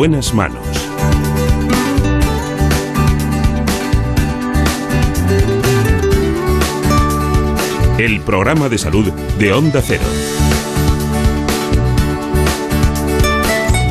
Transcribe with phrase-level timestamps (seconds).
[0.00, 0.66] En buenas manos.
[7.98, 10.00] El programa de salud de Onda Cero.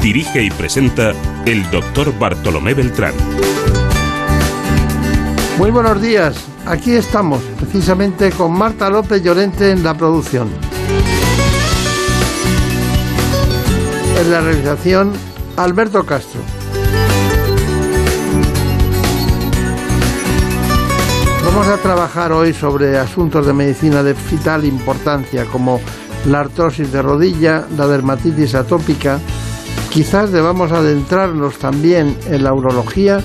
[0.01, 1.11] Dirige y presenta
[1.45, 3.13] el doctor Bartolomé Beltrán.
[5.59, 10.49] Muy buenos días, aquí estamos, precisamente con Marta López Llorente en la producción.
[14.19, 15.28] En la realización,
[15.59, 16.39] Alberto Castro.
[21.43, 25.81] Vamos a trabajar hoy sobre asuntos de medicina de vital importancia como
[26.27, 29.19] la artrosis de rodilla, la dermatitis atópica.
[29.91, 33.21] Quizás debamos adentrarnos también en la urología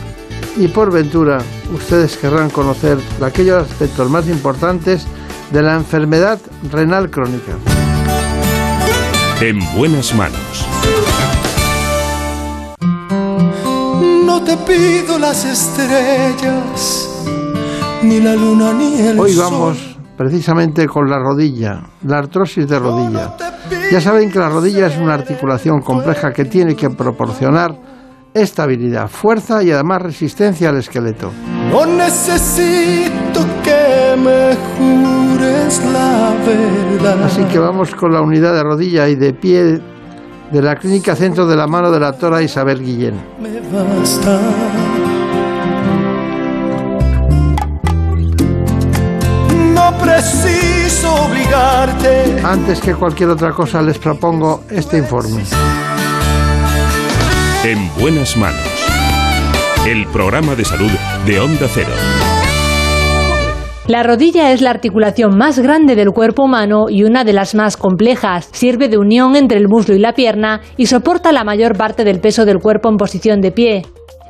[0.56, 1.39] y por ventura
[1.72, 5.06] ustedes querrán conocer aquellos aspectos más importantes
[5.53, 6.41] de la enfermedad
[6.72, 7.53] renal crónica.
[9.41, 10.66] En buenas manos.
[14.45, 17.09] Te pido las estrellas,
[18.03, 23.37] ni la luna ni el Hoy vamos precisamente con la rodilla, la artrosis de rodilla.
[23.91, 27.75] Ya saben que la rodilla es una articulación compleja que tiene que proporcionar
[28.34, 31.33] estabilidad, fuerza y además resistencia al esqueleto.
[31.70, 37.25] No necesito que me jures la verdad.
[37.25, 39.81] Así que vamos con la unidad de rodilla y de pie
[40.50, 43.14] de la Clínica Centro de la Mano de la Tora Isabel Guillén.
[43.41, 44.41] me basta.
[49.75, 52.41] No preciso obligarte.
[52.45, 55.42] Antes que cualquier otra cosa les propongo este informe.
[57.65, 58.61] En buenas manos.
[59.87, 60.91] El programa de salud
[61.26, 61.93] de Onda Cero.
[63.87, 67.77] La rodilla es la articulación más grande del cuerpo humano y una de las más
[67.77, 68.49] complejas.
[68.50, 72.19] Sirve de unión entre el muslo y la pierna y soporta la mayor parte del
[72.19, 73.83] peso del cuerpo en posición de pie.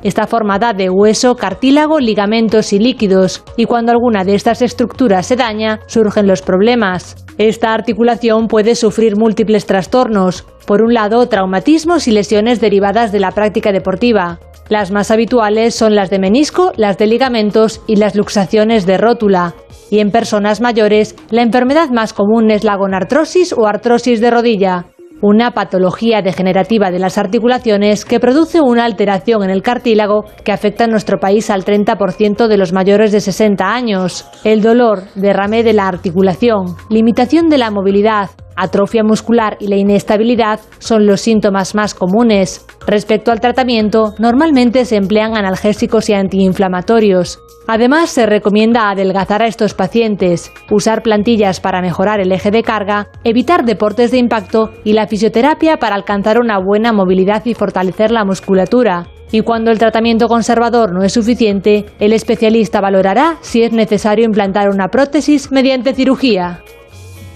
[0.02, 5.36] Está formada de hueso, cartílago, ligamentos y líquidos, y cuando alguna de estas estructuras se
[5.36, 7.24] daña, surgen los problemas.
[7.38, 10.44] Esta articulación puede sufrir múltiples trastornos.
[10.66, 14.40] Por un lado, traumatismos y lesiones derivadas de la práctica deportiva.
[14.68, 19.54] Las más habituales son las de menisco, las de ligamentos y las luxaciones de rótula.
[19.90, 24.86] Y en personas mayores, la enfermedad más común es la gonartrosis o artrosis de rodilla,
[25.20, 30.84] una patología degenerativa de las articulaciones que produce una alteración en el cartílago que afecta
[30.84, 34.26] en nuestro país al 30% de los mayores de 60 años.
[34.44, 40.60] El dolor, derrame de la articulación, limitación de la movilidad, atrofia muscular y la inestabilidad
[40.78, 42.66] son los síntomas más comunes.
[42.86, 47.38] Respecto al tratamiento, normalmente se emplean analgésicos y antiinflamatorios.
[47.66, 53.08] Además, se recomienda adelgazar a estos pacientes, usar plantillas para mejorar el eje de carga,
[53.24, 58.24] evitar deportes de impacto y la fisioterapia para alcanzar una buena movilidad y fortalecer la
[58.24, 59.06] musculatura.
[59.32, 64.68] Y cuando el tratamiento conservador no es suficiente, el especialista valorará si es necesario implantar
[64.68, 66.62] una prótesis mediante cirugía.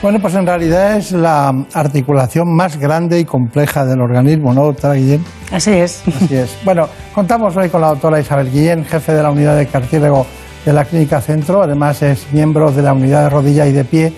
[0.00, 4.94] Bueno, pues en realidad es la articulación más grande y compleja del organismo, ¿no, doctora
[4.94, 5.24] Guillén?
[5.50, 6.04] Así es.
[6.06, 6.56] Así es.
[6.64, 10.24] Bueno, contamos hoy con la doctora Isabel Guillén, jefe de la unidad de cartílago
[10.64, 11.62] de la Clínica Centro.
[11.62, 14.12] Además es miembro de la unidad de rodilla y de pie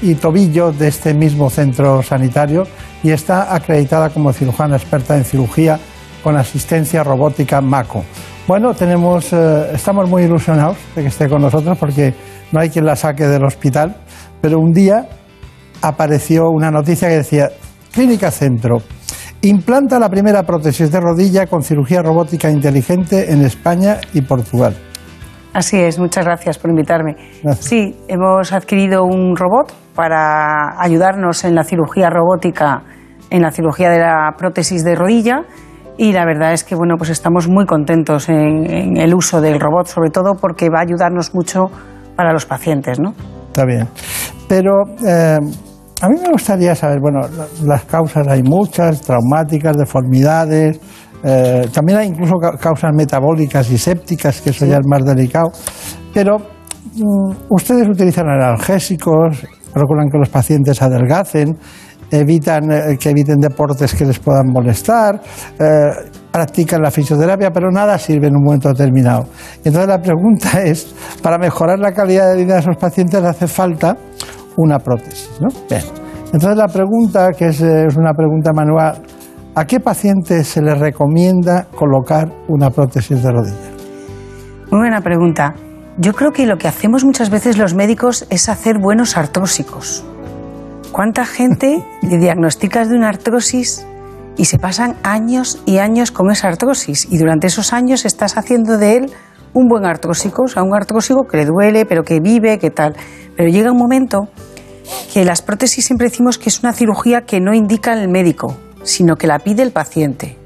[0.00, 2.66] y tobillo de este mismo centro sanitario
[3.02, 5.78] y está acreditada como cirujana experta en cirugía
[6.24, 8.04] con asistencia robótica MACO.
[8.48, 12.14] Bueno, tenemos, eh, estamos muy ilusionados de que esté con nosotros porque
[12.52, 13.96] no hay quien la saque del hospital,
[14.40, 15.06] pero un día
[15.82, 17.48] apareció una noticia que decía,
[17.92, 18.78] Clínica Centro,
[19.42, 24.76] implanta la primera prótesis de rodilla con cirugía robótica inteligente en España y Portugal.
[25.52, 27.16] Así es, muchas gracias por invitarme.
[27.42, 27.64] Gracias.
[27.64, 32.82] Sí, hemos adquirido un robot para ayudarnos en la cirugía robótica,
[33.30, 35.44] en la cirugía de la prótesis de rodilla.
[35.96, 39.58] Y la verdad es que bueno, pues estamos muy contentos en, en el uso del
[39.58, 41.70] robot, sobre todo porque va a ayudarnos mucho
[42.16, 43.14] para los pacientes, ¿no?
[43.46, 43.88] Está bien.
[44.48, 45.38] Pero eh,
[46.00, 50.78] a mí me gustaría saber, bueno, la- las causas hay muchas, traumáticas, deformidades,
[51.24, 55.50] eh, también hay incluso ca- causas metabólicas y sépticas, que eso ya es más delicado.
[56.12, 61.56] Pero mm, ustedes utilizan analgésicos, procuran que los pacientes adelgacen,
[62.10, 65.20] evitan eh, que eviten deportes que les puedan molestar,
[65.58, 69.26] eh, practican la fisioterapia, pero nada sirve en un momento determinado.
[69.64, 73.96] Entonces la pregunta es, para mejorar la calidad de vida de esos pacientes hace falta
[74.56, 75.48] una prótesis, ¿no?
[75.68, 75.82] Bien.
[76.32, 78.98] Entonces la pregunta, que es, eh, es una pregunta manual,
[79.54, 83.70] ¿a qué paciente se le recomienda colocar una prótesis de rodilla?
[84.70, 85.54] Muy buena pregunta.
[85.98, 90.04] Yo creo que lo que hacemos muchas veces los médicos es hacer buenos artrósicos.
[90.92, 93.86] ¿Cuánta gente le diagnosticas de una artrosis
[94.36, 98.76] y se pasan años y años con esa artrosis y durante esos años estás haciendo
[98.76, 99.12] de él
[99.54, 102.94] un buen artrósico, o sea, un artrósico que le duele, pero que vive, que tal.
[103.36, 104.28] Pero llega un momento
[105.12, 109.16] que las prótesis siempre decimos que es una cirugía que no indica el médico, sino
[109.16, 110.38] que la pide el paciente.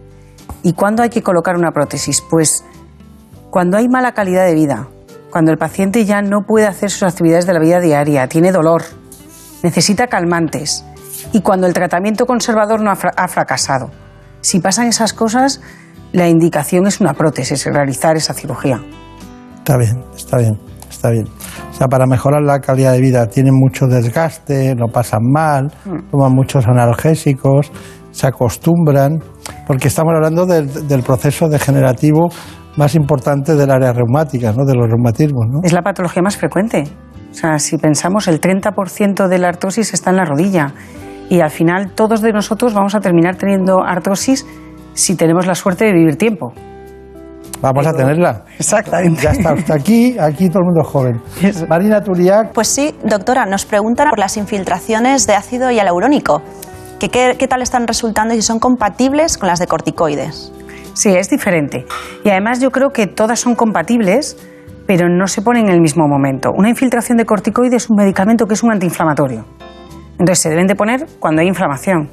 [0.62, 2.22] ¿Y cuándo hay que colocar una prótesis?
[2.28, 2.64] Pues
[3.50, 4.88] cuando hay mala calidad de vida,
[5.30, 8.82] cuando el paciente ya no puede hacer sus actividades de la vida diaria, tiene dolor,
[9.62, 10.84] necesita calmantes
[11.32, 13.90] y cuando el tratamiento conservador no ha, fra- ha fracasado.
[14.40, 15.60] Si pasan esas cosas,
[16.12, 18.80] la indicación es una prótesis, realizar esa cirugía.
[19.58, 20.58] Está bien, está bien,
[21.00, 21.24] está bien.
[21.70, 25.72] O sea, para mejorar la calidad de vida tienen mucho desgaste, lo pasan mal,
[26.10, 27.72] toman muchos analgésicos,
[28.10, 29.22] se acostumbran,
[29.66, 32.28] porque estamos hablando del, del proceso degenerativo
[32.76, 34.66] más importante del área reumática, ¿no?
[34.66, 35.46] de los reumatismos.
[35.48, 35.60] ¿no?
[35.62, 36.84] Es la patología más frecuente.
[37.30, 40.74] O sea, si pensamos, el 30% de la artrosis está en la rodilla.
[41.30, 44.46] Y al final todos de nosotros vamos a terminar teniendo artrosis
[44.92, 46.52] si tenemos la suerte de vivir tiempo.
[47.60, 48.44] Vamos a tenerla.
[48.58, 49.22] Exactamente.
[49.22, 51.68] Ya está usted aquí, aquí todo el mundo es joven.
[51.68, 56.42] Marina Turiac, Pues sí, doctora, nos preguntan por las infiltraciones de ácido hialurónico.
[56.98, 60.52] Que qué, ¿Qué tal están resultando y si son compatibles con las de corticoides?
[60.94, 61.86] Sí, es diferente.
[62.24, 64.36] Y además yo creo que todas son compatibles,
[64.86, 66.50] pero no se ponen en el mismo momento.
[66.54, 69.44] Una infiltración de corticoides es un medicamento que es un antiinflamatorio.
[70.12, 72.10] Entonces se deben de poner cuando hay inflamación.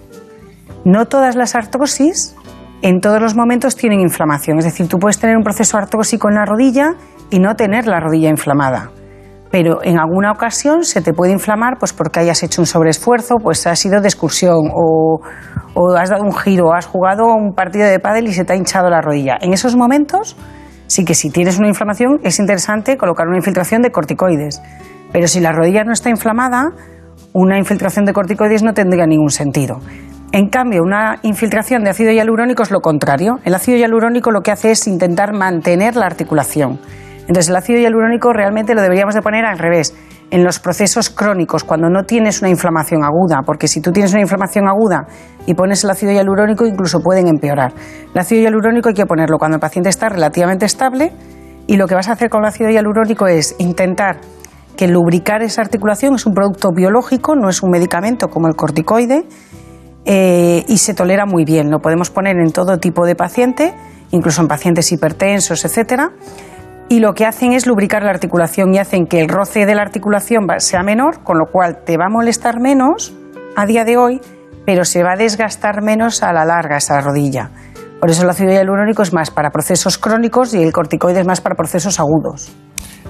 [0.85, 2.35] No todas las artrosis
[2.81, 4.59] en todos los momentos tienen inflamación.
[4.59, 6.93] Es decir, tú puedes tener un proceso artrósico en la rodilla
[7.29, 8.91] y no tener la rodilla inflamada.
[9.49, 13.65] Pero en alguna ocasión se te puede inflamar pues porque hayas hecho un sobreesfuerzo, pues
[13.65, 15.21] has ido de excursión o,
[15.73, 18.55] o has dado un giro, has jugado un partido de pádel y se te ha
[18.55, 19.37] hinchado la rodilla.
[19.39, 20.35] En esos momentos
[20.87, 24.61] sí que si tienes una inflamación es interesante colocar una infiltración de corticoides.
[25.13, 26.71] Pero si la rodilla no está inflamada,
[27.33, 29.79] una infiltración de corticoides no tendría ningún sentido.
[30.33, 33.39] En cambio, una infiltración de ácido hialurónico es lo contrario.
[33.45, 36.79] El ácido hialurónico lo que hace es intentar mantener la articulación.
[37.21, 39.95] Entonces, el ácido hialurónico realmente lo deberíamos de poner al revés,
[40.29, 44.21] en los procesos crónicos, cuando no tienes una inflamación aguda, porque si tú tienes una
[44.21, 45.07] inflamación aguda
[45.45, 47.73] y pones el ácido hialurónico, incluso pueden empeorar.
[48.13, 51.13] El ácido hialurónico hay que ponerlo cuando el paciente está relativamente estable
[51.65, 54.19] y lo que vas a hacer con el ácido hialurónico es intentar
[54.75, 59.25] que lubricar esa articulación es un producto biológico, no es un medicamento como el corticoide,
[60.09, 61.69] eh, y se tolera muy bien.
[61.69, 63.73] Lo podemos poner en todo tipo de paciente,
[64.11, 66.11] incluso en pacientes hipertensos, etcétera.
[66.87, 69.81] Y lo que hacen es lubricar la articulación y hacen que el roce de la
[69.81, 73.13] articulación sea menor, con lo cual te va a molestar menos
[73.57, 74.21] a día de hoy,
[74.65, 77.51] pero se va a desgastar menos a la larga esa rodilla.
[77.99, 81.41] Por eso el ácido hialurónico es más para procesos crónicos y el corticoide es más
[81.41, 82.49] para procesos agudos.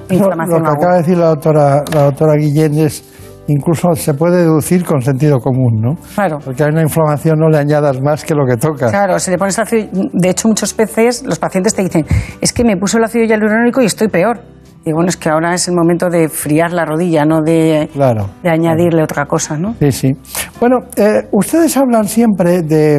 [0.09, 0.71] lo, lo que aguda.
[0.71, 3.03] acaba de decir la doctora, la doctora Guillén es,
[3.47, 5.95] incluso se puede deducir con sentido común, ¿no?
[6.15, 6.37] Claro.
[6.43, 8.89] Porque a una inflamación no le añadas más que lo que toca.
[8.89, 12.05] Claro, si le pones ácido, de hecho muchas veces los pacientes te dicen,
[12.41, 14.39] es que me puso el ácido hialurónico y estoy peor.
[14.85, 18.29] Y bueno, es que ahora es el momento de friar la rodilla, no de, Claro.
[18.41, 19.75] de añadirle otra cosa, ¿no?
[19.79, 20.13] Sí, sí.
[20.61, 22.97] Bueno, eh, ustedes hablan siempre de,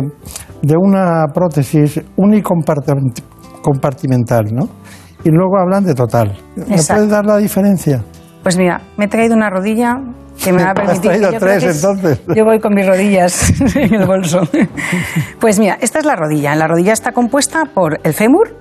[0.60, 4.68] de una prótesis unicompartimental, ¿no?
[5.24, 6.36] Y luego hablan de total.
[6.56, 6.94] ¿Me Exacto.
[6.94, 8.04] puedes dar la diferencia?
[8.42, 9.96] Pues mira, me he traído una rodilla
[10.42, 11.10] que me va a Has permitir...
[11.10, 12.22] traído yo tres, entonces.
[12.36, 14.40] Yo voy con mis rodillas en el bolso.
[15.40, 16.54] Pues mira, esta es la rodilla.
[16.54, 18.56] La rodilla está compuesta por el fémur,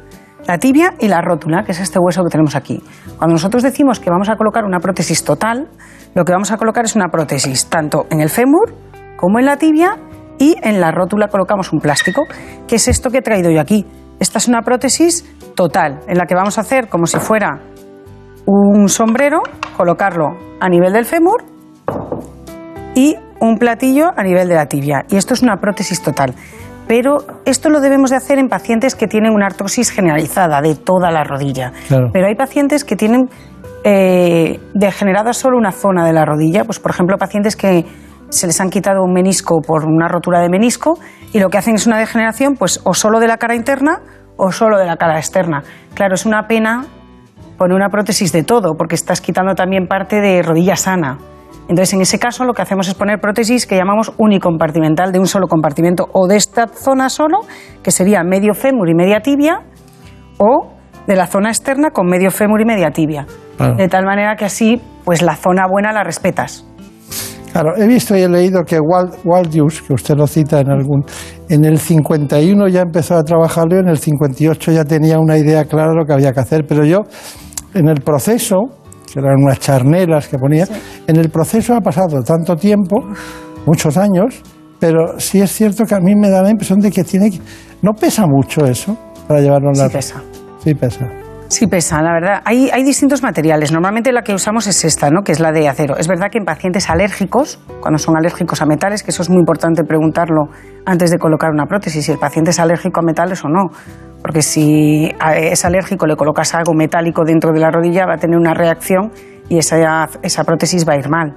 [0.47, 2.81] la tibia y la rótula, que es este hueso que tenemos aquí.
[3.17, 5.67] Cuando nosotros decimos que vamos a colocar una prótesis total,
[6.15, 8.73] lo que vamos a colocar es una prótesis tanto en el fémur
[9.17, 9.97] como en la tibia
[10.39, 12.23] y en la rótula colocamos un plástico,
[12.67, 13.85] que es esto que he traído yo aquí.
[14.19, 17.59] Esta es una prótesis total, en la que vamos a hacer como si fuera
[18.47, 19.41] un sombrero,
[19.75, 21.43] colocarlo a nivel del fémur
[22.95, 25.05] y un platillo a nivel de la tibia.
[25.09, 26.33] Y esto es una prótesis total.
[26.87, 31.11] Pero esto lo debemos de hacer en pacientes que tienen una artrosis generalizada de toda
[31.11, 31.73] la rodilla.
[31.89, 32.09] Claro.
[32.13, 33.29] Pero hay pacientes que tienen
[33.83, 36.63] eh, degenerada solo una zona de la rodilla.
[36.63, 37.85] Pues, por ejemplo, pacientes que
[38.29, 40.97] se les han quitado un menisco por una rotura de menisco
[41.33, 44.01] y lo que hacen es una degeneración, pues o solo de la cara interna
[44.37, 45.63] o solo de la cara externa.
[45.93, 46.85] Claro, es una pena
[47.57, 51.17] poner una prótesis de todo, porque estás quitando también parte de rodilla sana.
[51.69, 55.27] Entonces, en ese caso, lo que hacemos es poner prótesis que llamamos unicompartimental, de un
[55.27, 57.39] solo compartimento, o de esta zona solo,
[57.83, 59.59] que sería medio fémur y media tibia,
[60.37, 60.71] o
[61.07, 63.25] de la zona externa con medio fémur y media tibia.
[63.57, 63.75] Claro.
[63.75, 66.65] De tal manera que así, pues la zona buena la respetas.
[67.51, 71.03] Claro, he visto y he leído que Waldius, que usted lo cita en algún,
[71.49, 75.89] en el 51 ya empezó a trabajarlo en el 58 ya tenía una idea clara
[75.89, 76.99] de lo que había que hacer, pero yo
[77.73, 78.57] en el proceso,
[79.11, 80.65] que eran unas charnelas que ponía,
[81.07, 82.97] en el proceso ha pasado tanto tiempo,
[83.65, 84.41] muchos años,
[84.79, 87.39] pero sí es cierto que a mí me da la impresión de que tiene que...
[87.81, 88.97] No pesa mucho eso
[89.27, 89.87] para llevarlo a la...
[89.87, 90.23] Sí pesa.
[90.63, 91.07] Sí pesa.
[91.49, 92.41] Sí pesa, la verdad.
[92.43, 93.71] Hay, hay distintos materiales.
[93.71, 95.21] Normalmente la que usamos es esta, ¿no?
[95.23, 95.95] que es la de acero.
[95.97, 99.39] Es verdad que en pacientes alérgicos, cuando son alérgicos a metales, que eso es muy
[99.39, 100.49] importante preguntarlo
[100.85, 103.69] antes de colocar una prótesis, si el paciente es alérgico a metales o no.
[104.21, 108.37] Porque si es alérgico, le colocas algo metálico dentro de la rodilla, va a tener
[108.37, 109.11] una reacción
[109.49, 111.33] y esa, esa prótesis va a ir mal.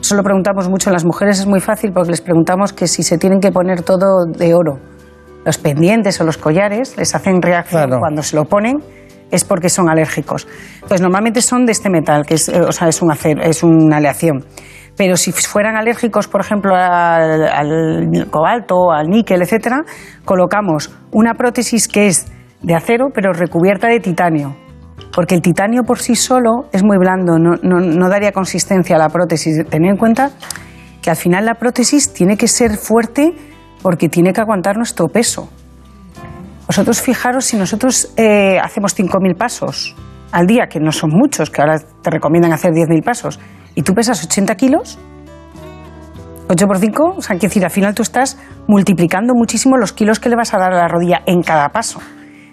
[0.00, 3.02] Eso lo preguntamos mucho en las mujeres, es muy fácil porque les preguntamos que si
[3.02, 4.78] se tienen que poner todo de oro.
[5.46, 8.00] Los pendientes o los collares les hacen reacción Claro.
[8.00, 8.78] cuando se lo ponen
[9.30, 10.46] es porque son alérgicos.
[10.76, 13.62] Entonces, normalmente son de este metal, que es, eh, o sea, es, un acero, es
[13.62, 14.44] una aleación.
[14.96, 19.82] Pero si fueran alérgicos, por ejemplo, al, al cobalto, al níquel, etcétera,
[20.24, 22.26] colocamos una prótesis que es
[22.62, 24.54] de acero, pero recubierta de titanio.
[25.12, 29.08] Porque el titanio por sí solo es muy blando, no, no- daría consistencia a la
[29.08, 29.64] prótesis.
[29.68, 30.30] Tened en cuenta
[31.02, 33.32] que al final la prótesis tiene que ser fuerte
[33.82, 35.48] porque tiene que aguantar nuestro peso.
[36.66, 39.94] Vosotros fijaros si nosotros eh, hacemos 5.000 pasos
[40.32, 43.38] al día, que no son muchos, que ahora te recomiendan hacer 10.000 pasos,
[43.74, 44.98] y tú pesas 80 kilos,
[46.48, 50.20] 8 por 5, o sea, quiero decir, al final tú estás multiplicando muchísimo los kilos
[50.20, 52.00] que le vas a dar a la rodilla en cada paso.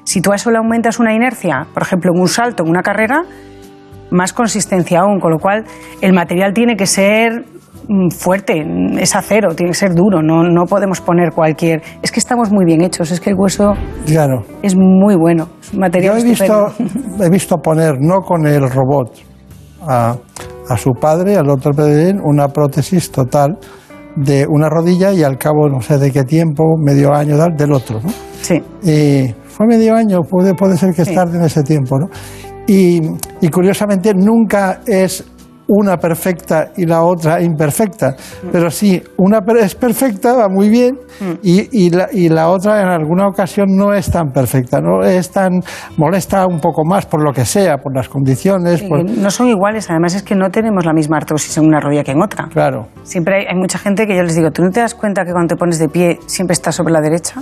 [0.04, 2.82] Si tú a eso le aumentas una inercia, por ejemplo, en un salto, en una
[2.82, 3.24] carrera,
[4.10, 5.66] más consistencia aún, con lo cual
[6.02, 7.46] el material tiene que ser
[7.88, 8.66] mm, fuerte,
[8.98, 11.82] es acero, tiene que ser duro, no, no podemos poner cualquier...
[12.02, 13.74] Es que estamos muy bien hechos, es que el hueso
[14.06, 14.44] Claro.
[14.64, 16.74] es muy bueno, es un Yo material he visto,
[17.22, 19.18] he visto poner, no con el robot,
[19.88, 20.16] a,
[20.70, 23.58] a su padre, al doctor Pedellín, una prótesis total
[24.16, 27.72] de una rodilla y al cabo no sé de qué tiempo, medio año tal, del
[27.74, 28.00] otro.
[28.02, 28.10] ¿no?
[28.42, 31.14] Sí, Y fue medio año, puede, puede ser que Sí.
[31.16, 31.98] tarde en ese tiempo.
[32.00, 32.08] ¿no?
[32.68, 33.02] Y,
[33.42, 35.24] y curiosamente nunca es
[35.68, 38.16] una perfecta y la otra imperfecta,
[38.52, 40.98] pero sí, una es perfecta, va muy bien,
[41.42, 45.30] y, y la, y la otra en alguna ocasión no es tan perfecta, no es
[45.32, 45.62] tan
[45.98, 49.90] molesta un poco más por lo que sea, por las condiciones, por- no son iguales,
[49.90, 52.48] además es que no tenemos la misma artrosis en una rodilla que en otra.
[52.52, 52.88] claro.
[53.04, 55.32] Siempre hay, hay mucha gente que yo les digo, ¿tú no te das cuenta que
[55.32, 57.42] cuando te pones de pie siempre estás sobre la derecha?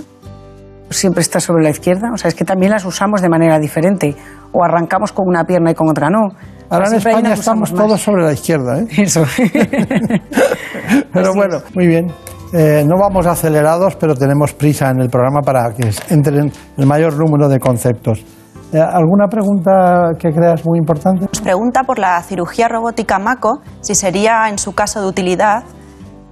[0.90, 2.10] ¿O siempre estás sobre la izquierda?
[2.12, 4.16] O sea, es que también las usamos de manera diferente.
[4.52, 6.30] O arrancamos con una pierna y con otra no.
[6.68, 7.80] Ahora en España estamos usamos más.
[7.80, 8.86] todos sobre la izquierda, ¿eh?
[8.98, 9.22] Eso.
[11.12, 12.06] Pero bueno, muy bien.
[12.52, 17.16] Eh, no vamos acelerados, pero tenemos prisa en el programa para que entren el mayor
[17.16, 18.24] número de conceptos.
[18.72, 21.26] Eh, ¿Alguna pregunta que creas muy importante?
[21.26, 25.62] Nos pregunta por la cirugía robótica MACO si sería en su caso de utilidad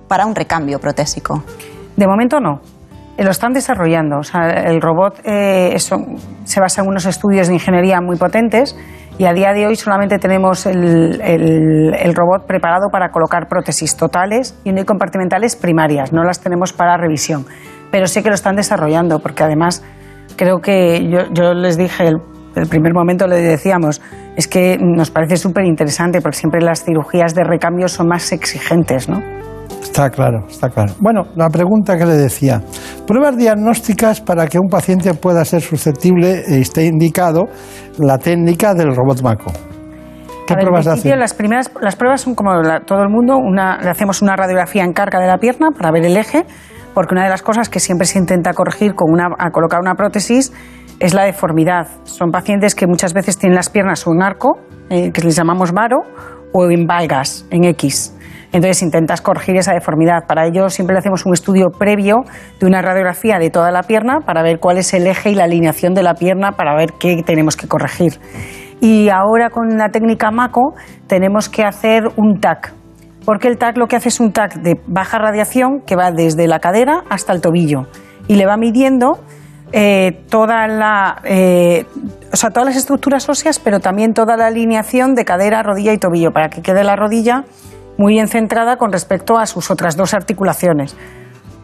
[0.08, 1.44] para un recambio protésico.
[1.96, 2.60] De momento no.
[3.18, 4.18] Eh, Lo están desarrollando.
[4.18, 5.96] O sea, el robot eh, eso,
[6.44, 8.76] se basa en unos estudios de ingeniería muy potentes
[9.18, 13.96] y a día de hoy solamente tenemos el, el- el robot preparado para colocar prótesis
[13.96, 16.12] totales y compartimentales primarias.
[16.12, 17.44] No las tenemos para revisión.
[17.90, 19.82] Pero sé que lo están desarrollando porque además
[20.36, 22.18] creo que yo, yo les dije el,
[22.54, 24.00] el primer momento le decíamos
[24.36, 29.08] es que nos parece súper interesante porque siempre las cirugías de recambio son más exigentes,
[29.08, 29.20] ¿no?
[29.82, 30.92] Está claro, está claro.
[31.00, 32.60] Bueno, la pregunta que le decía.
[33.06, 37.44] Pruebas diagnósticas para que un paciente pueda ser susceptible esté indicado
[37.98, 39.50] la técnica del robot Maco.
[40.46, 41.18] ¿Qué ver, pruebas hacen?
[41.18, 44.82] las primeras las pruebas son como la- todo el mundo, una, le hacemos una radiografía
[44.84, 46.44] en carga de la pierna para ver el eje,
[46.94, 49.94] porque una de las cosas que siempre se intenta corregir con una, a colocar una
[49.94, 50.52] prótesis
[51.00, 51.86] es la deformidad.
[52.04, 54.58] Son pacientes que muchas veces tienen las piernas o en arco,
[54.90, 55.98] eh, que les llamamos varo,
[56.52, 58.14] o en valgas, en X.
[58.52, 60.26] Entonces intentas corregir esa deformidad.
[60.26, 62.16] Para ello siempre le hacemos un estudio previo
[62.58, 65.44] de una radiografía de toda la pierna para ver cuál es el eje y la
[65.44, 68.18] alineación de la pierna para ver qué tenemos que corregir.
[68.80, 70.74] Y ahora con la técnica MACO
[71.06, 72.72] tenemos que hacer un TAC,
[73.24, 76.46] porque el TAC lo que hace es un TAC de baja radiación que va desde
[76.46, 77.88] la cadera hasta el tobillo
[78.28, 79.18] y le va midiendo
[79.72, 81.84] eh, toda la, eh,
[82.32, 85.98] o sea, todas las estructuras óseas, pero también toda la alineación de cadera, rodilla y
[85.98, 87.44] tobillo, para que quede la rodilla
[87.98, 90.96] muy bien centrada con respecto a sus otras dos articulaciones.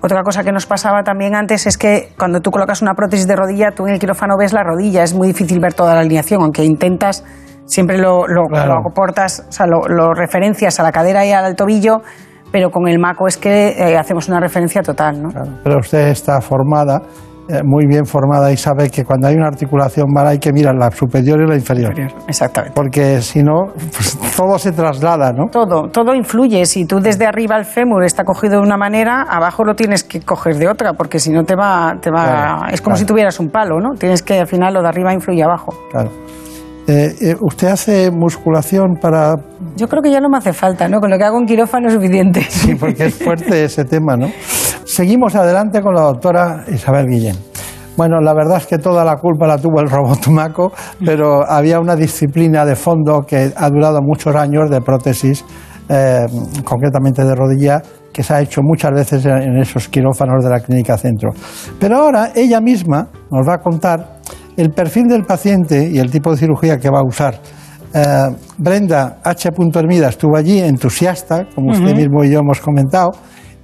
[0.02, 3.36] Otra cosa que nos pasaba también antes es que cuando tú colocas una prótesis de
[3.36, 6.42] rodilla, tú en el quirófano ves la rodilla, es muy difícil ver toda la alineación,
[6.42, 7.24] aunque intentas,
[7.64, 8.74] siempre lo, lo, Claro.
[8.82, 12.02] lo aportas, o sea, lo, lo referencias a la cadera y al tobillo,
[12.52, 15.30] pero con el maco es que eh, hacemos una referencia total, ¿no?
[15.30, 17.00] Claro, Pero usted está formada,
[17.64, 20.90] muy bien formada y sabe que cuando hay una articulación mala hay que mirar la
[20.90, 21.94] superior y la inferior.
[22.26, 22.74] Exactamente.
[22.74, 25.46] Porque si no, pues, todo se traslada, ¿no?
[25.50, 26.64] Todo, todo influye.
[26.66, 30.20] Si tú desde arriba el fémur está cogido de una manera, abajo lo tienes que
[30.20, 32.24] coger de otra, porque si no te va, te va.
[32.24, 32.96] Claro, es como claro.
[32.96, 33.94] si tuvieras un palo, ¿no?
[33.98, 35.72] Tienes que al final lo de arriba influye abajo.
[35.90, 36.10] Claro.
[36.86, 39.36] Eh, eh, ¿Usted hace musculación para...?
[39.76, 41.00] Yo creo que ya no me hace falta, ¿no?
[41.00, 42.42] Con lo que hago en quirófano es suficiente.
[42.48, 44.28] Sí, porque es fuerte ese tema, ¿no?
[44.84, 47.36] seguimos adelante con la doctora Isabel Guillén.
[47.96, 50.72] Bueno, la verdad es que toda la culpa la tuvo el robot Maco,
[51.04, 55.44] pero había una disciplina de fondo que ha durado muchos años de prótesis,
[55.88, 56.26] eh,
[56.64, 60.96] concretamente de rodilla, que se ha hecho muchas veces en esos quirófanos de la clínica
[60.96, 61.30] centro.
[61.80, 64.13] Pero ahora ella misma nos va a contar
[64.56, 67.40] el perfil del paciente y el tipo de cirugía que va a usar.
[67.92, 69.50] Eh, Brenda H.
[69.74, 73.12] Hermida estuvo allí, entusiasta, como usted mismo y yo hemos comentado,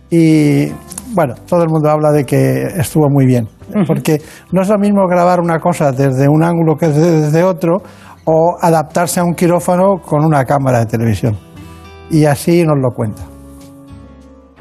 [0.08, 0.66] y
[1.14, 3.48] bueno, todo el mundo habla de que estuvo muy bien,
[3.86, 4.20] porque
[4.52, 7.78] no es lo mismo grabar una cosa desde un ángulo que desde otro
[8.24, 11.36] o adaptarse a un quirófano con una cámara de televisión.
[12.10, 13.22] Y así nos lo cuenta.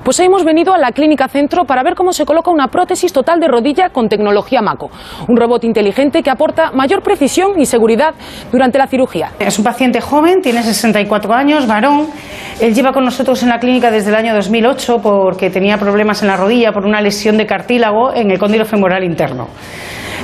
[0.03, 3.39] Pues hemos venido a la Clínica Centro para ver cómo se coloca una prótesis total
[3.39, 4.89] de rodilla con tecnología MACO,
[5.27, 8.13] un robot inteligente que aporta mayor precisión y seguridad
[8.49, 9.31] durante la cirugía.
[9.39, 12.07] Es un paciente joven, tiene 64 años, varón.
[12.61, 16.29] Él lleva con nosotros en la clínica desde el año 2008 porque tenía problemas en
[16.29, 19.49] la rodilla por una lesión de cartílago en el cóndilo femoral interno.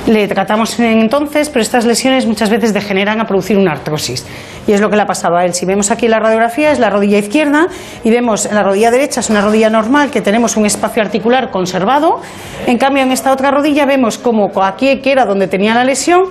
[0.06, 4.24] Le tratamos entonces, pero estas lesiones muchas veces degeneran a producir una artrosis.
[4.64, 5.52] Y es lo que le ha pasado a él.
[5.52, 7.66] Si vemos aquí la radiografía, es la rodilla izquierda
[8.04, 12.20] y vemos la rodilla derecha es una rodilla normal que tenemos un espacio articular conservado.
[12.66, 16.24] En cambio, en esta otra rodilla vemos como aquí, que era donde tenía la lesión,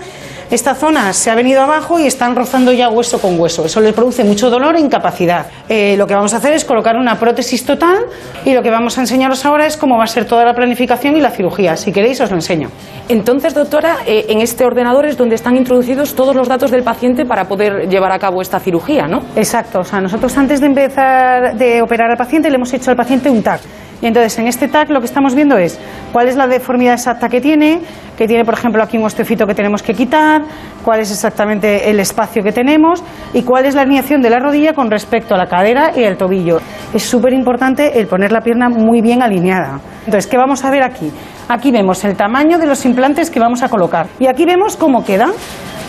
[0.52, 3.66] esta zona se ha venido abajo y están rozando ya hueso con hueso.
[3.66, 5.48] Eso le produce mucho dolor e incapacidad.
[5.68, 8.06] Eh, lo que vamos a hacer es colocar una prótesis total
[8.46, 11.16] y lo que vamos a enseñaros ahora es cómo va a ser toda la planificación
[11.18, 11.76] y la cirugía.
[11.76, 12.70] Si queréis, os lo enseño.
[13.10, 17.26] Entonces, doctora, eh, en este ordenador es donde están introducidos todos los datos del paciente
[17.26, 19.22] para poder llevar a cabo esta cirugía, ¿no?
[19.36, 19.80] Exacto.
[19.80, 23.30] O sea, nosotros antes de empezar de operar al paciente le hemos hecho al paciente
[23.30, 23.62] un TAC.
[24.08, 25.80] Entonces en este TAC lo que estamos viendo es
[26.14, 27.82] cuál es la deformidad exacta que tiene,
[28.16, 30.44] que tiene por ejemplo aquí un osteofito que tenemos que quitar,
[30.84, 34.74] cuál es exactamente el espacio que tenemos y cuál es la alineación de la rodilla
[34.74, 36.60] con respecto a la cadera y el tobillo.
[36.94, 39.80] Es súper importante el poner la pierna muy bien alineada.
[40.06, 41.12] Entonces, ¿qué vamos a ver aquí?
[41.50, 45.04] Aquí vemos el tamaño de los implantes que vamos a colocar y aquí vemos cómo
[45.04, 45.32] queda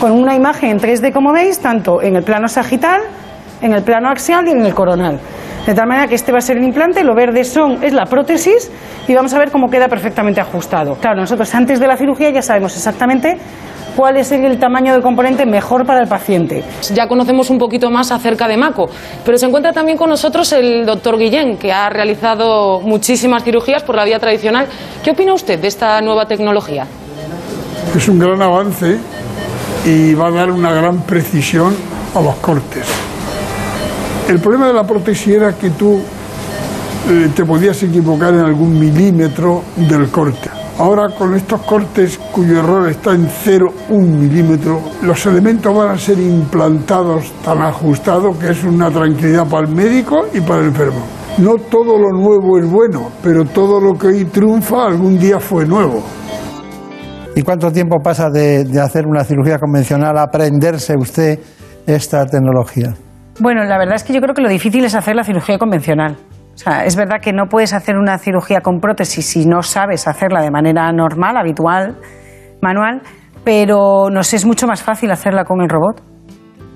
[0.01, 3.01] con una imagen en 3D como veis, tanto en el plano sagital,
[3.61, 5.19] en el plano axial y en el coronal.
[5.67, 8.05] De tal manera que este va a ser el implante, lo verde son, es la
[8.05, 8.71] prótesis
[9.05, 10.95] y vamos a ver cómo queda perfectamente ajustado.
[10.95, 13.37] Claro, nosotros antes de la cirugía ya sabemos exactamente
[13.93, 16.63] cuál es el tamaño del componente mejor para el paciente.
[16.93, 18.89] Ya conocemos un poquito más acerca de MACO,
[19.25, 23.97] pero se encuentra también con nosotros el doctor Guillén, que ha realizado muchísimas cirugías por
[23.97, 24.67] la vía tradicional.
[25.03, 26.87] ¿Qué opina usted de esta nueva tecnología?
[27.93, 28.99] Es un gran avance
[29.85, 31.75] y va a dar una gran precisión
[32.15, 33.06] a los cortes.
[34.27, 36.01] El problema de la prótesis era que tú
[37.09, 40.49] eh, te podías equivocar en algún milímetro del corte.
[40.77, 46.19] Ahora con estos cortes cuyo error está en 0,1 milímetro, los elementos van a ser
[46.19, 50.99] implantados tan ajustados que es una tranquilidad para el médico y para el enfermo.
[51.37, 55.65] No todo lo nuevo es bueno, pero todo lo que hoy triunfa algún día fue
[55.65, 56.03] nuevo.
[57.33, 61.39] ¿Y cuánto tiempo pasa de, de hacer una cirugía convencional a aprenderse usted
[61.85, 62.93] esta tecnología?
[63.39, 66.17] Bueno, la verdad es que yo creo que lo difícil es hacer la cirugía convencional.
[66.53, 70.07] O sea, es verdad que no puedes hacer una cirugía con prótesis si no sabes
[70.07, 71.97] hacerla de manera normal, habitual,
[72.63, 73.03] manual,
[73.43, 76.01] pero nos es mucho más fácil hacerla con el robot.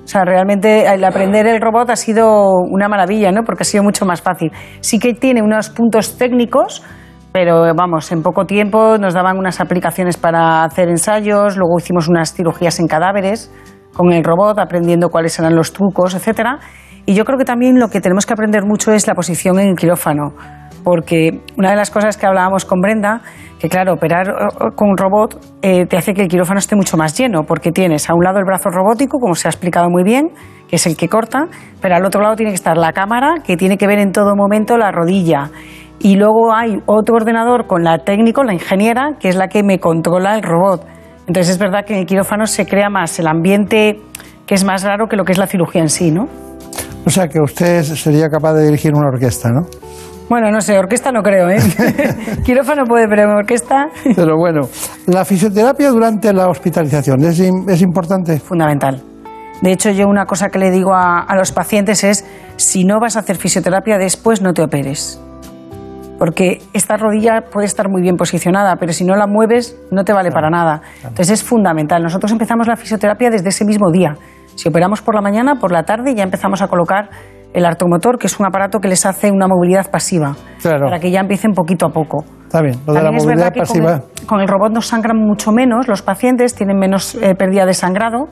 [0.04, 3.44] O sea, realmente el aprender el robot ha sido una maravilla, ¿no?
[3.44, 4.52] Porque ha sido mucho más fácil.
[4.82, 6.84] Sí que tiene unos puntos técnicos,
[7.32, 12.36] pero vamos, en poco tiempo nos daban unas aplicaciones para hacer ensayos, luego hicimos unas
[12.36, 13.52] cirugías en cadáveres
[13.94, 16.60] con el robot, aprendiendo cuáles eran los trucos, etcétera.
[17.06, 19.70] Y yo creo que también lo que tenemos que aprender mucho es la posición en
[19.70, 20.34] el quirófano,
[20.84, 23.22] porque una de las cosas que hablábamos con Brenda,
[23.60, 26.98] que claro, operar eh, con un robot eh, te hace que el quirófano esté mucho
[26.98, 30.04] más lleno, porque tienes a un lado el brazo robótico, como se ha explicado muy
[30.04, 30.30] bien,
[30.68, 31.48] que es el que corta,
[31.82, 34.36] pero al otro lado tiene que estar la cámara, que tiene que ver en todo
[34.36, 35.50] momento la rodilla.
[36.00, 39.80] Y luego hay otro ordenador con la técnico, la ingeniera, que es la que me
[39.80, 40.86] controla el robot.
[41.32, 44.02] Entonces es verdad que en el quirófano se crea más el ambiente
[44.46, 46.28] que es más raro que lo que es la cirugía en sí, ¿no?
[47.06, 49.62] O sea que usted sería capaz de dirigir una orquesta, ¿no?
[50.28, 51.60] Bueno, no sé, orquesta no creo, ¿eh?
[52.44, 53.88] quirófano puede, pero orquesta...
[54.14, 54.68] Pero bueno,
[55.08, 58.38] la fisioterapia durante la hospitalización es, es importante.
[58.42, 59.02] Fundamental.
[59.62, 62.26] De hecho, yo una cosa que le digo a, a los pacientes es,
[62.58, 65.18] si no vas a hacer fisioterapia después, no te operes
[66.22, 70.14] porque esta rodilla puede estar muy bien posicionada, pero si no la mueves no te
[70.14, 70.84] vale para nada.
[70.98, 72.04] Entonces es fundamental.
[72.04, 74.14] Nosotros empezamos la fisioterapia desde ese mismo día.
[74.54, 77.10] Si operamos por la mañana, por la tarde ya empezamos a colocar
[77.56, 81.22] el artomotor, que es un aparato que les hace una movilidad pasiva, para que ya
[81.22, 82.24] empiecen poquito a poco.
[82.44, 84.02] Está bien, lo de la movilidad pasiva.
[84.28, 88.28] Con el, robot nos sangran mucho menos, los pacientes tienen menos eh, pérdida de sangrado,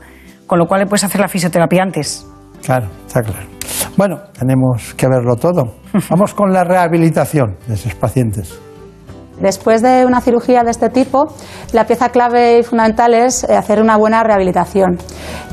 [0.46, 2.30] con lo cual le puedes hacer la fisioterapia antes.
[2.64, 3.59] Claro, está claro.
[4.00, 5.74] Bueno, tenemos que verlo todo.
[6.10, 8.58] Vamos con la rehabilitación de esos pacientes.
[9.42, 11.28] Después de una cirugía de este tipo,
[11.74, 14.98] la pieza clave y fundamental es eh, hacer una buena rehabilitación.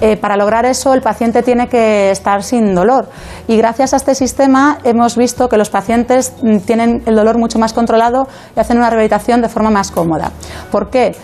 [0.00, 3.08] Eh, para lograr eso, el paciente tiene que estar sin dolor.
[3.48, 7.58] Y gracias a este sistema hemos visto que los pacientes mm, tienen el dolor mucho
[7.58, 10.30] más controlado y hacen una rehabilitación de forma más cómoda.
[10.70, 11.16] ¿Por qué?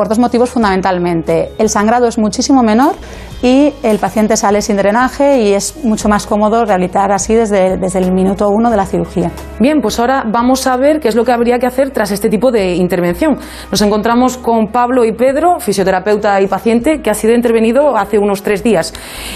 [0.00, 1.52] Por dos motivos fundamentalmente.
[1.58, 2.94] El sangrado es muchísimo menor
[3.42, 7.98] y el paciente sale sin drenaje y es mucho más cómodo rehabilitar así desde, desde
[7.98, 9.30] el minuto uno de la cirugía.
[9.58, 12.30] Bien, pues ahora vamos a ver qué es lo que habría que hacer tras este
[12.30, 13.36] tipo de intervención.
[13.70, 18.42] Nos encontramos con Pablo y Pedro, fisioterapeuta y paciente, que ha sido intervenido hace unos
[18.42, 18.94] tres días.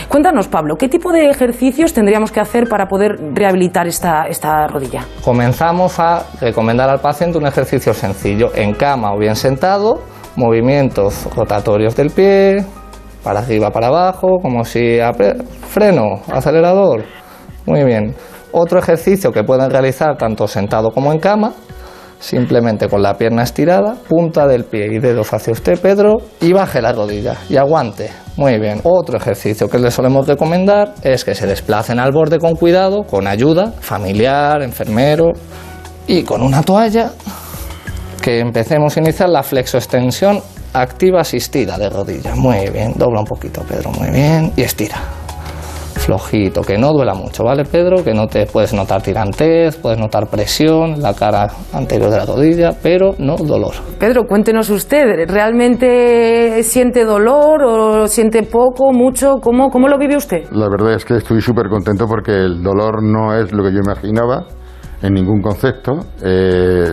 [0.09, 5.05] Cuéntanos, Pablo, ¿qué tipo de ejercicios tendríamos que hacer para poder rehabilitar esta, esta rodilla?
[5.23, 11.97] Comenzamos a recomendar al paciente un ejercicio sencillo, en cama o bien sentado, movimientos rotatorios
[11.97, 12.65] del pie,
[13.23, 14.99] para arriba, para abajo, como si
[15.69, 17.05] freno, acelerador.
[17.67, 18.15] Muy bien.
[18.53, 21.55] Otro ejercicio que pueden realizar tanto sentado como en cama,
[22.21, 26.81] simplemente con la pierna estirada, punta del pie y dedos hacia usted, Pedro, y baje
[26.81, 28.11] la rodilla y aguante.
[28.37, 28.81] Muy bien.
[28.85, 33.27] Otro ejercicio que les solemos recomendar es que se desplacen al borde con cuidado, con
[33.27, 35.33] ayuda familiar, enfermero
[36.07, 37.11] y con una toalla
[38.25, 40.41] que empecemos a iniciar la flexoextensión
[40.73, 42.35] activa asistida de rodilla.
[42.35, 44.97] Muy bien, dobla un poquito, Pedro, muy bien, y estira.
[45.95, 48.03] Flojito, que no duela mucho, ¿vale, Pedro?
[48.03, 52.25] Que no te puedes notar tirantez, puedes notar presión en la cara anterior de la
[52.25, 53.75] rodilla, pero no dolor.
[53.99, 59.35] Pedro, cuéntenos usted, ¿realmente siente dolor o siente poco, mucho?
[59.43, 60.51] ¿Cómo, cómo lo vive usted?
[60.51, 63.81] La verdad es que estoy súper contento porque el dolor no es lo que yo
[63.85, 64.47] imaginaba
[65.05, 66.01] en ningún concepto.
[66.23, 66.93] Eh,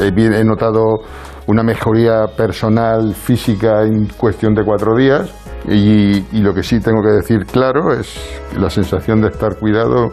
[0.00, 1.00] he, notado
[1.48, 5.28] una mejoría personal, física en cuestión de cuatro días
[5.66, 8.16] y, lo que sí tengo que decir claro es
[8.56, 10.10] la sensación de estar cuidado,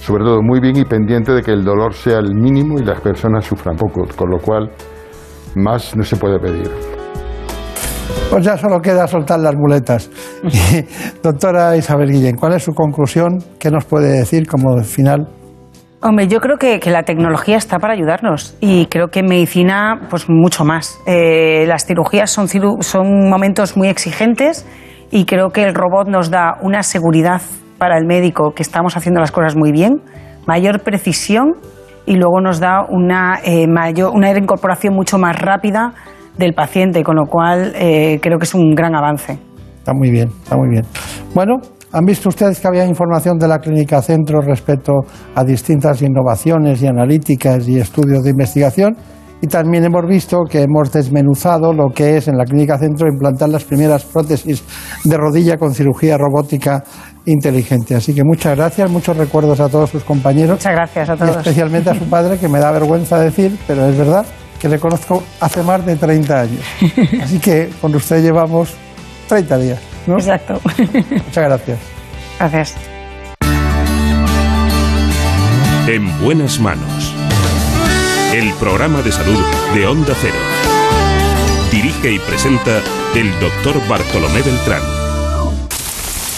[0.00, 3.00] sobre todo muy bien y pendiente de que el dolor sea el mínimo y las
[3.00, 4.70] personas sufran poco, con lo cual
[5.56, 6.70] más no se puede pedir.
[8.30, 10.10] Pues ya solo queda soltar las muletas.
[11.22, 13.38] Doctora Isabel Guillén, ¿cuál es su conclusión?
[13.58, 15.39] ¿Qué nos puede decir como final?
[16.02, 20.30] Hombre, yo creo que, la tecnología está para ayudarnos y creo que en medicina, pues
[20.30, 20.98] mucho más.
[21.06, 24.66] Eh, las cirugías son, son momentos muy exigentes
[25.10, 27.42] y creo que el robot nos da una seguridad
[27.76, 30.00] para el médico que estamos haciendo las cosas muy bien,
[30.46, 31.56] mayor precisión
[32.06, 35.92] y luego nos da una, eh, mayor, una incorporación mucho más rápida
[36.38, 39.38] del paciente, con lo cual eh, creo que es un gran avance.
[39.76, 40.84] Está muy bien, está muy bien.
[41.34, 41.60] Bueno,
[41.92, 44.92] ¿Han visto ustedes que había información de la Clínica Centro respecto
[45.34, 48.96] a distintas innovaciones y analíticas y estudios de investigación?
[49.42, 53.48] Y también hemos visto que hemos desmenuzado lo que es en la Clínica Centro implantar
[53.48, 54.62] las primeras prótesis
[55.02, 56.84] de rodilla con cirugía robótica
[57.24, 57.96] inteligente.
[57.96, 60.58] Así que muchas gracias, muchos recuerdos a todos sus compañeros.
[60.58, 61.34] Muchas gracias a todos.
[61.34, 64.24] Y especialmente a su padre, que me da vergüenza decir, pero es verdad,
[64.60, 66.60] que le conozco hace más de 30 años.
[67.22, 68.74] Así que con usted llevamos
[69.26, 69.89] 30 días.
[70.18, 70.60] Exacto.
[70.64, 71.78] Muchas gracias.
[72.38, 72.74] Gracias.
[75.86, 77.14] En buenas manos.
[78.32, 79.38] El programa de salud
[79.74, 80.36] de Onda Cero.
[81.72, 82.80] Dirige y presenta
[83.14, 84.82] el doctor Bartolomé Beltrán.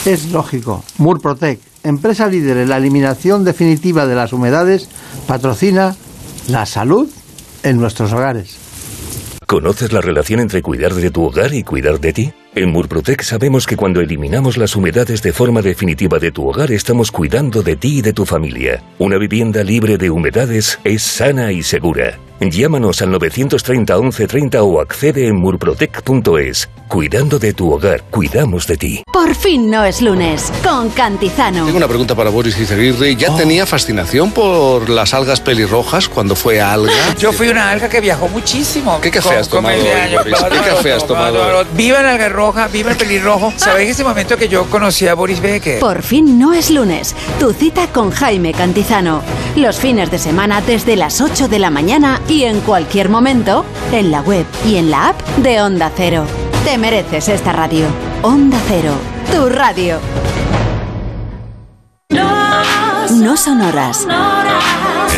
[0.04, 0.82] Es lógico.
[0.98, 4.88] Murprotec, empresa líder en la eliminación definitiva de las humedades,
[5.26, 5.94] patrocina
[6.48, 7.08] la salud
[7.62, 8.56] en nuestros hogares.
[9.46, 12.32] ¿Conoces la relación entre cuidar de tu hogar y cuidar de ti?
[12.54, 17.10] En Murprotec sabemos que cuando eliminamos las humedades de forma definitiva de tu hogar estamos
[17.10, 18.82] cuidando de ti y de tu familia.
[18.98, 22.18] Una vivienda libre de humedades es sana y segura.
[22.50, 26.68] Llámanos al 930 1130 o accede en murprotec.es.
[26.88, 29.02] Cuidando de tu hogar, cuidamos de ti.
[29.12, 31.64] Por fin no es lunes, con Cantizano.
[31.64, 33.16] Tengo una pregunta para Boris Izaguirre.
[33.16, 33.36] ¿Ya oh.
[33.36, 36.92] tenía fascinación por las algas pelirrojas cuando fue alga?
[37.18, 39.00] Yo fui una alga que viajó muchísimo.
[39.00, 43.52] ¿Qué café has tomado ¿Qué café has tomado Viva la alga roja, viva el pelirrojo.
[43.56, 45.80] ¿Sabéis ese momento que yo conocí a Boris Becker?
[45.80, 47.14] Por fin no es lunes.
[47.38, 49.22] Tu cita con Jaime Cantizano.
[49.56, 54.10] Los fines de semana desde las 8 de la mañana y en cualquier momento en
[54.10, 56.24] la web y en la app de Onda Cero.
[56.64, 57.84] Te mereces esta radio.
[58.22, 58.94] Onda Cero,
[59.30, 59.98] tu radio.
[62.10, 64.06] No sonoras.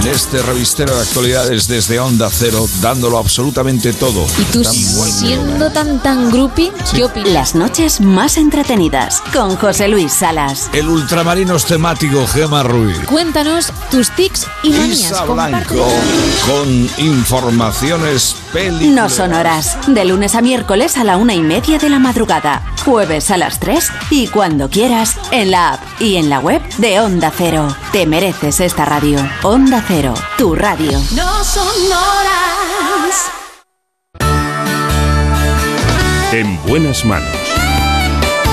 [0.04, 4.26] En este revistero de actualidades desde Onda Cero, dándolo absolutamente todo.
[4.38, 7.32] ¿Y tú siendo tan tan groupie, qué opinas?
[7.32, 10.68] Las noches más entretenidas con José Luis Salas.
[10.74, 12.98] El ultramarinos temático Gema Ruiz.
[13.06, 15.10] Cuéntanos tus tics y manías.
[15.10, 15.88] Isa Blanco
[16.46, 19.76] con informaciones No sonoras.
[19.88, 22.62] De lunes a miércoles a la una y media de la madrugada.
[22.84, 27.00] jueves a las 3 y cuando quieras en la app y en la web de
[27.00, 27.66] Onda Cero.
[27.90, 29.18] Te mereces esta radio.
[29.42, 30.92] Onda Cero, tu radio.
[31.16, 33.30] No son horas.
[36.32, 37.36] En buenas manos.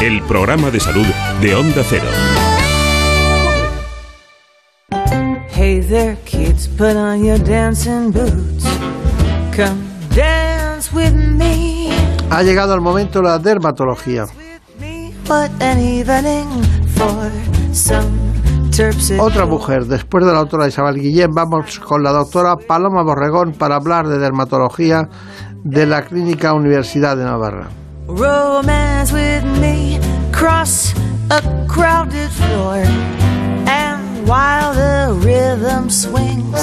[0.01, 1.05] El programa de salud
[1.41, 2.09] de Onda Cero.
[5.53, 8.65] Hey there, kids, put on your dancing boots.
[9.55, 9.90] Come.
[12.29, 14.25] Ha llegado el momento de la dermatología.
[19.19, 23.75] Otra mujer, después de la doctora Isabel Guillén, vamos con la doctora Paloma Borregón para
[23.75, 25.07] hablar de dermatología
[25.63, 27.69] de la Clínica Universidad de Navarra.
[28.07, 29.99] Romance with me.
[30.31, 30.93] Cross
[31.29, 33.30] a crowded floor.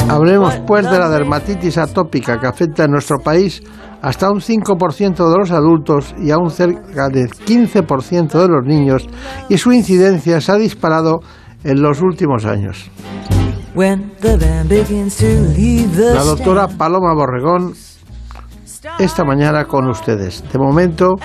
[0.08, 3.62] Hablemos pues de la dermatitis atópica que afecta en nuestro país
[4.00, 9.06] hasta un 5% de los adultos y a un cerca del 15% de los niños
[9.50, 11.20] y su incidencia se ha disparado
[11.62, 12.90] en los últimos años.
[16.14, 17.74] La doctora Paloma Borregón
[18.98, 20.42] esta mañana con ustedes.
[20.50, 21.16] De momento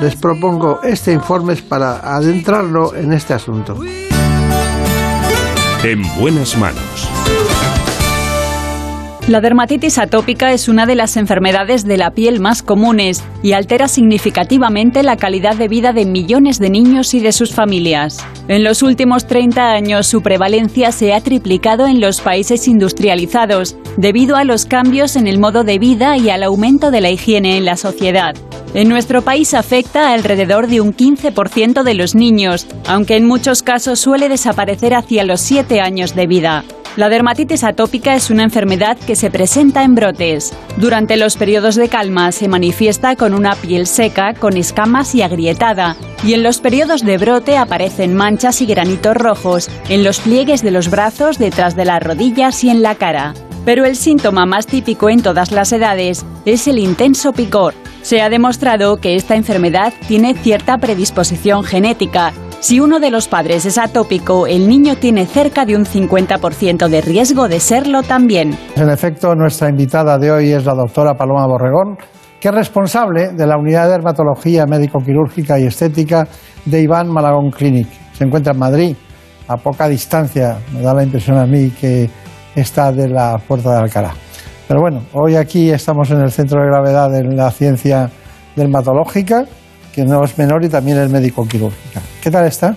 [0.00, 3.76] les propongo este informe para adentrarlo en este asunto.
[5.82, 7.08] En buenas manos.
[9.30, 13.86] La dermatitis atópica es una de las enfermedades de la piel más comunes y altera
[13.86, 18.26] significativamente la calidad de vida de millones de niños y de sus familias.
[18.48, 24.34] En los últimos 30 años su prevalencia se ha triplicado en los países industrializados debido
[24.34, 27.64] a los cambios en el modo de vida y al aumento de la higiene en
[27.64, 28.34] la sociedad.
[28.74, 34.00] En nuestro país afecta alrededor de un 15% de los niños, aunque en muchos casos
[34.00, 36.64] suele desaparecer hacia los 7 años de vida.
[36.96, 40.52] La dermatitis atópica es una enfermedad que se presenta en brotes.
[40.76, 45.96] Durante los periodos de calma se manifiesta con una piel seca, con escamas y agrietada,
[46.24, 50.72] y en los periodos de brote aparecen manchas y granitos rojos en los pliegues de
[50.72, 53.34] los brazos, detrás de las rodillas y en la cara.
[53.64, 57.74] Pero el síntoma más típico en todas las edades es el intenso picor.
[58.02, 62.32] Se ha demostrado que esta enfermedad tiene cierta predisposición genética.
[62.60, 67.00] Si uno de los padres es atópico, el niño tiene cerca de un 50% de
[67.00, 68.54] riesgo de serlo también.
[68.76, 71.96] En efecto, nuestra invitada de hoy es la doctora Paloma Borregón,
[72.38, 76.28] que es responsable de la unidad de dermatología médico-quirúrgica y estética
[76.66, 77.88] de Iván Malagón Clinic.
[78.12, 78.96] Se encuentra en Madrid,
[79.48, 82.10] a poca distancia, me da la impresión a mí que
[82.54, 84.12] está de la puerta de Alcalá.
[84.68, 88.10] Pero bueno, hoy aquí estamos en el centro de gravedad de la ciencia
[88.54, 89.46] dermatológica,
[89.92, 92.00] que no es menor y también es médico-quirúrgica.
[92.22, 92.74] ¿Qué tal está?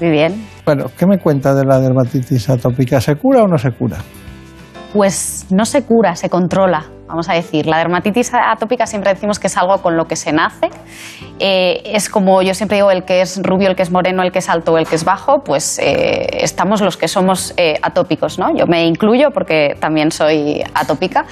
[0.00, 0.46] Muy bien.
[0.64, 3.00] Bueno, ¿qué me cuenta de la dermatitis atópica?
[3.00, 3.98] ¿Se cura o no se cura?
[4.92, 7.66] Pues no se cura, se controla, vamos a decir.
[7.66, 10.70] La dermatitis atópica siempre decimos que es algo con lo que se nace.
[11.38, 14.32] Eh, es como yo siempre digo, el que es rubio, el que es moreno, el
[14.32, 18.38] que es alto, el que es bajo, pues eh, estamos los que somos eh, atópicos,
[18.38, 18.56] ¿no?
[18.56, 21.26] Yo me incluyo porque también soy atópica.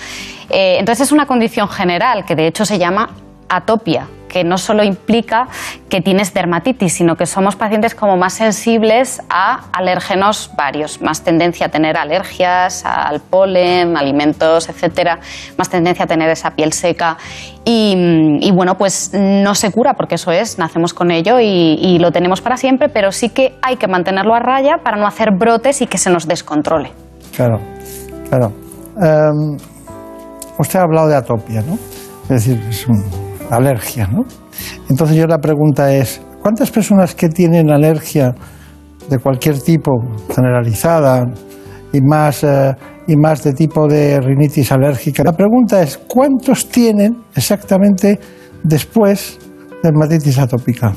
[0.50, 3.08] Entonces es una condición general que de hecho se llama
[3.48, 5.46] atopia que no solo implica
[5.88, 11.66] que tienes dermatitis, sino que somos pacientes como más sensibles a alérgenos varios, más tendencia
[11.66, 15.20] a tener alergias al polen, alimentos, etcétera,
[15.56, 17.16] más tendencia a tener esa piel seca
[17.64, 22.40] y, bueno, pues no se cura porque eso es, nacemos con ello y, lo tenemos
[22.40, 25.86] para siempre, pero sí que hay que mantenerlo a raya para no hacer brotes y
[25.86, 26.90] que se nos descontrole.
[27.36, 27.60] Claro,
[28.28, 28.52] claro.
[29.00, 29.56] Em,
[30.58, 31.74] usted ha hablado de atopia, ¿no?
[32.24, 34.24] Es decir, es una alergia, ¿no?
[34.88, 38.34] Entonces yo la pregunta es, ¿cuántas personas que tienen alergia
[39.08, 39.92] de cualquier tipo,
[40.34, 41.24] generalizada,
[41.92, 42.74] y más, eh,
[43.06, 45.22] y más de tipo de rinitis alérgica?
[45.24, 48.18] La pregunta es, ¿cuántos tienen exactamente
[48.62, 49.38] después
[49.82, 50.92] de dermatitis atópica?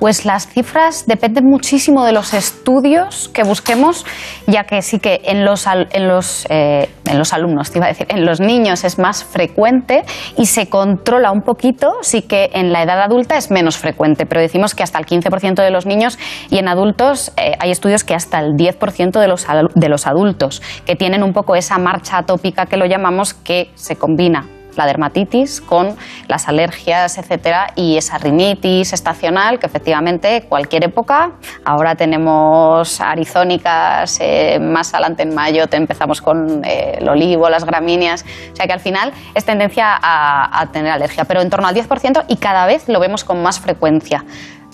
[0.00, 4.06] Pues las cifras dependen muchísimo de los estudios que busquemos,
[4.46, 7.90] ya que sí que en los, en los, eh, en los alumnos, te iba a
[7.90, 10.04] decir, en los niños es más frecuente
[10.38, 14.40] y se controla un poquito, sí que en la edad adulta es menos frecuente, pero
[14.40, 18.14] decimos que hasta el 15% de los niños y en adultos eh, hay estudios que
[18.14, 22.64] hasta el 10% de los, de los adultos, que tienen un poco esa marcha atópica
[22.64, 24.46] que lo llamamos, que se combina
[24.80, 31.32] la dermatitis con las alergias, etcétera, y esa rinitis estacional que efectivamente cualquier época.
[31.64, 37.64] Ahora tenemos arizónicas, eh, más adelante en mayo te empezamos con eh, el olivo, las
[37.64, 41.74] gramíneas, o sea que al final es tendencia a, tener alergia, pero en torno al
[41.74, 44.24] 10% y cada vez lo vemos con más frecuencia.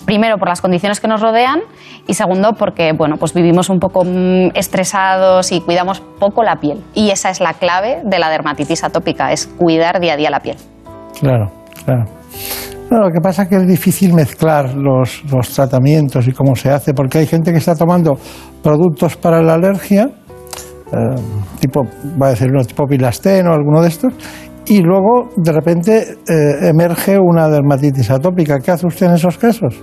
[0.07, 1.59] Primero por las condiciones que nos rodean
[2.07, 6.81] y segundo porque bueno, pues vivimos un poco mm, estresados y cuidamos poco la piel.
[6.95, 10.39] Y esa es la clave de la dermatitis atópica, es cuidar día a día la
[10.39, 10.55] piel.
[11.19, 11.51] Claro,
[11.83, 12.05] claro.
[12.89, 16.69] No, lo que pasa es que es difícil mezclar los, los tratamientos y cómo se
[16.69, 18.13] hace, porque hay gente que está tomando
[18.63, 20.09] productos para la alergia,
[20.93, 21.15] eh,
[21.59, 21.81] tipo,
[22.21, 24.13] va a decir uno tipo pilasteno alguno de estos,
[24.67, 28.59] y luego de repente eh, emerge una dermatitis atópica.
[28.59, 29.75] ¿Qué hace usted en esos casos?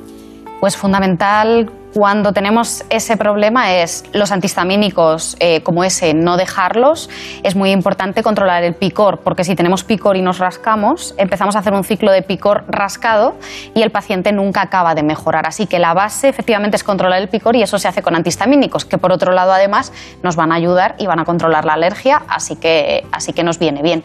[0.60, 7.08] Pues fundamental cuando tenemos ese problema es los antihistamínicos eh, como ese, no dejarlos.
[7.44, 11.60] Es muy importante controlar el picor, porque si tenemos picor y nos rascamos, empezamos a
[11.60, 13.34] hacer un ciclo de picor rascado
[13.74, 15.46] y el paciente nunca acaba de mejorar.
[15.46, 18.84] Así que la base efectivamente es controlar el picor y eso se hace con antihistamínicos,
[18.84, 19.92] que por otro lado además
[20.24, 23.60] nos van a ayudar y van a controlar la alergia, así que, así que nos
[23.60, 24.02] viene bien.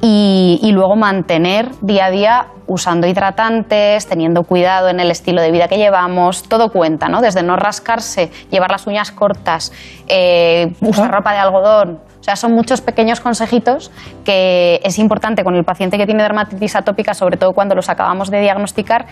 [0.00, 5.50] Y, y luego mantener día a día usando hidratantes, teniendo cuidado en el estilo de
[5.50, 7.20] vida que llevamos, todo cuenta, ¿no?
[7.20, 9.72] Desde no rascarse, llevar las uñas cortas,
[10.06, 12.00] eh, usar ropa de algodón.
[12.20, 13.90] O sea, son muchos pequeños consejitos
[14.24, 18.30] que es importante con el paciente que tiene dermatitis atópica, sobre todo cuando los acabamos
[18.30, 19.06] de diagnosticar,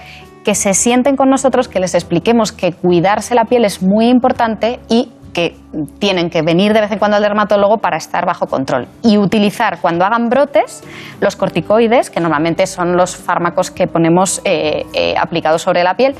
[0.45, 4.81] que se sienten con nosotros, que les expliquemos que cuidarse la piel es muy importante
[4.89, 5.55] y que
[5.99, 8.89] tienen que venir de vez en cuando al dermatólogo para estar bajo control.
[9.03, 10.83] Y utilizar cuando hagan brotes
[11.21, 16.15] los corticoides, que normalmente son los fármacos que ponemos eh, eh, aplicados sobre la piel.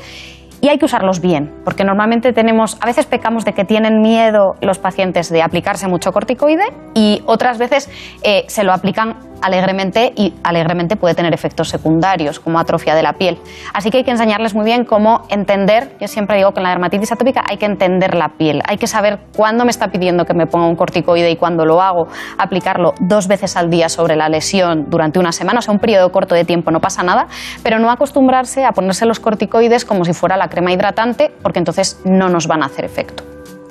[0.61, 4.55] Y hay que usarlos bien, porque normalmente tenemos, a veces pecamos de que tienen miedo
[4.61, 7.89] los pacientes de aplicarse mucho corticoide y otras veces
[8.21, 13.13] eh, se lo aplican alegremente y alegremente puede tener efectos secundarios como atrofia de la
[13.13, 13.37] piel.
[13.73, 16.69] Así que hay que enseñarles muy bien cómo entender, yo siempre digo que en la
[16.69, 20.33] dermatitis atópica hay que entender la piel, hay que saber cuándo me está pidiendo que
[20.33, 24.29] me ponga un corticoide y cuándo lo hago, aplicarlo dos veces al día sobre la
[24.29, 27.27] lesión durante una semana, o sea, un periodo corto de tiempo no pasa nada,
[27.63, 32.01] pero no acostumbrarse a ponerse los corticoides como si fuera la crema hidratante porque entonces
[32.05, 33.23] no nos van a hacer efecto.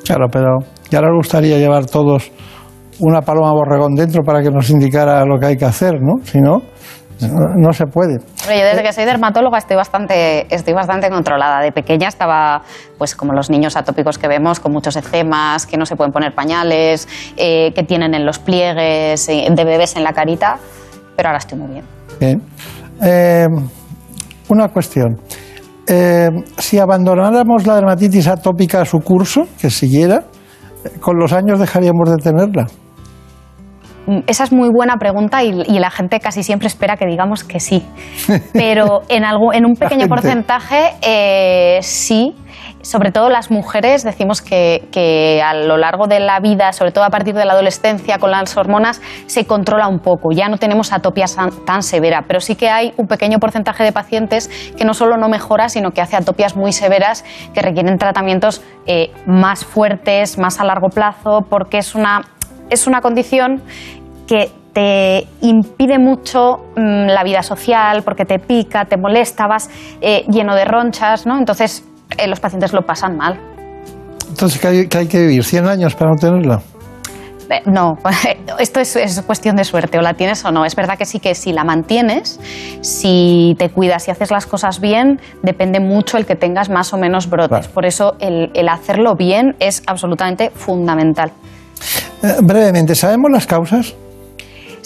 [0.04, 0.58] Claro, pero
[0.90, 2.30] ya nos gustaría llevar todos
[3.00, 6.24] una paloma borregón dentro para que nos indicara lo que hay que hacer, ¿no?
[6.24, 6.62] Si no,
[7.20, 8.18] no, no se puede.
[8.46, 11.60] Pero yo desde que soy dermatóloga estoy bastante, estoy bastante controlada.
[11.60, 12.62] De pequeña estaba,
[12.98, 16.34] pues como los niños atópicos que vemos, con muchos eczemas, que no se pueden poner
[16.34, 20.58] pañales, eh, que tienen en los pliegues, eh, de bebés en la carita,
[21.16, 21.84] pero ahora estoy muy bien.
[22.20, 22.42] Bien.
[23.02, 23.46] Eh,
[24.48, 25.20] una cuestión.
[26.58, 30.24] Si abandonáramos la dermatitis atópica a su curso, que siguiera,
[31.00, 32.66] ¿con los años dejaríamos de tenerla?
[34.06, 37.44] Mm, Esa es muy buena pregunta y, y la gente casi siempre espera que digamos
[37.44, 37.84] que sí.
[38.52, 42.34] Pero en, algo, en un pequeño porcentaje eh, sí.
[42.82, 47.02] Sobre todo las mujeres decimos que, que a lo largo de la vida, sobre todo
[47.02, 50.30] a partir de la adolescencia con las hormonas, se controla un poco.
[50.30, 51.26] Ya no tenemos atopia
[51.66, 55.28] tan severa, pero sí que hay un pequeño porcentaje de pacientes que no solo no
[55.28, 60.64] mejora, sino que hace atopias muy severas que requieren tratamientos eh, más fuertes, más a
[60.64, 62.22] largo plazo, porque es una,
[62.70, 63.62] es una condición
[64.26, 70.24] que te impide mucho mm, la vida social porque te pica, te molesta, vas eh,
[70.28, 71.38] lleno de ronchas, ¿no?
[71.38, 71.82] Entonces
[72.18, 73.38] eh, los pacientes lo pasan mal.
[74.28, 75.42] Entonces, ¿qué hay, qué hay que vivir?
[75.42, 76.60] ¿100 años para no tenerla?
[77.48, 77.96] Eh, no,
[78.58, 80.66] esto es, es cuestión de suerte, o la tienes o no.
[80.66, 82.38] Es verdad que sí que si la mantienes,
[82.82, 86.98] si te cuidas y haces las cosas bien, depende mucho el que tengas más o
[86.98, 87.68] menos brotes.
[87.68, 91.32] Por eso el, el hacerlo bien es absolutamente fundamental.
[92.22, 93.94] Eh, brevemente, ¿sabemos las causas?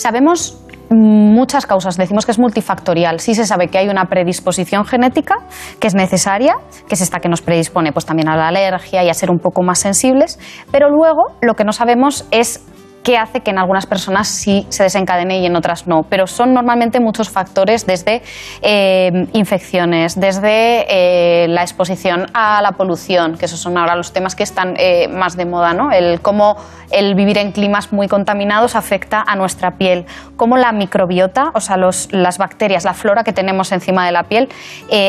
[0.00, 0.56] Sabemos
[0.88, 3.20] muchas causas, decimos que es multifactorial.
[3.20, 5.34] Sí se sabe que hay una predisposición genética
[5.78, 6.54] que es necesaria,
[6.88, 9.38] que es esta que nos predispone pues, también a la alergia y a ser un
[9.40, 10.38] poco más sensibles,
[10.72, 12.64] pero luego lo que no sabemos es
[13.02, 16.02] qué hace que en algunas personas sí se desencadene y en otras no.
[16.08, 18.22] Pero son normalmente muchos factores, desde
[18.62, 24.34] eh, infecciones, desde eh, la exposición a la polución, que esos son ahora los temas
[24.34, 25.92] que están eh, más de moda, ¿no?
[25.92, 26.56] El cómo
[26.90, 31.76] el vivir en climas muy contaminados afecta a nuestra piel, cómo la microbiota, o sea,
[31.76, 34.48] los- las bacterias, la flora que tenemos encima de la piel,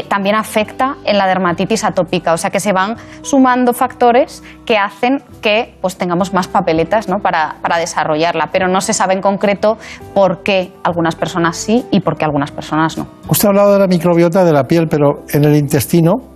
[0.07, 2.33] también afecta en la dermatitis atópica.
[2.33, 7.19] O sea, que se van sumando factores que hacen que pues, tengamos más papeletas ¿no?
[7.19, 9.77] para, para desarrollarla, pero no se sabe en concreto
[10.13, 13.07] por qué algunas personas sí y por qué algunas personas no.
[13.27, 16.30] Usted ha hablado de la microbiota de la piel, pero en el intestino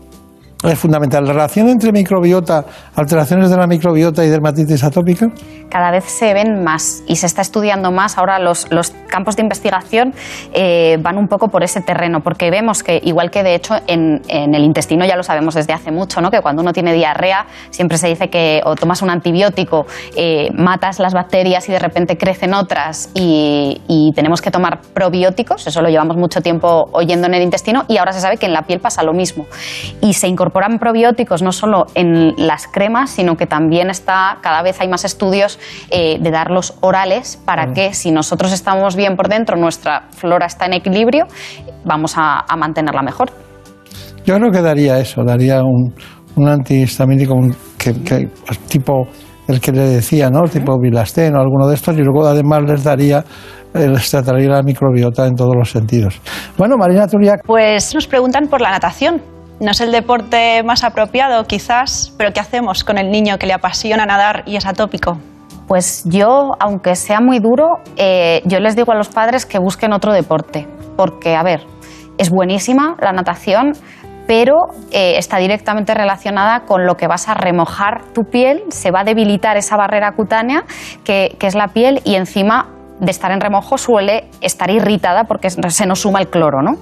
[0.67, 1.25] es fundamental.
[1.25, 5.27] ¿La relación entre microbiota, alteraciones de la microbiota y dermatitis atópica?
[5.75, 8.17] cada vez se ven más y se está estudiando más.
[8.17, 10.13] Ahora los, los campos de investigación
[10.53, 14.21] eh, van un poco por ese terreno, porque vemos que, igual que de hecho en,
[14.29, 16.31] en el intestino ya lo sabemos desde hace mucho, ¿no?
[16.31, 19.85] que cuando uno tiene diarrea siempre se dice que o tomas un antibiótico,
[20.15, 25.67] eh, matas las bacterias y de repente crecen otras y, y tenemos que tomar probióticos,
[25.67, 28.53] eso lo llevamos mucho tiempo oyendo en el intestino y ahora se sabe que en
[28.53, 29.45] la piel pasa lo mismo
[29.99, 34.61] y se incorpora incorporan probióticos no solo en las cremas, sino que también está, cada
[34.61, 35.59] vez hay más estudios
[35.91, 40.65] eh, de darlos orales para que si nosotros estamos bien por dentro, nuestra flora está
[40.67, 41.25] en equilibrio,
[41.83, 43.31] vamos a, a mantenerla mejor.
[44.25, 45.93] Yo creo que daría eso, daría un,
[46.37, 47.35] un antihistamínico
[47.77, 49.09] que, que- pues, tipo
[49.49, 50.43] el que le decía, ¿no?
[50.43, 53.25] Tipo bilastén o alguno de estos, y luego además les daría,
[53.73, 56.17] les trataría la microbiota en todos los sentidos.
[56.57, 59.21] Bueno, Marina Turiac, Pues nos preguntan por la natación.
[59.59, 63.53] No es el deporte más apropiado, quizás, pero ¿qué hacemos con el niño que le
[63.53, 65.17] apasiona nadar y es atópico?
[65.65, 69.93] Pues yo, aunque sea muy duro, eh, yo les digo a los padres que busquen
[69.93, 71.61] otro deporte, porque, a ver,
[72.17, 73.71] es buenísima la natación,
[74.27, 74.55] pero
[74.91, 79.03] eh, está directamente relacionada con lo que vas a remojar tu piel, se va a
[79.05, 80.65] debilitar esa barrera cutánea
[81.05, 82.67] que, que es la piel y encima
[82.99, 86.77] de estar en remojo suele estar irritada porque se nos suma el cloro, ¿no?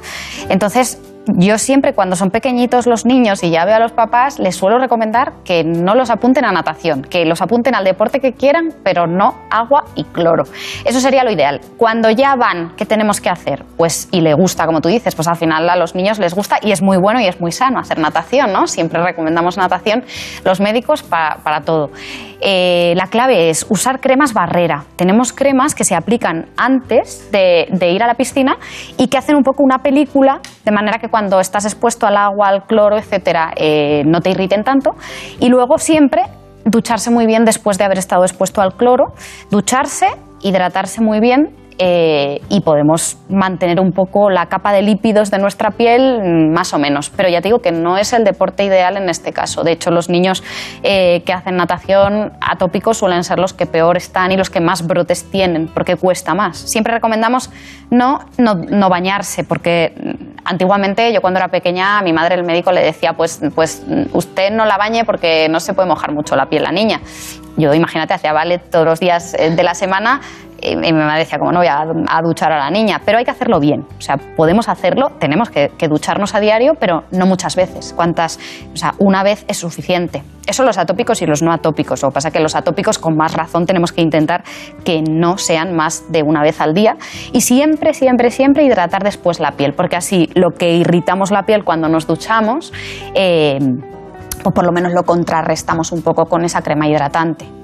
[0.49, 4.55] Entonces, yo siempre cuando son pequeñitos los niños y ya veo a los papás, les
[4.55, 8.69] suelo recomendar que no los apunten a natación, que los apunten al deporte que quieran,
[8.83, 10.43] pero no agua y cloro.
[10.85, 11.61] Eso sería lo ideal.
[11.77, 13.63] Cuando ya van, ¿qué tenemos que hacer?
[13.77, 16.57] Pues, y le gusta, como tú dices, pues al final a los niños les gusta
[16.61, 18.67] y es muy bueno y es muy sano hacer natación, ¿no?
[18.67, 20.03] Siempre recomendamos natación
[20.43, 21.89] los médicos pa- para todo.
[22.41, 24.83] Eh, la clave es usar cremas barrera.
[24.97, 28.57] Tenemos cremas que se aplican antes de, de ir a la piscina
[28.97, 32.47] y que hacen un poco una película, de manera que cuando estás expuesto al agua,
[32.47, 34.95] al cloro, etcétera, eh, no te irriten tanto.
[35.39, 36.23] Y luego siempre
[36.65, 39.13] ducharse muy bien después de haber estado expuesto al cloro,
[39.51, 40.07] ducharse,
[40.41, 45.71] hidratarse muy bien eh, y podemos mantener un poco la capa de lípidos de nuestra
[45.71, 47.09] piel mm, más o menos.
[47.09, 49.63] Pero ya te digo que no es el deporte ideal en este caso.
[49.63, 50.43] De hecho, los niños
[50.83, 54.85] eh, que hacen natación atópicos suelen ser los que peor están y los que más
[54.85, 56.57] brotes tienen, porque cuesta más.
[56.57, 57.49] Siempre recomendamos
[57.89, 62.43] no, no, no bañarse, porque mm, antiguamente yo cuando era pequeña a mi madre el
[62.43, 66.11] médico le decía, pues, pues mm, usted no la bañe porque no se puede mojar
[66.13, 67.01] mucho la piel la niña.
[67.57, 70.21] Yo, imagínate, hacía ballet todos los días eh, de la semana
[70.63, 73.01] y mi madre decía, como no voy a, duchar a la niña?
[73.05, 73.85] Pero hay que hacerlo bien.
[73.97, 77.93] O sea, podemos hacerlo, tenemos que, que ducharnos a diario, pero no muchas veces.
[77.95, 78.39] ¿Cuántas?
[78.73, 80.23] O sea, una vez es suficiente.
[80.47, 82.01] Eso los atópicos y los no atópicos.
[82.01, 84.43] Lo que pasa es que los atópicos, con más razón, tenemos que intentar
[84.85, 86.95] que no sean más de una vez al día.
[87.33, 91.63] Y siempre, siempre, siempre hidratar después la piel, porque así lo que irritamos la piel
[91.63, 92.73] cuando nos duchamos,
[93.15, 93.59] eh,
[94.43, 97.62] o por lo menos lo contrarrestamos un poco con esa crema hidratante.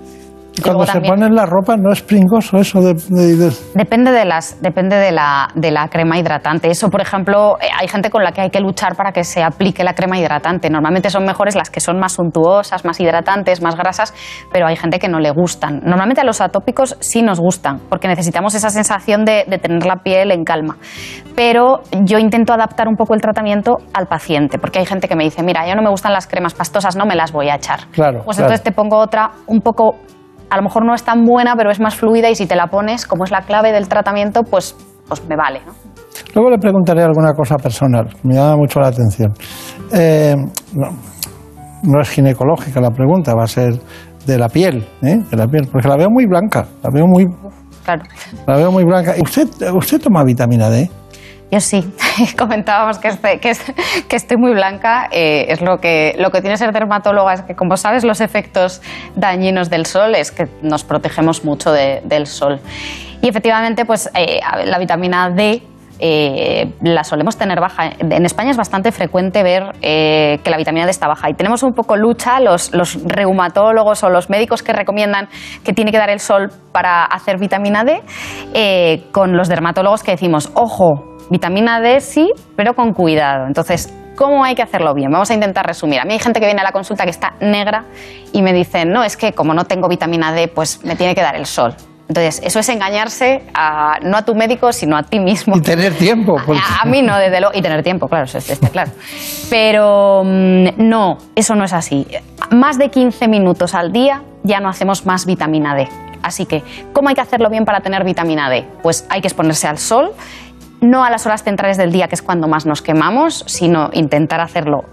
[0.64, 2.93] Cuando se también- ponen la ropa no es pringoso eso de...
[2.93, 6.70] de- de- Depende de las, depende de la, de la crema hidratante.
[6.70, 9.41] Eso, por ejemplo, eh, hay gente con la que hay que luchar para que se
[9.43, 10.70] aplique la crema hidratante.
[10.70, 14.14] Normalmente son mejores las que son más suntuosas, más hidratantes, más grasas,
[14.52, 15.82] pero hay gente que no le gustan.
[15.86, 19.97] Normalmente a los atópicos sí nos gustan, porque necesitamos esa sensación de, de tener la
[20.04, 20.78] piel en calma.
[21.36, 25.24] Pero yo intento adaptar un poco el tratamiento al paciente, porque hay gente que me
[25.24, 27.88] dice, mira, yo no me gustan las cremas pastosas, no me las voy a echar.
[27.91, 28.50] Claro, Pues claro.
[28.52, 29.95] entonces te pongo otra un poco,
[30.50, 32.68] a lo mejor no es tan buena, pero es más fluida y si te la
[32.68, 34.76] pones, como es la clave del tratamiento, pues,
[35.08, 35.62] pues me vale.
[35.66, 35.74] ¿no?
[36.36, 39.34] Luego le preguntaré alguna cosa personal, me llama mucho la atención.
[39.93, 40.36] Eh,
[40.76, 40.89] no,
[41.84, 43.80] no es ginecológica la pregunta, va a ser
[44.26, 45.18] de la piel, ¿eh?
[45.30, 47.26] de la piel, porque la veo muy blanca, la veo muy,
[47.84, 48.04] Claro.
[48.45, 49.16] la veo muy blanca.
[49.22, 50.89] ¿Usted, usted toma vitamina D?
[51.52, 51.84] Yo sí,
[52.38, 53.74] comentábamos que, este- que, es-
[54.08, 55.08] que estoy muy blanca.
[55.12, 58.82] eh, es lo que, lo que tiene ser dermatóloga, es que como sabes los efectos
[59.16, 62.60] dañinos del sol es que nos protegemos mucho de- del sol.
[63.22, 65.64] Y efectivamente, pues eh, la vitamina D
[66.02, 67.89] eh, la solemos tener baja.
[68.00, 71.74] En España es bastante frecuente ver que la vitamina D está baja y tenemos un
[71.74, 75.28] poco lucha los, los reumatólogos o los médicos que recomiendan
[75.66, 80.52] que tiene que dar el sol para hacer vitamina D con los dermatólogos que decimos,
[80.54, 83.48] ojo, vitamina D sí, pero con cuidado.
[83.48, 85.10] Entonces, ¿Cómo hay que hacerlo bien?
[85.14, 86.02] Vamos a intentar resumir.
[86.02, 87.86] A mí hay gente que viene a la consulta que está negra
[88.34, 91.22] y me dicen, no, es que como no tengo vitamina D, pues me tiene que
[91.22, 91.74] dar el sol.
[92.10, 95.56] Entonces, eso es engañarse a- no a tu médico, sino a ti mismo.
[95.56, 96.36] Y tener tiempo.
[96.46, 97.58] porque- A, a mí no, desde luego.
[97.58, 98.92] Y tener tiempo, claro, eso está claro.
[99.50, 102.06] Pero mm, no, eso no es así.
[102.52, 105.88] Más de 15 minutos al día ya no hacemos más vitamina D.
[106.22, 106.62] Así que,
[106.92, 108.68] ¿cómo hay que hacerlo bien para tener vitamina D?
[108.84, 110.12] Pues hay que exponerse al sol,
[110.82, 114.40] no a las horas centrales del día, que es cuando más nos quemamos, sino intentar
[114.42, 114.86] hacerlo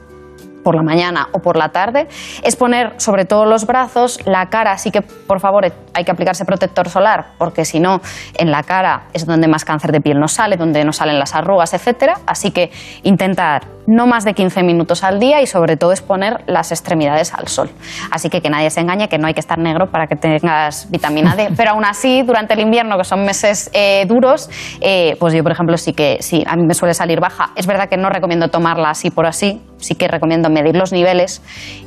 [0.67, 2.09] por la mañana o por la tarde,
[2.43, 6.45] es poner sobre todo los brazos, la cara, así que por favor hay que aplicarse
[6.45, 8.01] protector solar, porque si no,
[8.35, 11.37] en la cara es donde más cáncer de piel nos sale, donde nos salen las
[11.37, 12.19] arrugas, etcétera.
[12.27, 12.73] Así que
[13.05, 17.49] intentar no más de 15 minutos al día y sobre todo exponer las extremidades al
[17.49, 17.71] sol.
[18.11, 20.91] Así que que nadie se engañe, que no hay que estar negro para que tengas
[20.91, 21.51] vitamina D.
[21.57, 24.51] Pero aún así, durante el invierno, que son meses eh, duros,
[24.81, 27.51] eh, pues yo, por ejemplo, sí que sí, a mí me suele salir baja.
[27.55, 31.43] Es verdad que no recomiendo tomarla así por así, sí que recomiendo medir los niveles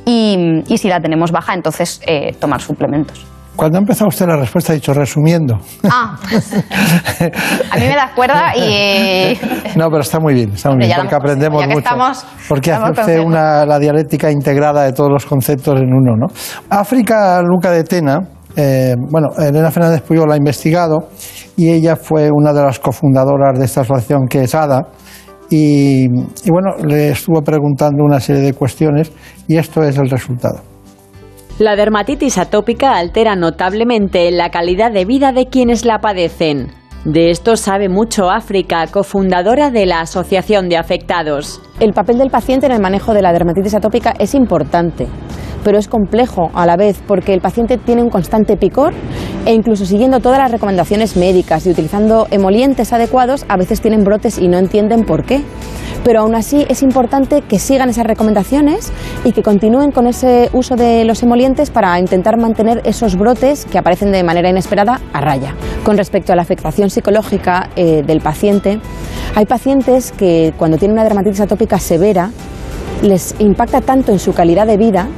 [0.06, 3.26] y, y si la tenemos baja, entonces eh, tomar suplementos.
[3.56, 5.58] Cuando ha empezado usted la respuesta ha dicho resumiendo.
[5.90, 6.16] Ah,
[7.72, 9.36] a mí me das cuerda y...
[9.76, 11.78] No, pero está muy bien, está muy bien, porque aprendemos mucho.
[11.78, 16.16] estamos- porque estamos hace usted una, la dialéctica integrada de todos los conceptos en uno,
[16.16, 16.26] ¿no?
[16.70, 18.20] África Luca de Tena,
[18.56, 21.08] eh, bueno, Elena Fernández Puyol la ha investigado
[21.56, 24.80] y ella fue una de las cofundadoras de esta asociación que es ADA.
[25.50, 29.12] Y, y bueno, le estuvo preguntando una serie de cuestiones
[29.48, 30.60] y esto es el resultado.
[31.58, 36.68] La dermatitis atópica altera notablemente la calidad de vida de quienes la padecen.
[37.04, 41.62] De esto sabe mucho África, cofundadora de la Asociación de Afectados.
[41.80, 45.06] El papel del paciente en el manejo de la dermatitis atópica es importante,
[45.64, 48.92] pero es complejo a la vez porque el paciente tiene un constante picor
[49.46, 54.38] e incluso siguiendo todas las recomendaciones médicas y utilizando emolientes adecuados, a veces tienen brotes
[54.38, 55.42] y no entienden por qué.
[56.04, 58.90] Pero aún así es importante que sigan esas recomendaciones
[59.24, 63.76] y que continúen con ese uso de los emolientes para intentar mantener esos brotes que
[63.76, 65.54] aparecen de manera inesperada a raya.
[65.84, 68.80] Con respecto a la afectación psicológica eh, del paciente,
[69.34, 72.30] hay pacientes que cuando tienen una dermatitis atópica severa
[73.02, 75.08] les impacta tanto en su calidad de vida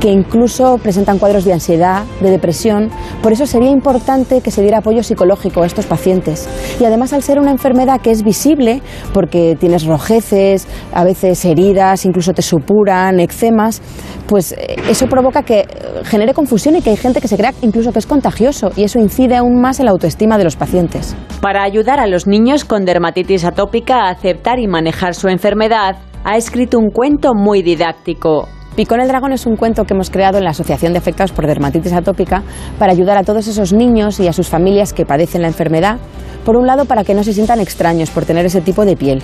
[0.00, 2.90] que incluso presentan cuadros de ansiedad, de depresión.
[3.22, 6.48] Por eso sería importante que se diera apoyo psicológico a estos pacientes.
[6.80, 8.80] Y además al ser una enfermedad que es visible,
[9.12, 13.82] porque tienes rojeces, a veces heridas, incluso te supuran, eczemas,
[14.26, 15.66] pues eh, eso provoca que eh,
[16.04, 18.98] genere confusión y que hay gente que se crea incluso que es contagioso y eso
[18.98, 21.14] incide aún más en la autoestima de los pacientes.
[21.42, 26.36] Para ayudar a los niños con dermatitis atópica a aceptar y manejar su enfermedad, ha
[26.36, 28.48] escrito un cuento muy didáctico.
[28.76, 31.46] Picón el dragón es un cuento que hemos creado en la Asociación de Afectados por
[31.46, 32.42] Dermatitis Atópica
[32.78, 35.98] para ayudar a todos esos niños y a sus familias que padecen la enfermedad.
[36.44, 39.22] Por un lado, para que no se sientan extraños por tener ese tipo de piel.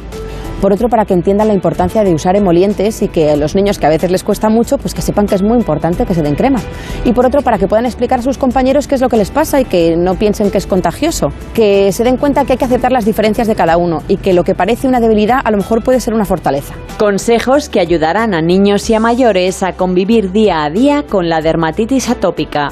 [0.60, 3.78] Por otro, para que entiendan la importancia de usar emolientes y que a los niños
[3.78, 6.22] que a veces les cuesta mucho, pues que sepan que es muy importante que se
[6.22, 6.60] den crema.
[7.04, 9.30] Y por otro, para que puedan explicar a sus compañeros qué es lo que les
[9.30, 11.28] pasa y que no piensen que es contagioso.
[11.54, 14.32] Que se den cuenta que hay que aceptar las diferencias de cada uno y que
[14.32, 16.74] lo que parece una debilidad a lo mejor puede ser una fortaleza.
[16.98, 21.40] Consejos que ayudarán a niños y a mayores a convivir día a día con la
[21.40, 22.68] dermatitis atópica.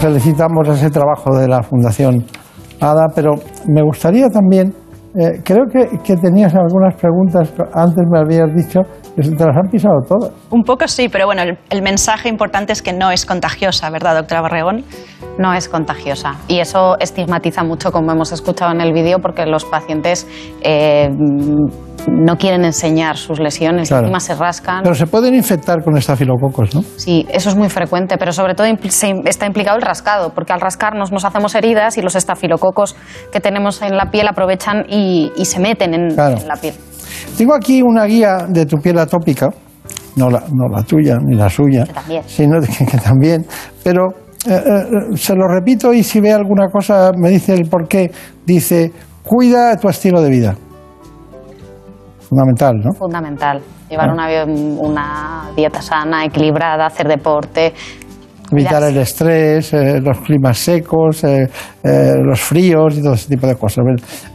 [0.00, 2.24] Felicitamos ese trabajo de la Fundación
[2.80, 3.32] ADA, pero
[3.66, 4.72] me gustaría también,
[5.14, 8.80] eh, creo que, que tenías algunas preguntas, antes me habías dicho
[9.22, 10.30] te las han pisado todas.
[10.50, 14.14] Un poco sí, pero bueno, el, el mensaje importante es que no es contagiosa, ¿verdad,
[14.16, 14.84] doctora Barregón?
[15.38, 16.34] no es contagiosa.
[16.48, 20.26] Y eso estigmatiza mucho, como hemos escuchado en el vídeo, porque los pacientes
[20.62, 21.08] eh,
[22.10, 24.04] no quieren enseñar sus lesiones, Claro.
[24.06, 24.82] encima se rascan.
[24.82, 26.82] Pero se pueden infectar con estafilococos, ¿no?
[26.96, 30.52] Sí, eso es muy frecuente, pero sobre todo impl- se- está implicado el rascado, porque
[30.52, 32.96] al rascarnos nos hacemos heridas y los estafilococos
[33.32, 36.36] que tenemos en la piel aprovechan y, y se meten en, Claro.
[36.38, 36.74] en la piel.
[37.36, 39.48] Tengo aquí una guía de tu piel atópica,
[40.16, 42.22] no la, no la tuya ni la suya, también.
[42.26, 43.44] sino que, que también,
[43.84, 44.06] pero
[44.46, 48.10] eh, eh, se lo repito y si ve alguna cosa me dice el por qué.
[48.46, 48.90] Dice,
[49.22, 50.56] cuida tu estilo de vida.
[52.28, 52.92] Fundamental, ¿no?
[52.92, 53.60] Fundamental.
[53.88, 54.12] Llevar Ah.
[54.12, 57.72] una, una dieta sana, equilibrada, hacer deporte.
[58.50, 61.48] Evitar el estrés, eh, los climas secos, eh,
[61.82, 63.84] eh, los fríos y todo ese tipo de cosas.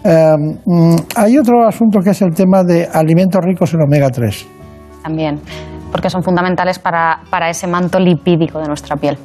[0.04, 0.36] Eh,
[0.66, 4.48] mm, hay otro asunto que es el tema de alimentos ricos en omega 3.
[5.02, 5.40] También,
[5.92, 9.18] porque son fundamentales para, para ese manto lipídico de nuestra piel.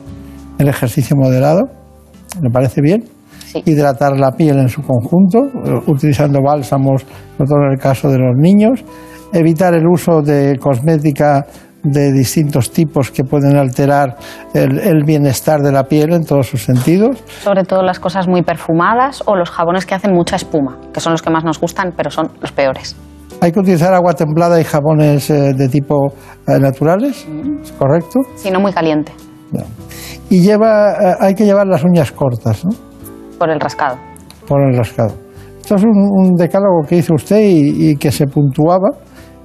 [0.59, 1.69] El ejercicio moderado,
[2.41, 3.05] ¿me parece bien?
[3.65, 5.39] Hidratar la piel en su conjunto,
[5.87, 7.03] utilizando bálsamos,
[7.37, 8.85] sobre todo en el caso de los niños.
[9.33, 11.47] Evitar el uso de cosmética
[11.93, 14.17] de distintos tipos que pueden alterar
[14.55, 17.23] el, el bienestar de la piel en todos sus sentidos.
[17.43, 21.13] Sobre todo las cosas muy perfumadas o los jabones que hacen mucha espuma, que son
[21.13, 22.97] los que más nos gustan, pero son los peores.
[23.41, 26.09] Hay que utilizar agua templada y jabones eh, de tipo
[26.47, 27.27] eh, naturales,
[27.63, 28.19] ¿es correcto?
[28.35, 29.13] Si no muy caliente,
[30.31, 32.71] Y lleva, eh, hay que llevar las uñas cortas, ¿no?
[33.39, 33.97] por el rascado.
[34.49, 35.15] por el rascado.
[35.61, 38.89] Esto es un, un decálogo que hizo usted y, y que se puntuaba.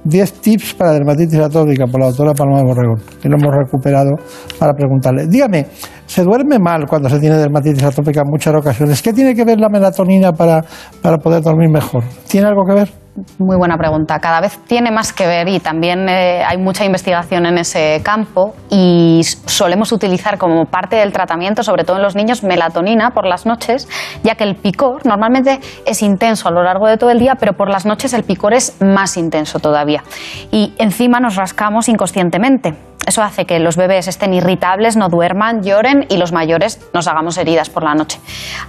[0.04, 4.10] 10 tips para dermatitis atópica por la doctora Paloma de Borregón, que lo hemos recuperado
[4.58, 5.26] para preguntarle.
[5.26, 5.66] Dígame,
[6.06, 9.02] ¿se duerme mal cuando se tiene dermatitis atópica en muchas ocasiones?
[9.02, 10.62] ¿Qué tiene que ver la melatonina para,
[11.02, 12.04] para poder dormir mejor?
[12.28, 13.03] ¿Tiene algo que ver?
[13.38, 14.18] Muy buena pregunta.
[14.18, 18.54] Cada vez tiene más que ver y también eh, hay mucha investigación en ese campo
[18.70, 23.46] y solemos utilizar como parte del tratamiento, sobre todo en los niños, melatonina por las
[23.46, 23.88] noches,
[24.24, 27.52] ya que el picor normalmente es intenso a lo largo de todo el día, pero
[27.52, 30.02] por las noches el picor es más intenso todavía.
[30.50, 32.74] Y encima nos rascamos inconscientemente.
[33.06, 37.38] Eso hace que los bebés estén irritables, no duerman, lloren y los mayores nos hagamos
[37.38, 38.18] heridas por la noche.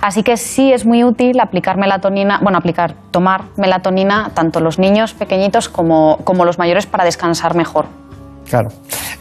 [0.01, 5.13] Así que sí es muy útil aplicar melatonina, bueno, aplicar, tomar melatonina tanto los niños
[5.13, 7.85] pequeñitos como, como los mayores para descansar mejor.
[8.49, 8.69] Claro.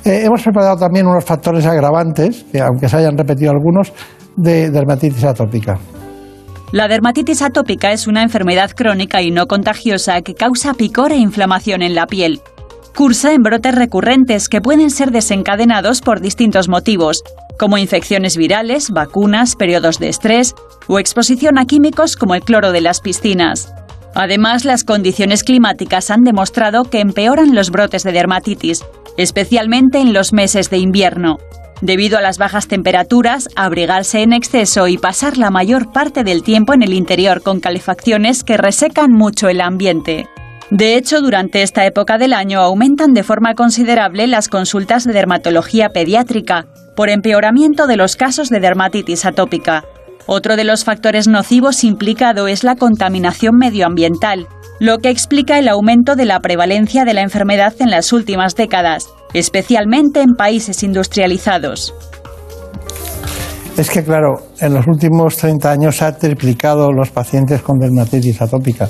[0.05, 3.93] Eh, hemos preparado también unos factores agravantes, que aunque se hayan repetido algunos,
[4.37, 5.79] de dermatitis atópica.
[6.73, 11.83] La dermatitis atópica es una enfermedad crónica y no contagiosa que causa picor e inflamación
[11.83, 12.41] en la piel.
[12.95, 17.25] Cursa en brotes recurrentes que pueden ser desencadenados por distintos motivos,
[17.59, 20.55] como infecciones virales, vacunas, periodos de estrés
[20.87, 23.75] o exposición a químicos como el cloro de las piscinas.
[24.15, 28.85] Además, las condiciones climáticas han demostrado que empeoran los brotes de dermatitis,
[29.17, 31.39] especialmente en los meses de invierno.
[31.81, 36.73] Debido a las bajas temperaturas, abrigarse en exceso y pasar la mayor parte del tiempo
[36.75, 40.29] en el interior con calefacciones que resecan mucho el ambiente.
[40.75, 45.91] De hecho, durante esta época del año aumentan de forma considerable las consultas de dermatología
[45.91, 46.67] pediátrica
[46.97, 49.85] por empeoramiento de los casos de dermatitis atópica.
[50.27, 54.49] Otro de los factores nocivos implicado es la contaminación medioambiental,
[54.81, 59.07] lo que explica el aumento de la prevalencia de la enfermedad en las últimas décadas,
[59.33, 61.95] especialmente en países industrializados.
[63.79, 68.43] Es que, claro, en los últimos 30 años se ha triplicado los pacientes con dermatitis
[68.43, 68.89] atópica.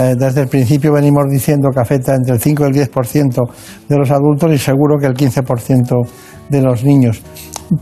[0.00, 3.50] Eh, desde el principio venimos diciendo que afecta entre el 5 y el 10%
[3.86, 6.08] de los adultos y seguro que el 15%
[6.48, 7.20] de los niños.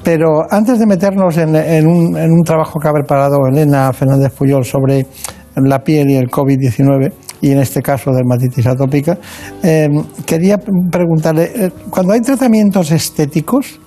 [0.03, 5.07] Pero antes de meternos en, un, trabajo que ha preparado Elena Fernández Puyol sobre
[5.57, 9.17] la piel y el COVID-19, y en este caso dermatitis atópica,
[9.63, 9.89] eh,
[10.27, 10.59] quería
[10.91, 13.81] preguntarle, eh, cuando hay tratamientos estéticos,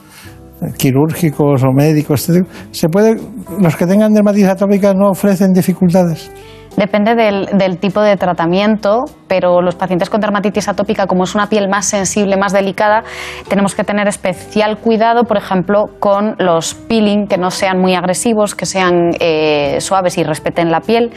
[0.78, 2.30] quirúrgicos o médicos,
[2.72, 3.18] ¿se puede,
[3.60, 6.32] los que tengan dermatitis atópica no ofrecen dificultades?
[6.78, 11.68] Depende del, tipo de tratamiento, pero los pacientes con dermatitis atópica, como es una piel
[11.68, 13.04] más sensible, más delicada,
[13.50, 18.56] tenemos que tener especial cuidado, por ejemplo, con los peeling, que no sean muy agresivos,
[18.56, 21.12] que sean eh, suaves y respeten la piel,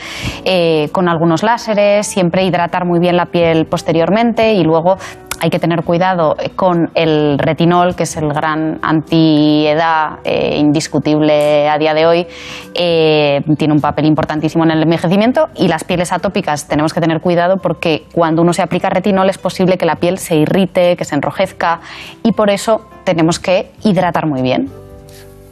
[0.45, 4.97] eh, con algunos láseres, siempre hidratar muy bien la piel posteriormente y luego
[5.41, 11.79] hay que tener cuidado con el retinol, que es el gran antiedad eh, indiscutible a
[11.79, 12.27] día de hoy.
[12.75, 17.21] Eh, tiene un papel importantísimo en el envejecimiento y las pieles atópicas tenemos que tener
[17.21, 21.05] cuidado porque cuando uno se aplica retinol es posible que la piel se irrite, que
[21.05, 21.81] se enrojezca
[22.23, 24.84] y por eso tenemos que hidratar muy bien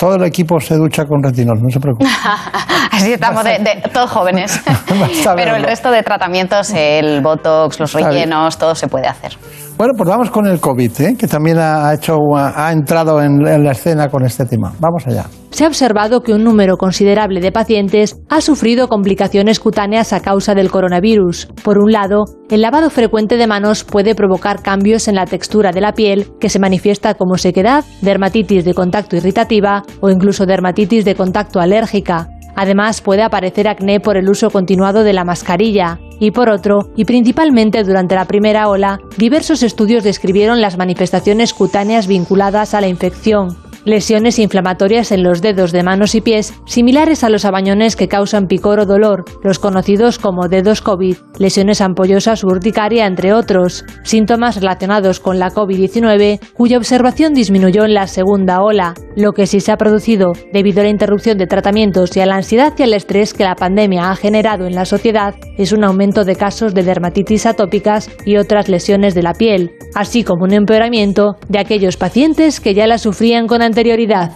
[0.02, 2.10] todo el equipo se ducha con retinol, no se preocupe.
[2.90, 4.60] Así estamos de, todos jóvenes.
[5.36, 9.38] Pero el resto de tratamientos, el botox, los rellenos, todo se puede hacer.
[9.78, 11.16] Bueno, pues vamos con el COVID, ¿eh?
[11.16, 14.72] que también ha, hecho, ha entrado en, la escena con este tema.
[14.80, 15.26] Vamos allá.
[15.52, 20.54] Se ha observado que un número considerable de pacientes ha sufrido complicaciones cutáneas a causa
[20.54, 21.48] del coronavirus.
[21.62, 25.82] Por un lado, el lavado frecuente de manos puede provocar cambios en la textura de
[25.82, 31.14] la piel que se manifiesta como sequedad, dermatitis de contacto irritativa o incluso dermatitis de
[31.14, 32.28] contacto alérgica.
[32.56, 35.98] Además, puede aparecer acné por el uso continuado de la mascarilla.
[36.18, 42.06] Y por otro, y principalmente durante la primera ola, diversos estudios describieron las manifestaciones cutáneas
[42.06, 47.28] vinculadas a la infección, lesiones inflamatorias en los dedos de manos y pies, similares a
[47.28, 53.06] los abañones que causan picor o dolor, los conocidos como dedos COVID, lesiones ampollosas urticaria,
[53.06, 58.94] entre otros, síntomas relacionados con la COVID-19, cuya observación disminuyó en la segunda ola.
[59.16, 62.36] Lo que sí se ha producido, debido a la interrupción de tratamientos y a la
[62.36, 66.24] ansiedad y al estrés que la pandemia ha generado en la sociedad, es un aumento
[66.24, 71.36] de casos de dermatitis atópicas y otras lesiones de la piel, así como un empeoramiento
[71.48, 74.30] de aquellos pacientes que ya la sufrían con anterioridad.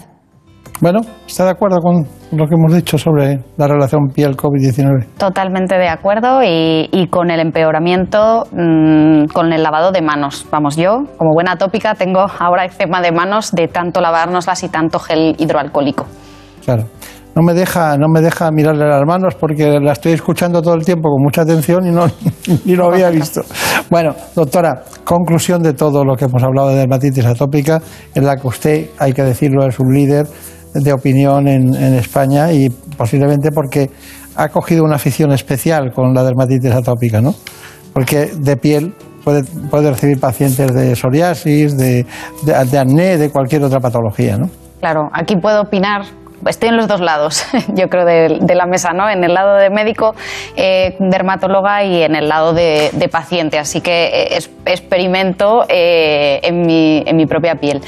[0.81, 5.17] Bueno, ¿está de acuerdo con lo que hemos dicho sobre la relación piel-COVID-19?
[5.19, 10.47] Totalmente de acuerdo y, con el empeoramiento mm, con el lavado de manos.
[10.51, 14.99] Vamos, yo, como buena tópica, tengo ahora eczema de manos de tanto lavárnoslas y tanto
[14.99, 16.07] gel hidroalcohólico.
[16.65, 16.85] Claro
[17.37, 20.87] no me deja, no me deja mirarle las manos porque la estoy escuchando todo el
[20.87, 22.07] tiempo con mucha atención y no
[22.65, 23.43] ni lo había visto.
[23.91, 27.83] Bueno, doctora, conclusión de todo lo que hemos hablado de dermatitis atópica,
[28.15, 30.27] en la que usted, hay que decirlo, es un líder
[30.73, 33.91] de opinión en, España y posiblemente porque
[34.35, 37.35] ha cogido una afición especial con la dermatitis atópica, ¿no?
[37.93, 42.07] Porque de piel puede, puede recibir pacientes de psoriasis, de,
[42.45, 44.49] de, de acné, de cualquier otra patología, ¿no?
[44.81, 46.03] Claro, aquí puedo opinar
[46.45, 49.09] estoy en los dos lados, yo creo, de, la mesa, ¿no?
[49.09, 50.15] En el lado de médico,
[50.57, 53.59] eh, dermatóloga y en el lado de, paciente.
[53.59, 57.81] Así que eh, experimento eh, en, mi, en, mi, propia piel.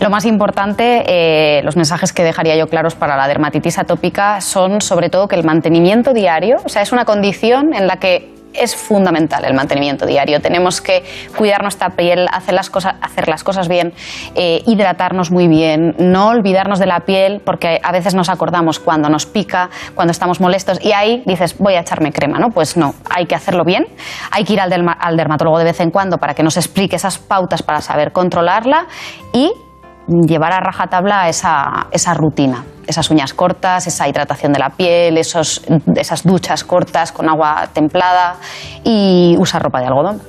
[0.00, 5.08] Lo más importante, los mensajes que dejaría yo claros para la dermatitis atópica son sobre
[5.08, 9.44] todo que el mantenimiento diario, o sea, es una condición en la que es fundamental
[9.44, 10.40] el mantenimiento diario.
[10.40, 11.04] Tenemos que
[11.36, 13.94] cuidar nuestra piel, hacer las cosas, hacer las cosas bien,
[14.34, 19.08] eh, hidratarnos muy bien, no olvidarnos de la piel, porque a veces nos acordamos cuando
[19.08, 22.50] nos pica, cuando estamos molestos, y ahí dices, voy a echarme crema, ¿no?
[22.50, 23.86] Pues no, hay que hacerlo bien,
[24.30, 26.96] hay que ir al, derma- al dermatólogo de vez en cuando para que nos explique
[26.96, 28.86] esas pautas para saber controlarla
[29.32, 29.52] y
[30.08, 32.64] llevar a rajatabla esa, esa rutina.
[32.86, 35.62] Esas uñas cortas, esa hidratación de la piel, esos,
[35.96, 38.36] esas duchas cortas con agua templada
[38.84, 40.22] y usar ropa de algodón.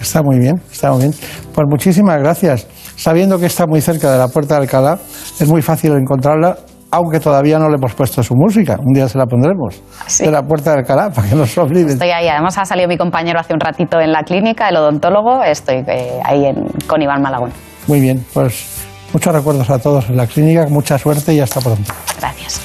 [0.00, 1.14] Está muy bien, está muy bien.
[1.54, 2.66] Pues muchísimas gracias.
[2.96, 4.98] Sabiendo que está muy cerca de la Puerta de Alcalá,
[5.38, 6.56] es muy fácil encontrarla,
[6.90, 8.76] aunque todavía no le hemos puesto su música.
[8.84, 9.80] Un día se la pondremos.
[10.18, 11.90] De la Puerta de Alcalá, para que no se olviden.
[11.90, 15.44] Estoy ahí, además ha salido mi compañero hace un ratito en la clínica, el odontólogo,
[15.44, 17.50] estoy eh, ahí en- con Iván Malagón.
[17.86, 18.77] Muy bien, pues
[19.12, 21.92] muchos recuerdos a todos en la clínica, mucha suerte y hasta pronto.
[22.18, 22.60] Gracias.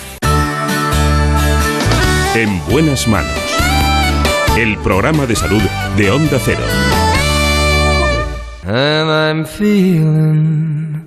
[2.36, 3.32] En buenas manos.
[4.58, 5.62] El programa de salud
[5.98, 6.64] de Onda Cero.
[8.66, 11.06] And I'm feeling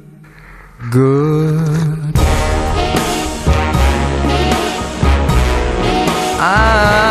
[0.91, 2.15] good.
[6.39, 7.06] I'm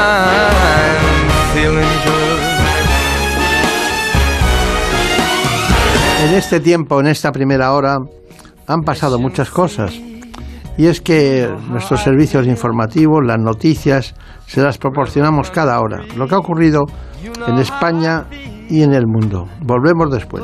[6.25, 7.97] En este tiempo, en esta primera hora,
[8.65, 9.93] han pasado muchas cosas.
[10.75, 14.15] Y es que nuestros servicios informativos, las noticias,
[14.47, 16.01] se las proporcionamos cada hora.
[16.17, 16.85] Lo que ha ocurrido
[17.47, 18.25] en España
[18.67, 19.47] y en el mundo.
[19.61, 20.43] Volvemos después.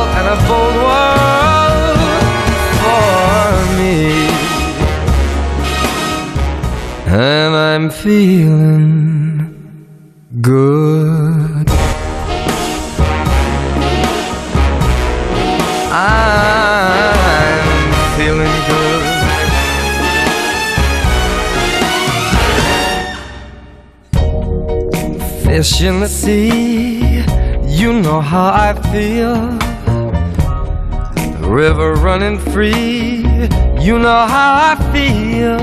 [0.47, 1.99] bold world
[2.81, 3.97] for me.
[7.07, 9.41] And I'm feeling
[10.41, 11.67] good.
[15.91, 17.67] I'm
[18.15, 19.03] feeling good.
[25.43, 27.23] Fish in the sea,
[27.67, 29.70] you know how I feel.
[31.51, 33.25] River running free,
[33.77, 35.59] you know how I feel.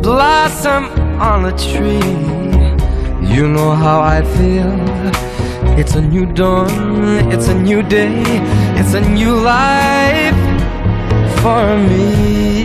[0.00, 0.84] Blossom
[1.20, 2.16] on a tree,
[3.36, 4.72] you know how I feel.
[5.78, 8.22] It's a new dawn, it's a new day,
[8.80, 10.34] it's a new life
[11.42, 12.64] for me.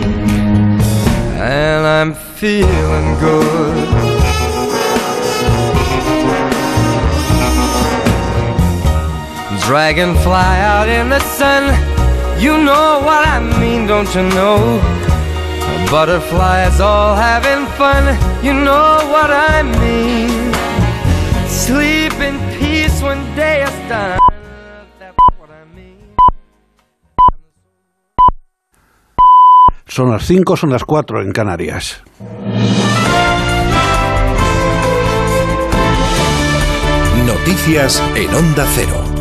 [1.36, 4.11] And I'm feeling good.
[9.66, 11.62] Dragonfly out in the sun,
[12.40, 14.80] you know what I mean, don't you know?
[15.90, 20.52] Butterflies all having fun, you know what I mean.
[21.48, 24.18] Sleep in peace when day is done.
[29.86, 32.02] Son las 5, son las 4 en Canarias.
[37.26, 39.11] Noticias en Onda Cero.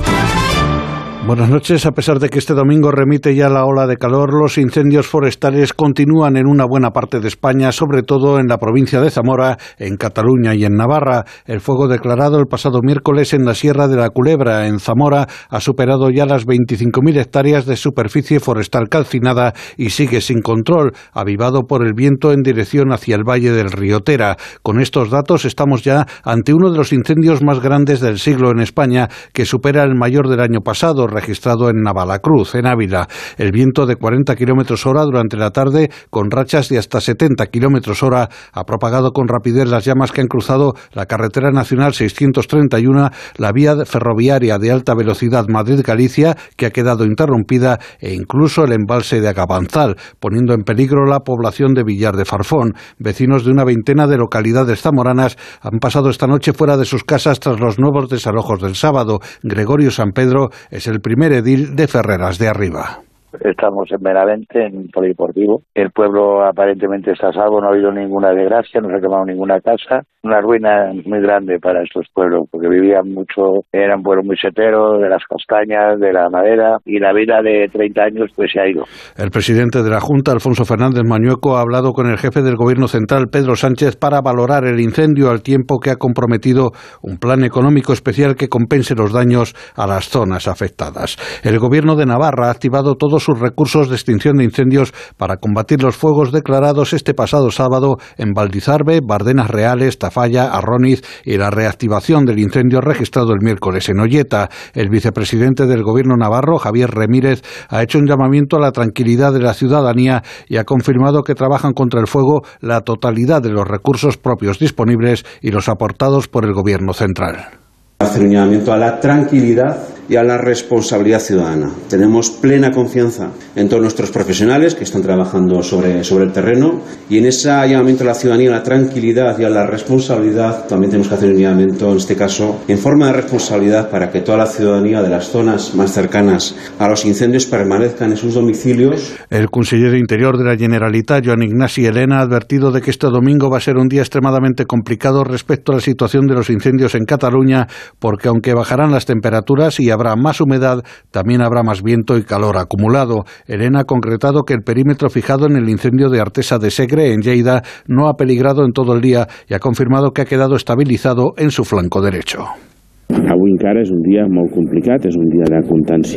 [1.24, 1.86] Buenas noches.
[1.86, 5.72] A pesar de que este domingo remite ya la ola de calor, los incendios forestales
[5.72, 9.98] continúan en una buena parte de España, sobre todo en la provincia de Zamora, en
[9.98, 11.26] Cataluña y en Navarra.
[11.46, 15.60] El fuego declarado el pasado miércoles en la Sierra de la Culebra, en Zamora, ha
[15.60, 21.86] superado ya las 25.000 hectáreas de superficie forestal calcinada y sigue sin control, avivado por
[21.86, 24.38] el viento en dirección hacia el valle del río Tera.
[24.64, 28.60] Con estos datos estamos ya ante uno de los incendios más grandes del siglo en
[28.60, 33.08] España, que supera el mayor del año pasado, registrado en Navalacruz, en Ávila.
[33.38, 38.02] El viento de 40 kilómetros hora durante la tarde, con rachas de hasta 70 kilómetros
[38.04, 43.52] hora, ha propagado con rapidez las llamas que han cruzado la carretera nacional 631, la
[43.52, 49.30] vía ferroviaria de alta velocidad Madrid-Galicia, que ha quedado interrumpida, e incluso el embalse de
[49.30, 52.74] Agabanzal, poniendo en peligro la población de Villar de Farfón.
[52.98, 57.40] Vecinos de una veintena de localidades zamoranas han pasado esta noche fuera de sus casas
[57.40, 59.20] tras los nuevos desalojos del sábado.
[59.44, 63.02] Gregorio San Pedro es el primer edil de Ferreras de Arriba.
[63.40, 65.62] Estamos en Benavente, en Polideportivo.
[65.74, 69.26] El pueblo aparentemente está a salvo, no ha habido ninguna desgracia, no se ha quemado
[69.26, 70.02] ninguna casa.
[70.24, 75.10] Una ruina muy grande para estos pueblos, porque vivían mucho, eran pueblos muy seteros, de
[75.10, 78.84] las castañas, de la madera, y la vida de 30 años pues se ha ido.
[79.18, 82.88] El presidente de la Junta, Alfonso Fernández Mañueco, ha hablado con el jefe del Gobierno
[82.88, 86.70] Central, Pedro Sánchez, para valorar el incendio al tiempo que ha comprometido
[87.02, 91.18] un plan económico especial que compense los daños a las zonas afectadas.
[91.44, 95.82] El Gobierno de Navarra ha activado todos sus recursos de extinción de incendios para combatir
[95.82, 102.26] los fuegos declarados este pasado sábado en Valdizarbe, Bardenas Reales, Tafalla, Arroniz y la reactivación
[102.26, 104.50] del incendio registrado el miércoles en Olleta.
[104.74, 109.42] El vicepresidente del Gobierno navarro, Javier Remírez, ha hecho un llamamiento a la tranquilidad de
[109.42, 114.18] la ciudadanía y ha confirmado que trabajan contra el fuego la totalidad de los recursos
[114.18, 117.62] propios disponibles y los aportados por el Gobierno central
[118.02, 119.78] hacer un llamamiento a la tranquilidad
[120.12, 121.72] y a la responsabilidad ciudadana.
[121.90, 127.18] Tenemos plena confianza en todos nuestros profesionales que están trabajando sobre, sobre el terreno y
[127.18, 131.08] en ese llamamiento a la ciudadanía, a la tranquilidad y a la responsabilidad también tenemos
[131.08, 134.48] que hacer un llamamiento, en este caso, en forma de responsabilidad para que toda la
[134.48, 139.16] ciudadanía de las zonas más cercanas a los incendios permanezcan en sus domicilios.
[139.30, 143.50] El consejero Interior de la Generalitat, Joan Ignasi Elena, ha advertido de que este domingo
[143.50, 147.06] va a ser un día extremadamente complicado respecto a la situación de los incendios en
[147.06, 152.24] Cataluña porque aunque bajarán las temperaturas y habrá más humedad, también habrá más viento y
[152.24, 153.24] calor acumulado.
[153.48, 157.22] Elena ha concretado que el perímetro fijado en el incendio de Artesa de Segre, en
[157.22, 161.34] Lleida, no ha peligrado en todo el día y ha confirmado que ha quedado estabilizado
[161.38, 162.46] en su flanco derecho.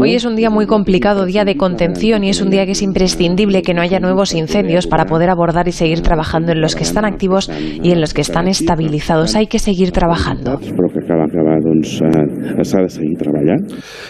[0.01, 2.83] Hoy es un día muy complicado, día de contención y es un día que es
[2.83, 6.85] imprescindible que no haya nuevos incendios para poder abordar y seguir trabajando en los que
[6.85, 7.51] están activos
[7.83, 9.35] y en los que están estabilizados.
[9.35, 10.61] Hay que seguir trabajando.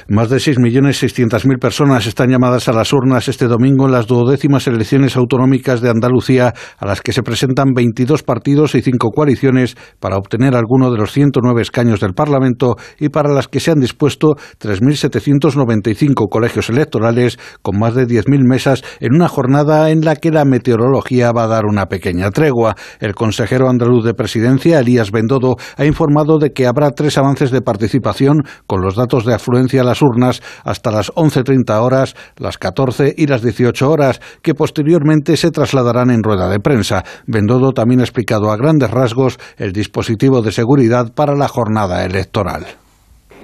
[0.08, 5.16] Más de 6.600.000 personas están llamadas a las urnas este domingo en las duodécimas elecciones
[5.16, 10.54] autonómicas de Andalucía, a las que se presentan 22 partidos y 5 coaliciones para obtener
[10.54, 16.28] alguno de los 109 escaños del Parlamento y para las que se han dispuesto 3.795
[16.28, 21.32] colegios electorales con más de 10.000 mesas en una jornada en la que la meteorología
[21.32, 22.74] va a dar una pequeña tregua.
[23.00, 27.62] El consejero andaluz de presidencia, Elías Bendodo, ha informado de que habrá tres avances de
[27.62, 33.14] participación con los datos de afluencia a las urnas hasta las 11.30 horas, las 14
[33.16, 37.04] y las 18 horas, que posteriormente se trasladarán en rueda de prensa.
[37.26, 42.66] Bendodo también ha explicado a grandes rasgos el dispositivo de seguridad para la jornada electoral.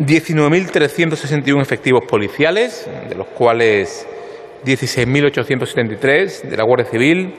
[0.00, 4.06] 19.361 efectivos policiales, de los cuales
[4.64, 7.34] 16.873 de la Guardia Civil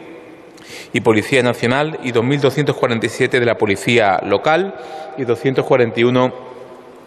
[0.93, 4.75] y Policía Nacional y 2.247 de la Policía Local
[5.17, 6.50] y 241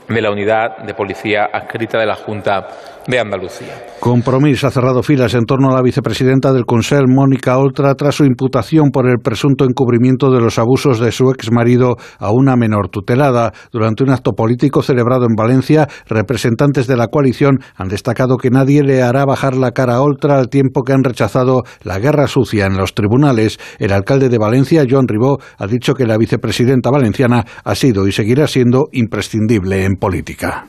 [0.09, 2.69] de la unidad de policía adscrita de la Junta
[3.07, 3.87] de Andalucía.
[4.01, 8.25] Compromís ha cerrado filas en torno a la vicepresidenta del Consell, Mónica Oltra, tras su
[8.25, 13.53] imputación por el presunto encubrimiento de los abusos de su exmarido a una menor tutelada.
[13.73, 18.83] Durante un acto político celebrado en Valencia, representantes de la coalición han destacado que nadie
[18.83, 22.67] le hará bajar la cara a Oltra al tiempo que han rechazado la guerra sucia
[22.67, 23.59] en los tribunales.
[23.79, 28.13] El alcalde de Valencia, Joan Ribó, ha dicho que la vicepresidenta valenciana ha sido y
[28.13, 30.67] seguirá siendo imprescindible en política.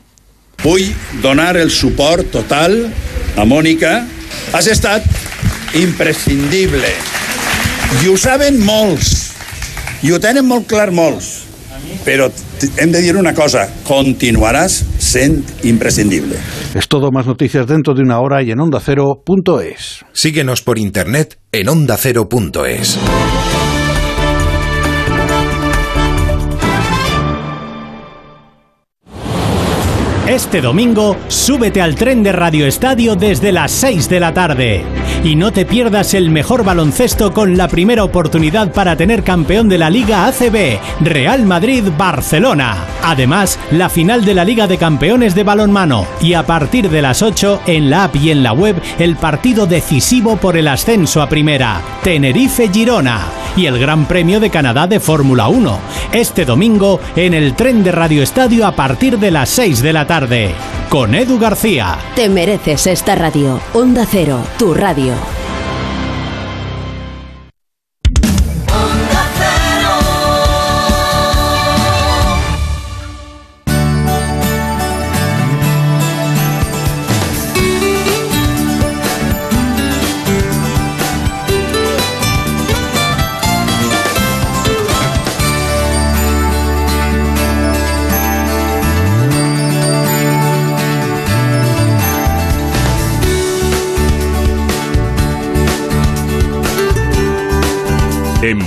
[0.66, 0.88] Vull
[1.22, 2.88] donar el suport total
[3.38, 4.00] a Mònica.
[4.50, 5.06] Has estat
[5.78, 6.90] imprescindible.
[8.02, 9.12] I ho saben molts.
[10.02, 11.44] I ho tenen molt clar molts.
[12.02, 12.32] Pero
[12.82, 16.42] hem de dir una cosa, continuarás sent imprescindible.
[16.74, 20.04] Es todo más noticias dentro de una hora y en ondacero.es.
[20.14, 22.98] Síguenos por internet en ondacero.es.
[30.28, 34.84] Este domingo, súbete al tren de Radio Estadio desde las 6 de la tarde.
[35.24, 39.78] Y no te pierdas el mejor baloncesto con la primera oportunidad para tener campeón de
[39.78, 42.76] la Liga ACB, Real Madrid-Barcelona.
[43.04, 46.08] Además, la final de la Liga de Campeones de Balonmano.
[46.20, 49.68] Y a partir de las 8, en la app y en la web, el partido
[49.68, 53.45] decisivo por el ascenso a primera, Tenerife-Girona.
[53.56, 55.80] Y el Gran Premio de Canadá de Fórmula 1.
[56.12, 60.06] Este domingo, en el tren de Radio Estadio a partir de las 6 de la
[60.06, 60.54] tarde
[60.90, 61.98] con Edu García.
[62.16, 63.60] Te mereces esta radio.
[63.74, 65.14] Onda Cero, tu radio.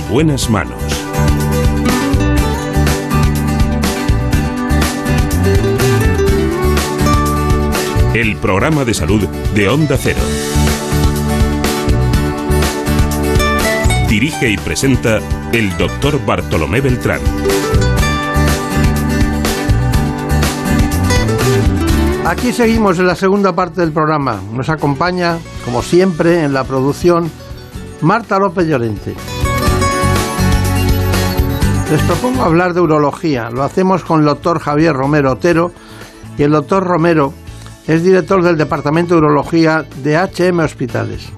[0.09, 0.81] Buenas manos.
[8.15, 10.19] El programa de salud de Onda Cero.
[14.09, 15.19] Dirige y presenta
[15.53, 17.21] el doctor Bartolomé Beltrán.
[22.25, 24.41] Aquí seguimos en la segunda parte del programa.
[24.51, 27.31] Nos acompaña, como siempre, en la producción
[28.01, 29.15] Marta López Llorente.
[31.89, 33.49] Les propongo hablar de urología.
[33.49, 35.71] Lo hacemos con el doctor Javier Romero Otero
[36.37, 37.33] y el doctor Romero
[37.87, 41.31] es director del Departamento de Urología de HM Hospitales.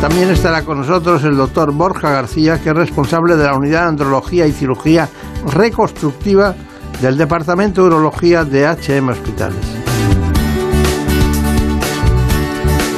[0.00, 3.88] También estará con nosotros el doctor Borja García, que es responsable de la Unidad de
[3.88, 5.08] Andrología y Cirugía
[5.52, 6.54] Reconstructiva
[7.00, 9.66] del Departamento de Urología de HM Hospitales.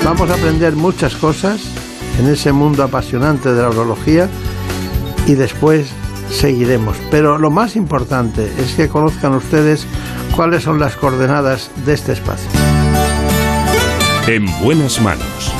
[0.04, 1.77] Vamos a aprender muchas cosas
[2.18, 4.28] en ese mundo apasionante de la urología
[5.26, 5.92] y después
[6.30, 6.96] seguiremos.
[7.10, 9.86] Pero lo más importante es que conozcan ustedes
[10.34, 12.50] cuáles son las coordenadas de este espacio.
[14.26, 15.52] En buenas manos.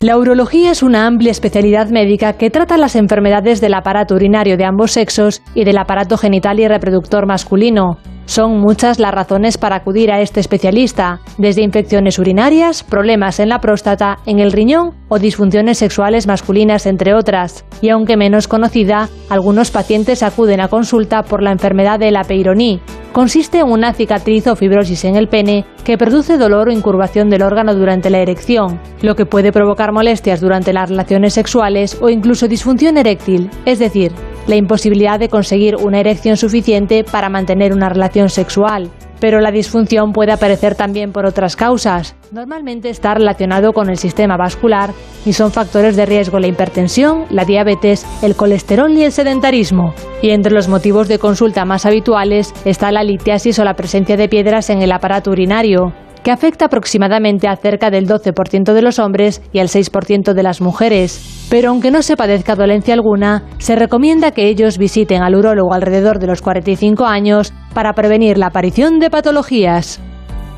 [0.00, 4.64] La urología es una amplia especialidad médica que trata las enfermedades del aparato urinario de
[4.64, 7.96] ambos sexos y del aparato genital y reproductor masculino.
[8.26, 13.60] Son muchas las razones para acudir a este especialista, desde infecciones urinarias, problemas en la
[13.60, 17.64] próstata, en el riñón o disfunciones sexuales masculinas, entre otras.
[17.82, 22.80] Y aunque menos conocida, algunos pacientes acuden a consulta por la enfermedad de la peironí.
[23.12, 27.42] Consiste en una cicatriz o fibrosis en el pene que produce dolor o incurvación del
[27.42, 32.48] órgano durante la erección, lo que puede provocar molestias durante las relaciones sexuales o incluso
[32.48, 34.12] disfunción eréctil, es decir,
[34.46, 38.90] la imposibilidad de conseguir una erección suficiente para mantener una relación sexual.
[39.20, 42.14] Pero la disfunción puede aparecer también por otras causas.
[42.30, 44.90] Normalmente está relacionado con el sistema vascular
[45.24, 49.94] y son factores de riesgo la hipertensión, la diabetes, el colesterol y el sedentarismo.
[50.20, 54.28] Y entre los motivos de consulta más habituales está la litiasis o la presencia de
[54.28, 55.92] piedras en el aparato urinario
[56.24, 60.60] que afecta aproximadamente a cerca del 12% de los hombres y al 6% de las
[60.60, 61.46] mujeres.
[61.50, 66.18] Pero aunque no se padezca dolencia alguna, se recomienda que ellos visiten al urólogo alrededor
[66.18, 70.00] de los 45 años para prevenir la aparición de patologías.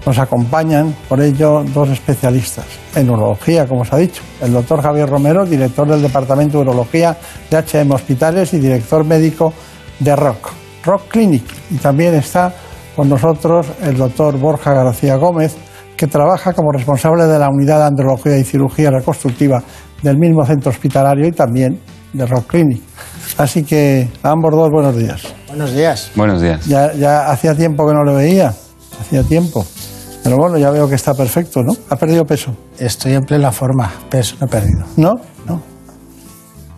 [0.07, 2.65] Nos acompañan, por ello, dos especialistas
[2.95, 4.23] en urología, como os ha dicho.
[4.41, 7.17] El doctor Javier Romero, director del Departamento de Urología
[7.51, 9.53] de HM Hospitales y director médico
[9.99, 10.53] de ROC,
[10.85, 11.43] ROC Clinic.
[11.73, 12.55] Y también está
[12.97, 15.55] con nosotros el doctor Borja García Gómez,
[15.97, 19.63] que trabaja como responsable de la unidad de andrología y cirugía reconstructiva
[20.03, 21.79] del mismo centro hospitalario y también
[22.13, 22.83] de Rock Clinic.
[23.37, 25.23] Así que a ambos dos buenos días.
[25.49, 26.11] Buenos días.
[26.17, 26.65] Buenos días.
[26.67, 28.55] Ya, ya hacía tiempo que no le veía,
[29.01, 29.65] hacía tiempo.
[30.25, 31.73] Pero bueno, ya veo que está perfecto, ¿no?
[31.91, 32.53] ¿Ha perdido peso?
[32.79, 34.85] Estoy en plena forma, peso no he perdido.
[34.97, 35.13] ¿No?
[35.47, 35.61] No.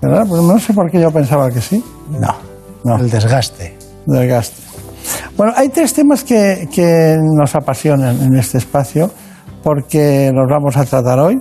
[0.02, 0.26] ¿Verdad?
[0.28, 1.82] Pues no sé por qué yo pensaba que sí.
[2.10, 2.34] No,
[2.84, 2.96] no.
[2.96, 3.76] el desgaste.
[4.06, 4.67] Desgaste.
[5.36, 9.11] Bueno, hay tres temas que, nos apasionan en este espacio
[9.62, 11.38] porque los vamos a tratar hoy.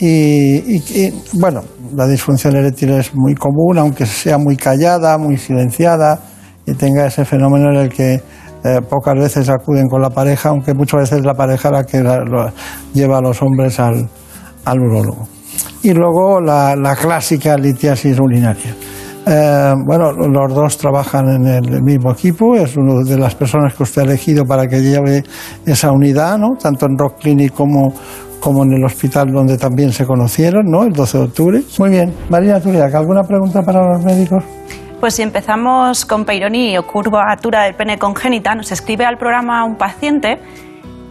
[0.00, 1.62] Y, bueno,
[1.94, 6.20] la disfunción eréctil es muy común, aunque sea muy callada, muy silenciada
[6.64, 10.74] y tenga ese fenómeno en el que eh, pocas veces acuden con la pareja, aunque
[10.74, 12.02] muchas veces la pareja la que
[12.94, 14.08] lleva a los hombres al,
[14.64, 15.26] al urólogo.
[15.82, 18.74] Y luego la clásica litiasis urinaria.
[19.26, 23.82] Eh, bueno, los dos trabajan en el mismo equipo, es una de las personas que
[23.82, 25.22] usted ha elegido para que lleve
[25.66, 26.56] esa unidad, ¿no?
[26.60, 27.92] tanto en Rock Clinic como,
[28.40, 30.84] como en el hospital donde también se conocieron, ¿no?
[30.84, 31.62] el 12 de octubre.
[31.78, 34.42] Muy bien, María Turiac, ¿alguna pregunta para los médicos?
[35.00, 39.76] Pues si empezamos con peironía o curvatura del pene congénita, nos escribe al programa un
[39.76, 40.40] paciente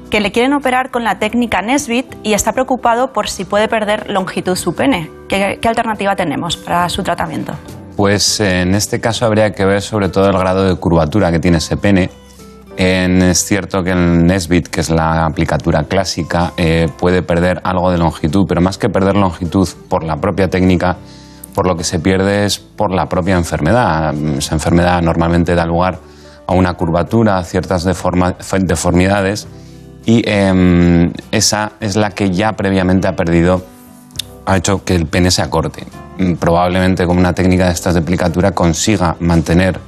[0.10, 4.10] que le quieren operar con la técnica Nesbit y está preocupado por si puede perder
[4.10, 5.10] longitud su pene.
[5.30, 7.54] qué alternativa tenemos para su tratamiento?
[7.98, 11.58] Pues en este caso habría que ver sobre todo el grado de curvatura que tiene
[11.58, 12.12] ese pene.
[12.78, 17.98] es cierto que el Nesbit, que es la aplicatura clásica, eh, puede perder algo de
[17.98, 20.98] longitud, pero más que perder longitud por la propia técnica,
[21.56, 24.14] por lo que se pierde es por la propia enfermedad.
[24.38, 25.98] Esa enfermedad normalmente da lugar
[26.46, 29.48] a una curvatura, a ciertas deformidades,
[30.06, 33.66] y em, esa es la que ya previamente ha perdido,
[34.46, 35.88] ha hecho que el pene se acorte.
[36.18, 39.80] Mm, probablemente con una técnica de estas de aplicatura consiga mantener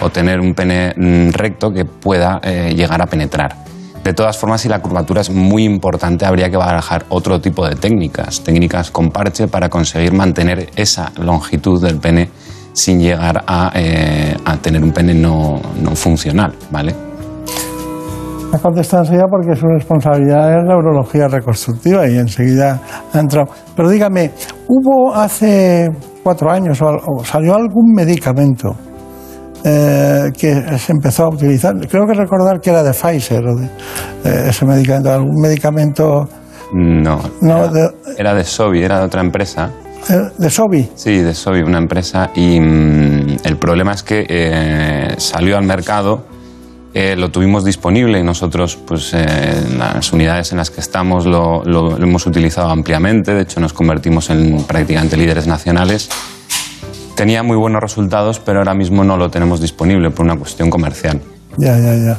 [0.00, 3.54] o tener un pene mm, recto que pueda eh, llegar a penetrar.
[4.02, 7.74] De todas formas, si la curvatura es muy importante, habría que barajar otro tipo de
[7.74, 12.30] técnicas, técnicas con parche para conseguir mantener esa longitud del pene
[12.72, 17.07] sin llegar a, eh, tener un pene no, no funcional, ¿vale?
[18.50, 22.80] Ha contestado enseguida porque su responsabilidad es la urología reconstructiva y enseguida
[23.12, 23.48] ha entrado.
[23.76, 24.30] Pero dígame,
[24.66, 25.90] ¿hubo hace
[26.22, 28.74] cuatro años o, salió algún medicamento
[29.64, 31.74] eh, que se empezó a utilizar?
[31.88, 36.26] Creo que recordar que era de Pfizer o de, eh, ese medicamento, algún medicamento.
[36.72, 37.20] No,
[38.16, 39.70] era, de, Sobi, era de otra empresa.
[40.08, 40.88] Eh, ¿De Sobi?
[40.94, 42.30] Sí, de Sobi, una empresa.
[42.34, 46.37] Y mm, el problema es que salió al mercado
[47.00, 51.26] eh, lo tuvimos disponible y nosotros, pues, en eh, las unidades en las que estamos
[51.26, 51.62] lo,
[51.96, 53.34] hemos utilizado ampliamente.
[53.34, 56.08] De hecho, nos convertimos en prácticamente líderes nacionales.
[57.14, 61.20] Tenía muy buenos resultados, pero ahora mismo no lo tenemos disponible por una cuestión comercial.
[61.56, 62.18] Ya, ya, ya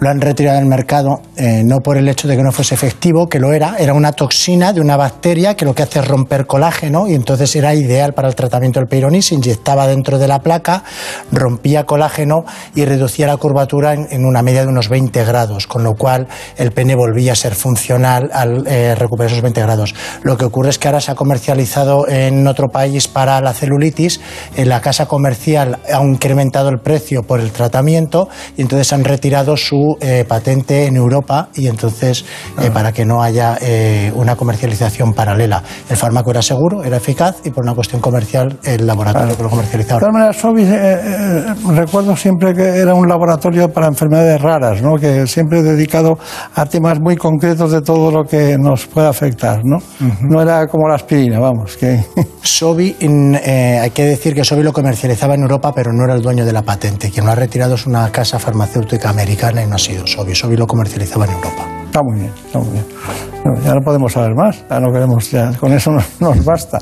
[0.00, 3.28] lo han retirado del mercado eh, no por el hecho de que no fuese efectivo,
[3.28, 6.46] que lo era, era una toxina de una bacteria que lo que hace es romper
[6.46, 10.40] colágeno y entonces era ideal para el tratamiento del Peyronie, se inyectaba dentro de la
[10.40, 10.84] placa,
[11.32, 12.44] rompía colágeno
[12.74, 16.72] y reducía la curvatura en, una media de unos 20 grados, con lo cual el
[16.72, 19.94] pene volvía a ser funcional al eh, recuperar esos 20 grados.
[20.22, 24.20] Lo que ocurre es que ahora se ha comercializado en otro país para la celulitis,
[24.56, 29.56] en la casa comercial ha incrementado el precio por el tratamiento y entonces han retirado
[29.56, 32.24] su eh, patente en Europa y entonces
[32.58, 32.70] eh, ah.
[32.72, 35.62] para que no haya eh, una comercialización paralela.
[35.88, 39.50] El fármaco era seguro, era eficaz y por una cuestión comercial el laboratorio que lo
[39.50, 40.00] comercializaba.
[40.00, 40.64] De todas maneras, Sobi,
[41.74, 44.96] recuerdo siempre que era un laboratorio para enfermedades raras, ¿no?
[44.96, 46.18] que siempre dedicado
[46.54, 49.60] a temas muy concretos de todo lo que nos puede afectar.
[49.64, 49.78] No,
[50.22, 51.76] no era como la aspirina, vamos.
[51.76, 52.04] Que...
[52.42, 56.44] Sobi, hay que decir que Sobi lo comercializaba en Europa, pero no era el dueño
[56.44, 57.10] de la patente.
[57.10, 60.34] Quien lo ha retirado es una casa farmacéutica americana y no ha sido Sobi.
[60.34, 61.66] Sobi lo comercializaba en Europa.
[61.86, 62.84] Está muy bien, está muy bien.
[63.64, 66.78] ya no podemos saber más, ya no queremos, ya con eso nos, basta.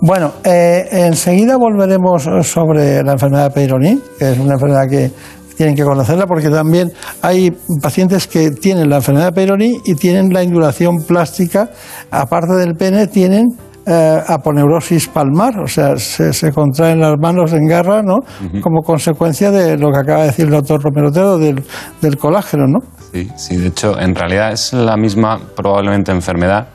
[0.00, 5.10] Bueno, eh, enseguida volveremos sobre la enfermedad de Peyronie, que es una enfermedad que
[5.56, 7.50] tienen que conocerla porque también hay
[7.82, 11.70] pacientes que tienen la enfermedad de Peyronie y tienen la induración plástica,
[12.12, 13.48] aparte del pene, tienen
[13.90, 18.18] eh, aponeurosis palmar, o sea, se, contraen las manos en garra, ¿no?
[18.60, 21.64] Como consecuencia de lo que acaba de decir el doctor Romero Otero del,
[22.02, 22.80] del colágeno, ¿no?
[23.12, 26.68] Sí, sí, de hecho, en realidad es la misma probablemente enfermedad.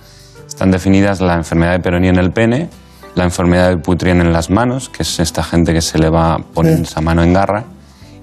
[0.47, 2.69] Están definidas la enfermedad de Peyronie en el pene,
[3.13, 6.33] la enfermedad de Putrien en las manos, que es esta gente que se le va
[6.33, 7.63] a poner esa mano en garra,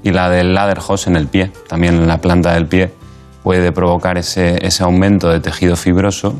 [0.02, 2.92] y la del Laderhoss en el pie, también en la planta del pie
[3.44, 6.34] puede provocar ese, ese aumento de tejido fibroso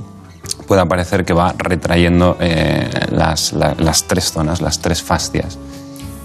[0.70, 5.58] puede parecer que va retrayendo eh, las, tres zonas, las tres fascias.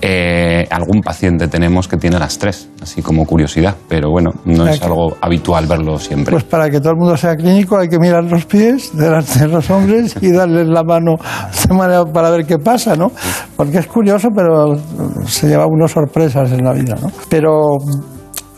[0.04, 4.80] Eh, algún paciente tenemos que tiene las tres, así como curiosidad, pero bueno, no es
[4.84, 6.32] algo habitual verlo siempre.
[6.32, 9.48] Pues para que todo el mundo sea clínico hay que mirar los pies delante de
[9.48, 11.16] los hombres y darles la mano
[12.14, 13.12] para ver qué pasa, ¿no?
[13.56, 14.76] Porque es curioso, pero
[15.26, 17.10] se lleva unas sorpresas en la vida, ¿no?
[17.30, 17.78] Pero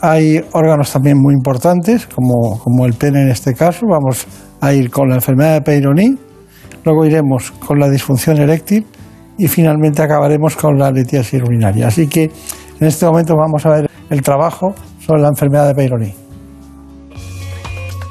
[0.02, 4.26] hay órganos también muy importantes, como, como el pene en este caso, vamos
[4.60, 6.16] a ir con la enfermedad de Peyronie,
[6.84, 8.84] luego iremos con la disfunción eréctil
[9.36, 11.86] y finalmente acabaremos con la litiasis urinaria.
[11.86, 12.24] Así que
[12.80, 16.14] en este momento vamos a ver el trabajo sobre la enfermedad de Peyronie.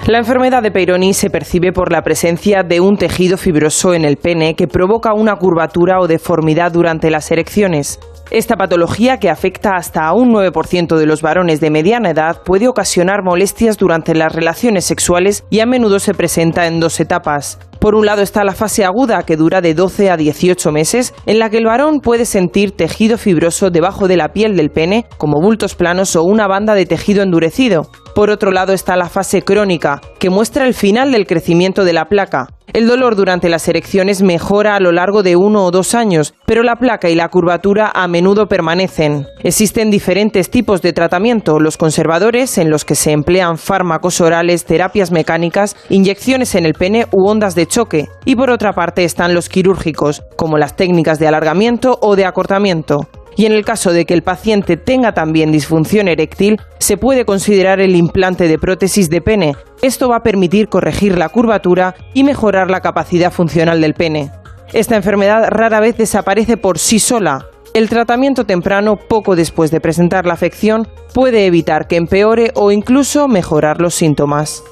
[0.08, 4.16] La enfermedad de Peyronie se percibe por la presencia de un tejido fibroso en el
[4.16, 8.00] pene que provoca una curvatura o deformidad durante las erecciones.
[8.30, 12.67] Esta patología, que afecta hasta a un 9% de los varones de mediana edad, puede
[12.67, 17.57] ocasionar molestias durante las relaciones sexuales y a menudo se presenta en dos etapas.
[17.80, 21.39] Por un lado está la fase aguda, que dura de 12 a 18 meses, en
[21.39, 25.39] la que el varón puede sentir tejido fibroso debajo de la piel del pene, como
[25.39, 27.89] bultos planos o una banda de tejido endurecido.
[28.13, 32.05] Por otro lado está la fase crónica, que muestra el final del crecimiento de la
[32.05, 32.47] placa.
[32.74, 36.63] El dolor durante las erecciones mejora a lo largo de uno o dos años, pero
[36.63, 39.25] la placa y la curvatura a menudo permanecen.
[39.39, 45.12] Existen diferentes tipos de tratamiento, los conservadores, en los que se emplean fármacos orales, terapias
[45.12, 49.50] mecánicas, inyecciones en el pene u ondas de choque, y por otra parte están los
[49.50, 53.08] quirúrgicos, como las técnicas de alargamiento o de acortamiento
[53.38, 57.80] y en el caso de que el paciente tenga también disfunción eréctil, se puede considerar
[57.80, 59.55] el implante de prótesis de pene.
[59.84, 64.32] Esto va a permitir corregir la curvatura y mejorar la capacidad funcional del pene.
[64.74, 67.46] Esta enfermedad rara vez desaparece por sí sola.
[67.76, 73.28] El tratamiento temprano, poco después de presentar la afección, puede evitar que empeore o incluso
[73.28, 74.64] mejorar los síntomas.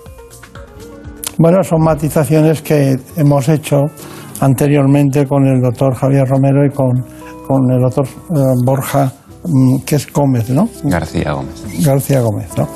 [1.37, 3.77] Bueno, son matizaciones que hemos hecho
[4.41, 7.05] anteriormente con el doctor Javier Romero y con
[7.47, 9.11] con el doctor eh, Borja,
[9.43, 10.67] mm, que es Gómez, ¿no?
[10.83, 11.85] García Gómez.
[11.85, 12.67] García Gómez, ¿no?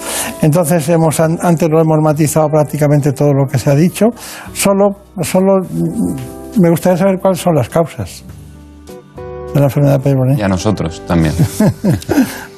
[0.41, 4.06] Entonces, hemos, antes lo hemos matizado prácticamente todo lo que se ha dicho.
[4.54, 4.90] Solo,
[5.22, 8.24] solo mm, me gustaría saber cuáles son las causas
[9.54, 11.34] de la enfermedad de Y a nosotros también.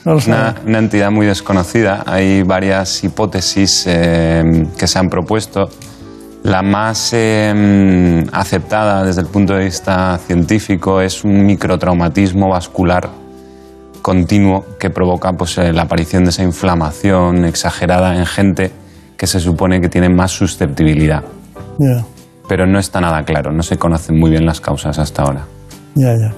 [0.04, 2.04] No una entidad muy desconocida.
[2.08, 5.70] Hay varias hipótesis eh, que se han propuesto.
[6.44, 13.10] La más eh, aceptada desde el punto de vista científico es un microtraumatismo vascular
[14.02, 18.72] continuo que provoca pues, eh, la aparición de esa inflamación exagerada en gente
[19.18, 21.24] que se supone que tiene más susceptibilidad.
[22.48, 25.46] Pero no está nada claro, no se conocen muy bien las causas hasta ahora.
[25.96, 26.34] ya, ya.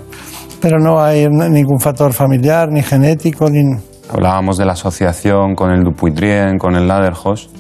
[0.62, 3.64] Pero no hay ningún factor familiar, ni genético, ni...
[4.10, 7.52] Hablábamos de la asociación con el Dupuytren, con el Ladderhost,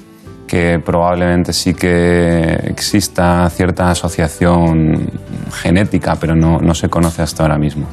[0.53, 5.09] que probablemente sí que exista cierta asociación
[5.51, 7.87] genética, pero no, no se conoce hasta ahora mismo.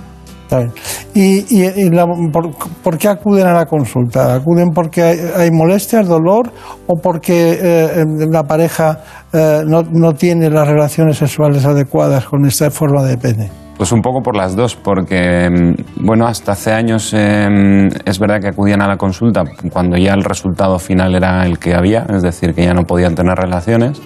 [1.15, 2.51] ¿Y, la- por,
[2.83, 4.35] por qué acuden a la consulta?
[4.35, 6.53] ¿Acuden porque hay, hay molestias, dolor
[6.87, 8.99] o porque eh, la pareja
[9.33, 13.51] eh, no, no tiene las relaciones sexuales adecuadas con esta forma de pene?
[13.81, 18.39] Pues un poco por las dos, porque, mm, bueno, hasta hace años eh, es verdad
[18.39, 19.43] que acudían a la consulta
[19.73, 23.15] cuando ya el resultado final era el que había, es decir, que ya no podían
[23.15, 23.99] tener relaciones.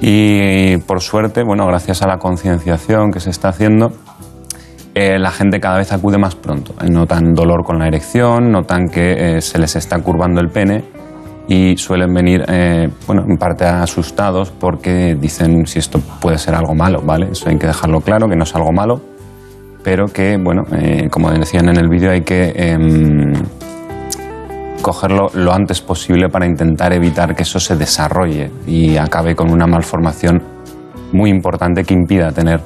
[0.00, 3.92] Y por suerte, bueno, gracias a la concienciación que se está haciendo,
[4.96, 6.74] eh, la gente cada vez acude más pronto.
[6.82, 10.82] Eh, Notan dolor con la erección, notan que eh, se les está curvando el pene
[11.50, 16.76] y suelen venir, eh, bueno, en parte asustados porque dicen si esto puede ser algo
[16.76, 17.30] malo, ¿vale?
[17.32, 19.00] Eso hay que dejarlo claro, que no es algo malo,
[19.82, 23.32] pero que, bueno, eh, como decían en el vídeo, hay que em,
[24.80, 29.66] cogerlo lo antes posible para intentar evitar que eso se desarrolle y acabe con una
[29.66, 30.40] malformación
[31.12, 32.60] muy importante que impida tener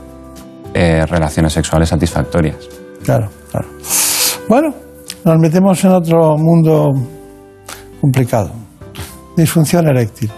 [0.74, 2.68] eh, relaciones sexuales satisfactorias.
[3.02, 3.66] Claro, claro.
[4.46, 4.74] Bueno,
[5.24, 6.92] nos metemos en otro mundo
[8.02, 8.63] complicado.
[9.36, 10.30] Disfunción eréctil.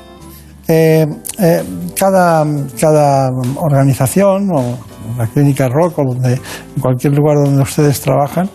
[0.69, 1.07] Eh,
[1.39, 1.63] eh,
[1.97, 2.45] cada,
[2.81, 4.79] cada organización o
[5.17, 6.41] la clínica Rock o en
[6.81, 8.51] cualquier lugar donde ustedes trabajan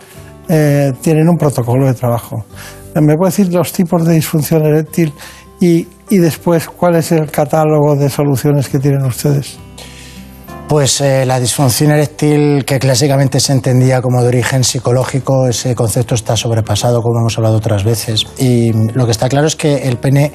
[0.49, 2.43] eh, tienen un protocolo de trabajo.
[2.95, 5.13] ¿Me puede decir los tipos de disfunción eréctil
[5.61, 9.57] y, y después cuál es el catálogo de soluciones que tienen ustedes?
[10.72, 16.15] Pues eh, la disfunción eréctil, que clásicamente se entendía como de origen psicológico, ese concepto
[16.15, 18.26] está sobrepasado, como hemos hablado otras veces.
[18.38, 20.31] Y lo que está claro es que el pene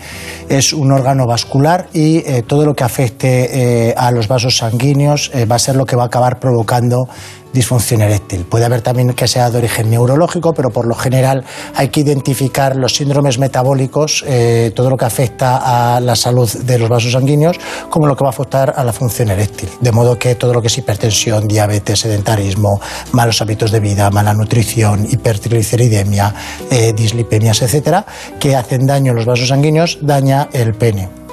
[0.51, 5.31] es un órgano vascular y eh, todo lo que afecte eh, a los vasos sanguíneos
[5.51, 7.09] va a ser lo que va a acabar provocando
[7.53, 8.45] disfunción eréctil.
[8.45, 11.45] Puede haber también que sea de origen neurológico, pero por lo general
[11.75, 16.79] hay que identificar los síndromes metabólicos, eh, todo lo que afecta a la salud de
[16.79, 17.59] los vasos sanguíneos,
[17.91, 19.69] como lo que va a afectar a la función eréctil.
[19.81, 22.81] De modo que todo lo que es hipertensión, diabetes, sedentarismo,
[23.13, 26.35] malos hábitos de vida, mala nutrición, hipertrigliceridemia,
[26.71, 28.05] eh, dislipemias, etcétera,
[28.39, 31.26] que hacen daño a los vasos sanguíneos, daña el pene.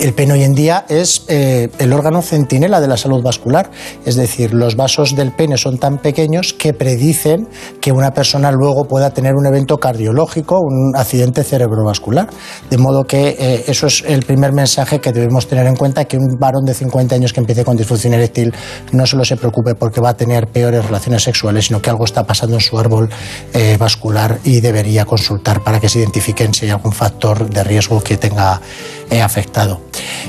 [0.00, 3.70] El pene hoy en día es eh, el órgano centinela de la salud vascular,
[4.04, 7.48] es decir, los vasos del pene son tan pequeños que predicen
[7.80, 12.28] que una persona luego pueda tener un evento cardiológico, un accidente cerebrovascular.
[12.70, 16.16] De modo que eh, eso es el primer mensaje que debemos tener en cuenta, que
[16.16, 18.52] un varón de 50 años que empiece con disfunción eréctil
[18.92, 22.24] no solo se preocupe porque va a tener peores relaciones sexuales, sino que algo está
[22.24, 23.08] pasando en su árbol
[23.52, 28.02] eh, vascular y debería consultar para que se identifiquen si hay algún factor de riesgo
[28.02, 28.60] que tenga
[29.10, 29.80] eh, afectado.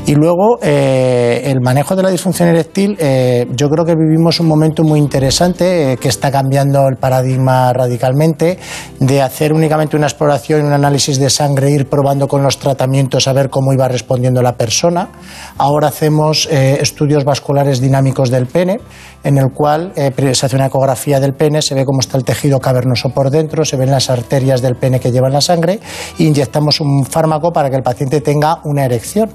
[0.07, 4.47] Y luego, eh, el manejo de la disfunción eréctil, eh, yo creo que vivimos un
[4.47, 8.59] momento muy interesante eh, que está cambiando el paradigma radicalmente
[8.99, 13.33] de hacer únicamente una exploración, un análisis de sangre, ir probando con los tratamientos a
[13.33, 15.09] ver cómo iba respondiendo la persona.
[15.57, 18.79] Ahora hacemos eh, estudios vasculares dinámicos del pene,
[19.23, 22.59] en el cual se hace una ecografía del pene, se ve cómo está el tejido
[22.59, 25.79] cavernoso por dentro, se ven las arterias del pene que llevan la sangre
[26.19, 29.29] e inyectamos un fármaco para que el paciente tenga una erección.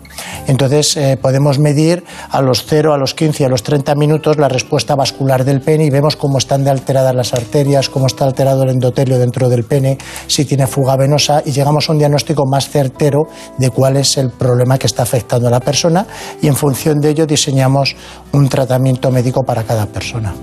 [0.47, 4.48] Entonces eh, podemos medir a los 0, a los 15, a los 30 minutos la
[4.48, 8.65] respuesta vascular del pene y vemos cómo están de alteradas las arterias, cómo está alterado
[8.65, 12.69] el endotelio dentro del pene, si tiene fuga venosa y llegamos a un diagnóstico más
[12.69, 13.23] certero
[13.59, 16.07] de cuál es el problema que está afectando a la persona
[16.43, 17.97] y en función de ello diseñamos
[18.32, 20.35] un tratamiento médico para cada persona.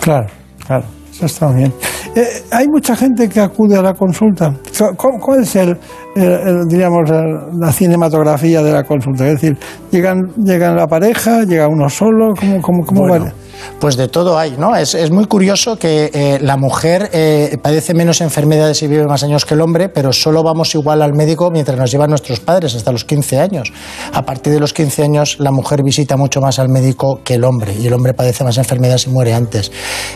[0.00, 0.26] Claro,
[0.66, 1.72] claro, eso está bien.
[2.14, 4.54] Eh, hay mucha gente que acude a la consulta.
[4.96, 5.78] ¿Cuál, es el,
[6.16, 9.26] el- el, digamos, el- la cinematografía de la consulta?
[9.26, 9.58] Es decir,
[9.90, 13.32] llegan, llegan la pareja, llega uno solo, ¿cómo, cómo, cómo Bueno, va?
[13.78, 14.74] Pues de todo hay, ¿no?
[14.74, 19.22] Es, es muy curioso que eh, la mujer eh, padece menos enfermedades y vive más
[19.22, 22.74] años que el hombre, pero solo vamos igual al médico mientras nos llevan nuestros padres,
[22.74, 23.70] hasta los 15 años.
[24.14, 27.44] A partir de los 15 años, la mujer visita mucho más al médico que el
[27.44, 29.70] hombre, y el hombre padece más enfermedades y muere antes.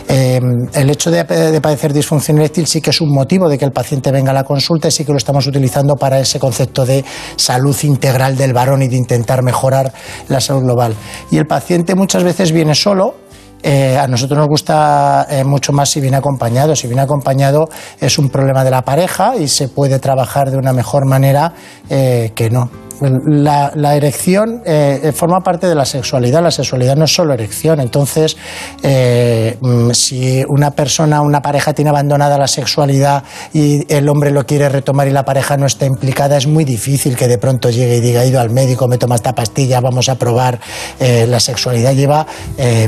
[0.09, 0.41] Eh,
[0.73, 3.71] el hecho de, de padecer disfunción eréctil sí que es un motivo de que el
[3.71, 7.05] paciente venga a la consulta y sí que lo estamos utilizando para ese concepto de
[7.35, 9.93] salud integral del varón y de intentar mejorar
[10.27, 10.95] la salud global.
[11.29, 13.25] Y el paciente muchas veces viene solo
[13.67, 16.75] Eh, a nosotros nos gusta eh, mucho más si viene acompañado.
[16.75, 17.67] Si viene acompañado
[17.99, 21.51] es un problema de la pareja y se puede trabajar de una mejor manera
[21.89, 22.84] eh, que no.
[23.01, 26.41] La, erección eh, forma parte de la sexualidad.
[26.41, 27.79] La sexualidad no es solo erección.
[27.79, 28.37] Entonces,
[28.83, 33.23] eh, mm, si una persona, una pareja tiene abandonada la sexualidad
[33.53, 37.15] y el hombre lo quiere retomar y la pareja no está implicada, es muy difícil
[37.15, 40.09] que de pronto llegue y diga, he ido al médico, me toma esta pastilla, vamos
[40.09, 40.59] a probar.
[40.99, 42.25] Eh, la sexualidad lleva,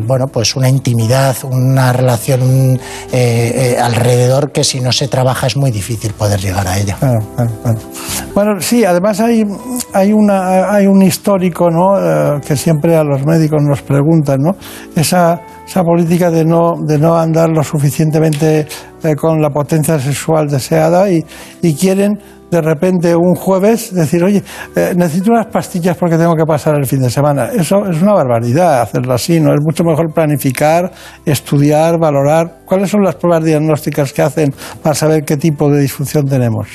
[0.03, 2.79] bueno, pues una intimidad, una relación
[3.81, 6.97] alrededor que si no se trabaja es muy difícil poder llegar a ella.
[8.33, 9.45] Bueno, sí, además hay
[9.97, 11.97] hay, una, hay un histórico ¿no?
[11.99, 14.55] Eh, que siempre a los médicos nos preguntan, ¿no?
[14.95, 18.67] esa, esa política de no, de no andar lo suficientemente
[19.03, 21.25] eh, con la potencia sexual deseada y,
[21.61, 22.19] y, quieren
[22.49, 24.41] de repente un jueves decir, oye,
[24.75, 27.49] eh, necesito unas pastillas porque tengo que pasar el fin de semana.
[27.53, 29.53] Eso es una barbaridad hacerlo así, ¿no?
[29.53, 30.91] Es mucho mejor planificar,
[31.25, 32.59] estudiar, valorar.
[32.65, 36.67] ¿Cuáles son las pruebas diagnósticas que hacen para saber qué tipo de disfunción tenemos?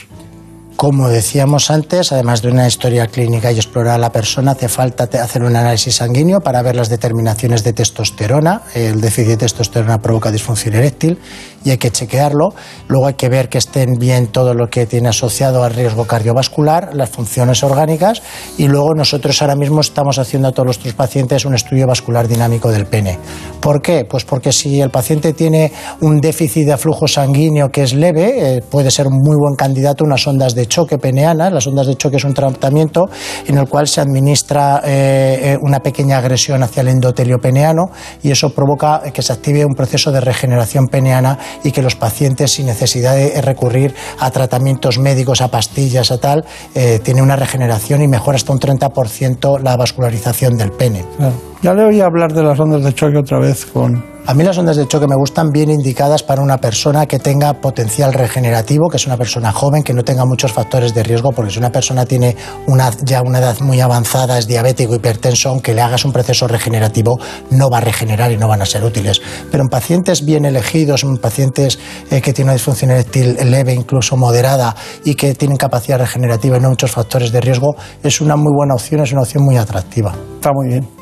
[0.77, 5.05] Como decíamos antes, además de una historia clínica y explorar a la persona, hace falta
[5.05, 8.63] hacer un análisis sanguíneo para ver las determinaciones de testosterona.
[8.75, 11.19] El déficit de testosterona provoca disfunción eréctil
[11.65, 12.55] y hay que chequearlo.
[12.89, 16.95] Luego hay que ver que estén bien todo lo que tiene asociado al riesgo cardiovascular,
[16.95, 18.23] las funciones orgánicas
[18.59, 22.71] y luego nosotros ahora mismo estamos haciendo a todos nuestros pacientes un estudio vascular dinámico
[22.71, 23.19] del pene.
[23.61, 24.05] ¿Por qué?
[24.05, 28.63] Pues porque si el paciente tiene un déficit de flujo sanguíneo que es leve, eh,
[28.63, 31.51] puede ser un muy buen candidato unas ondas de choque peneana.
[31.51, 33.09] Las ondas de choque es un tratamiento
[33.47, 37.91] en el cual se administra eh, eh, una pequeña agresión hacia el endotelio peneano
[38.23, 42.53] y eso provoca que se active un proceso de regeneración peneana y que los pacientes,
[42.53, 48.03] sin necesidad de recurrir a tratamientos médicos, a pastillas, a tal, eh, tienen una regeneración
[48.03, 51.05] y mejora hasta un 30% la vascularización del pene.
[51.63, 54.57] Ya le oí hablar de las ondas de choque otra vez con, a mí las
[54.57, 58.97] ondas de choque me gustan bien indicadas para una persona que tenga potencial regenerativo, que
[58.97, 62.07] es una persona joven, que no tenga muchos factores de riesgo, porque si una persona
[62.07, 62.37] tiene
[63.05, 67.19] ya una edad muy avanzada, es diabético, hipertenso, aunque le hagas un proceso regenerativo,
[67.51, 69.21] no va a regenerar y no van a ser útiles.
[69.51, 74.17] Pero en pacientes bien elegidos, en pacientes eh, que tienen una disfunción eréctil leve, incluso
[74.17, 77.75] moderada, y que tienen capacidad regenerativa y no muchos factores de riesgo,
[78.05, 80.13] es una muy buena opción, es una opción muy atractiva.
[80.37, 81.02] Está muy bien.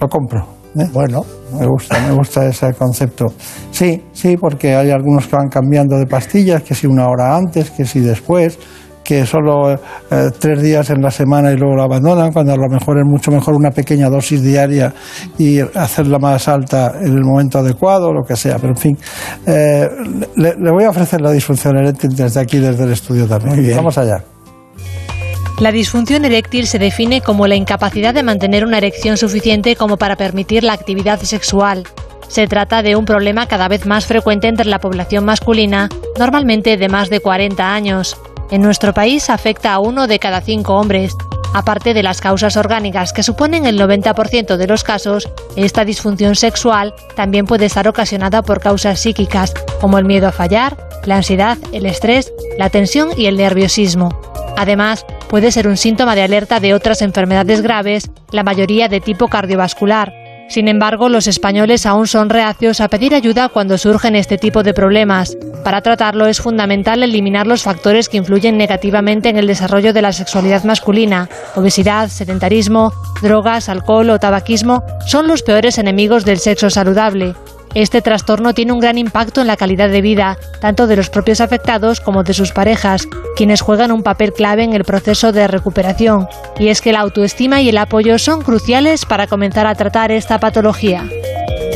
[0.00, 0.58] Lo compro.
[0.76, 0.86] ¿Eh?
[0.92, 1.24] Bueno,
[1.58, 3.26] me gusta, me gusta ese concepto.
[3.70, 7.70] Sí, sí, porque hay algunos que van cambiando de pastillas, que si una hora antes,
[7.70, 8.58] que si después,
[9.02, 9.78] que solo eh,
[10.38, 13.30] tres días en la semana y luego lo abandonan, cuando a lo mejor es mucho
[13.30, 14.92] mejor una pequeña dosis diaria
[15.38, 18.56] y hacerla más alta en el momento adecuado, lo que sea.
[18.58, 18.98] Pero en fin,
[19.46, 19.88] eh,
[20.36, 23.74] le, le, voy a ofrecer la disfunción eréctil desde aquí, desde el estudio también.
[23.74, 24.22] Vamos allá.
[25.60, 30.14] La disfunción eréctil se define como la incapacidad de mantener una erección suficiente como para
[30.14, 31.82] permitir la actividad sexual.
[32.28, 36.88] Se trata de un problema cada vez más frecuente entre la población masculina, normalmente de
[36.88, 38.16] más de 40 años.
[38.52, 41.16] En nuestro país afecta a uno de cada cinco hombres.
[41.54, 46.94] Aparte de las causas orgánicas que suponen el 90% de los casos, esta disfunción sexual
[47.16, 51.86] también puede estar ocasionada por causas psíquicas, como el miedo a fallar, la ansiedad, el
[51.86, 54.20] estrés, la tensión y el nerviosismo.
[54.58, 59.28] Además, puede ser un síntoma de alerta de otras enfermedades graves, la mayoría de tipo
[59.28, 60.12] cardiovascular.
[60.48, 64.74] Sin embargo, los españoles aún son reacios a pedir ayuda cuando surgen este tipo de
[64.74, 65.36] problemas.
[65.62, 70.12] Para tratarlo es fundamental eliminar los factores que influyen negativamente en el desarrollo de la
[70.12, 71.28] sexualidad masculina.
[71.54, 77.36] Obesidad, sedentarismo, drogas, alcohol o tabaquismo son los peores enemigos del sexo saludable.
[77.74, 81.40] Este trastorno tiene un gran impacto en la calidad de vida, tanto de los propios
[81.40, 86.28] afectados como de sus parejas, quienes juegan un papel clave en el proceso de recuperación.
[86.58, 90.40] Y es que la autoestima y el apoyo son cruciales para comenzar a tratar esta
[90.40, 91.04] patología.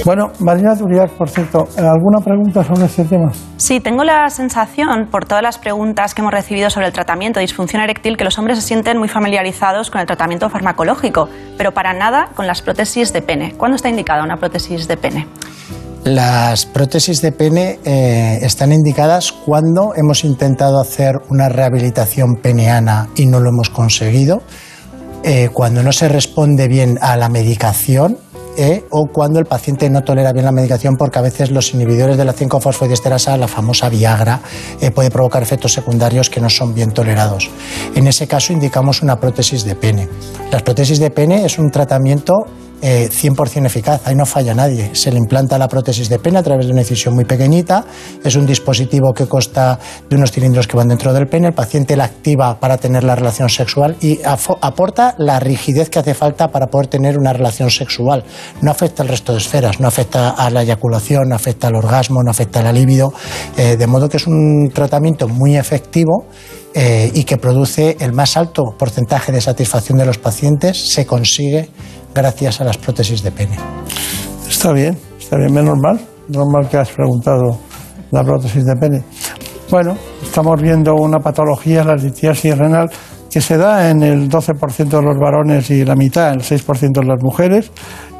[0.05, 3.31] Bueno, Marina Turiac, por cierto, ¿alguna pregunta sobre este tema?
[3.57, 7.43] Sí, tengo la sensación, por todas las preguntas que hemos recibido sobre el tratamiento de
[7.43, 11.93] disfunción eréctil, que los hombres se sienten muy familiarizados con el tratamiento farmacológico, pero para
[11.93, 13.55] nada con las prótesis de pene.
[13.57, 15.29] ¿Cuándo está indicada una prótesis de pene?
[16.03, 23.27] Las prótesis de pene eh, están indicadas cuando hemos intentado hacer una rehabilitación peneana y
[23.27, 24.43] no lo hemos conseguido,
[25.23, 28.19] eh, cuando no se responde bien a la medicación
[28.57, 32.17] eh, o cuando el paciente no tolera bien la medicación porque a veces los inhibidores
[32.17, 34.41] de la 5-fosfodiesterasa, la famosa Viagra,
[34.95, 37.51] puede provocar efectos secundarios que no son bien tolerados.
[37.95, 40.09] En ese caso indicamos una prótesis de pene.
[40.51, 42.47] Las prótesis de pene es un tratamiento
[42.83, 44.91] 100% eh, eficaz, ahí no falla nadie.
[44.95, 47.85] Se le implanta la prótesis de pene a través de una incisión muy pequeñita,
[48.25, 49.79] es un dispositivo que consta
[50.11, 53.15] de unos cilindros que van dentro del pene, el paciente la activa para tener la
[53.15, 58.25] relación sexual y aporta la rigidez que hace falta para poder tener una relación sexual,
[58.61, 62.23] no afecta al resto de esferas, no afecta a la eyaculación, no afecta al orgasmo,
[62.23, 63.13] no afecta a la libido,
[63.57, 66.27] eh, de modo que es un tratamiento muy efectivo
[66.75, 71.69] eh, y que produce el más alto porcentaje de satisfacción de los pacientes, se consigue
[72.15, 73.57] gracias a las prótesis de pene.
[74.49, 77.59] Está bien, está bien, menos mal, normal que has preguntado
[78.11, 79.05] la prótesis de pene.
[79.71, 82.91] Bueno, estamos viendo una patología, la litiasis renal,
[83.31, 87.07] que se da en el 12% de los varones y la mitad, el 6% de
[87.07, 87.71] las mujeres.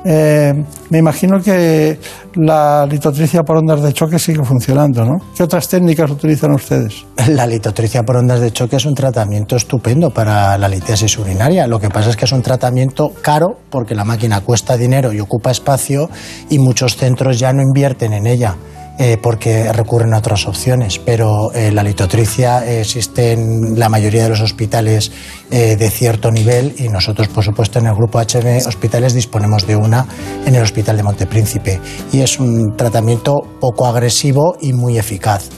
[0.05, 0.53] Eh,
[0.91, 1.99] me imagino que
[2.35, 5.19] la litotricia por ondas de choque sigue funcionando, ¿no?
[5.37, 7.05] ¿Qué otras técnicas utilizan ustedes?
[7.29, 11.67] La litotricia por ondas de choque es un tratamiento estupendo para la litiasis urinaria.
[11.67, 15.21] Lo que pasa es que es un tratamiento caro porque la máquina cuesta dinero y
[15.21, 16.11] ocupa espacio
[16.51, 18.57] y muchos centros ya no invierten en ella.
[19.05, 24.29] Eh, porque recurren a otras opciones, pero eh, la litotricia existe en la mayoría de
[24.29, 25.11] los hospitales
[25.51, 29.75] eh, de cierto nivel y nosotros, por supuesto, en el grupo HM Hospitales disponemos de
[29.75, 30.07] una
[30.47, 31.81] en el Hospital de Montepríncipe
[32.13, 35.51] y es un tratamiento poco agresivo y muy eficaz.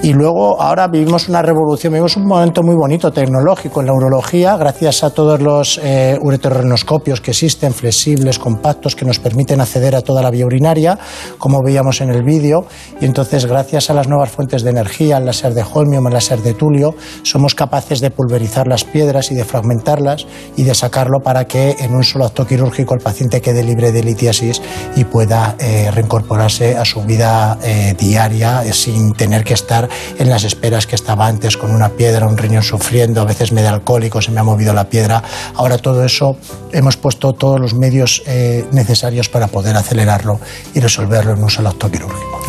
[0.00, 4.56] Y luego ahora vivimos una revolución, vivimos un momento muy bonito tecnológico en la urología,
[4.56, 10.00] gracias a todos los eh, ureterorenoscopios que existen, flexibles, compactos, que nos permiten acceder a
[10.00, 10.96] toda la vía urinaria,
[11.36, 12.64] como veíamos en el vídeo.
[13.00, 16.42] Y entonces, gracias a las nuevas fuentes de energía, el láser de holmium, el láser
[16.42, 16.94] de tulio,
[17.24, 20.26] somos capaces de pulverizar las piedras y de fragmentarlas
[20.56, 24.04] y de sacarlo para que en un solo acto quirúrgico el paciente quede libre de
[24.04, 24.62] litiasis
[24.94, 29.87] y pueda eh, reincorporarse a su vida eh, diaria eh, sin tener que estar
[30.18, 33.70] en las esperas que estaba antes con una piedra, un riñón sufriendo, a veces medio
[33.70, 35.22] alcohólico, se me ha movido la piedra.
[35.54, 36.36] Ahora todo eso
[36.72, 40.40] hemos puesto todos los medios eh, necesarios para poder acelerarlo
[40.74, 42.40] y resolverlo en un solo acto quirúrgico.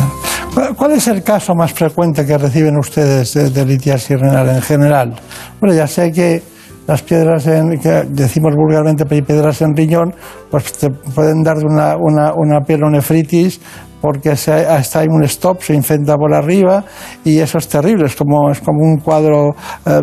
[0.76, 5.14] ¿Cuál es el caso más frecuente que reciben ustedes de, de litiasis renal en general?
[5.60, 6.42] Bueno, ya sé que
[6.86, 10.12] las piedras, en, que decimos vulgarmente piedras en riñón,
[10.50, 13.60] pues te pueden dar una, una, una pielonefritis
[14.00, 16.84] porque se, hasta hay un stop, se infecta por arriba
[17.24, 19.50] y eso es terrible, es como, es como un cuadro
[19.86, 20.00] eh,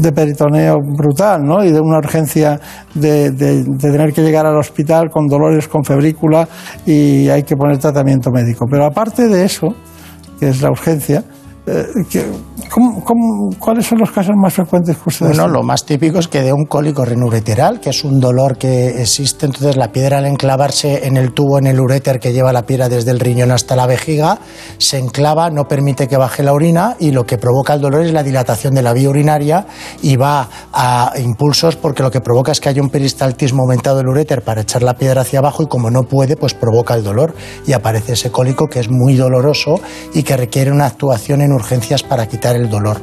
[0.00, 1.64] de peritoneo brutal, ¿no?
[1.64, 2.60] Y de una urgencia
[2.94, 6.48] de, de, de, tener que llegar al hospital con dolores, con febrícula
[6.86, 8.66] y hay que poner tratamiento médico.
[8.70, 9.68] Pero aparte de eso,
[10.38, 11.24] que es la urgencia,
[11.68, 12.24] eh,
[12.70, 16.28] ¿cómo, cómo, cuáles son los casos más frecuentes que ustedes Bueno, lo más típico es
[16.28, 20.26] que de un cólico renureteral, que es un dolor que existe, entonces la piedra al
[20.26, 23.76] enclavarse en el tubo, en el uréter que lleva la piedra desde el riñón hasta
[23.76, 24.38] la vejiga,
[24.78, 28.12] se enclava, no permite que baje la orina y lo que provoca el dolor es
[28.12, 29.66] la dilatación de la vía urinaria
[30.02, 34.08] y va a impulsos porque lo que provoca es que haya un peristaltismo aumentado del
[34.08, 37.34] uréter para echar la piedra hacia abajo y como no puede, pues provoca el dolor
[37.66, 39.80] y aparece ese cólico que es muy doloroso
[40.14, 43.00] y que requiere una actuación en urgencias para quitar el dolor.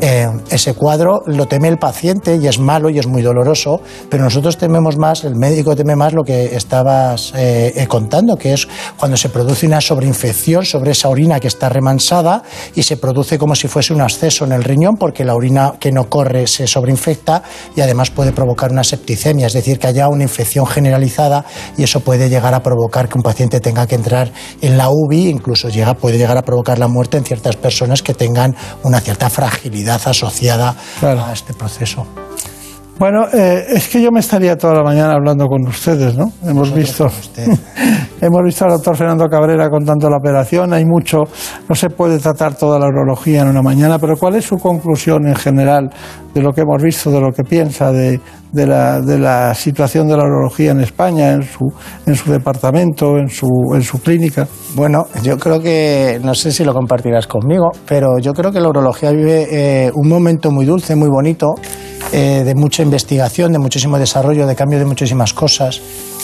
[0.00, 3.80] Eh, ese cuadro lo teme el paciente y es malo y es muy doloroso,
[4.10, 8.52] pero nosotros tememos más, el médico teme más lo que estabas eh, eh, contando, que
[8.52, 8.68] es
[8.98, 12.42] cuando se produce una sobreinfección sobre esa orina que está remansada
[12.74, 15.90] y se produce como si fuese un absceso en el riñón porque la orina que
[15.90, 17.42] no corre se sobreinfecta
[17.74, 21.46] y además puede provocar una septicemia, es decir, que haya una infección generalizada
[21.78, 25.30] y eso puede llegar a provocar que un paciente tenga que entrar en la UBI,
[25.30, 25.68] incluso
[25.98, 30.74] puede llegar a provocar la muerte en ciertas personas que tengan una cierta fragilidad asociada
[31.00, 31.22] claro.
[31.22, 32.06] a este proceso.
[32.96, 36.30] Bueno, eh, es que yo me estaría toda la mañana hablando con ustedes, ¿no?
[36.44, 37.08] Hemos visto,
[38.20, 40.72] hemos visto al doctor Fernando Cabrera contando la operación.
[40.72, 41.18] Hay mucho,
[41.68, 45.26] no se puede tratar toda la urología en una mañana, pero ¿cuál es su conclusión
[45.26, 45.90] en general
[46.34, 48.20] de lo que hemos visto, de lo que piensa de,
[48.52, 51.72] de, la, de la situación de la urología en España, en su,
[52.06, 54.46] en su departamento, en su, en su clínica?
[54.76, 58.68] Bueno, yo creo que, no sé si lo compartirás conmigo, pero yo creo que la
[58.68, 61.54] urología vive eh, un momento muy dulce, muy bonito
[62.12, 65.80] eh, de mucha investigación, de muchísimo desarrollo, de cambio de muchísimas cosas.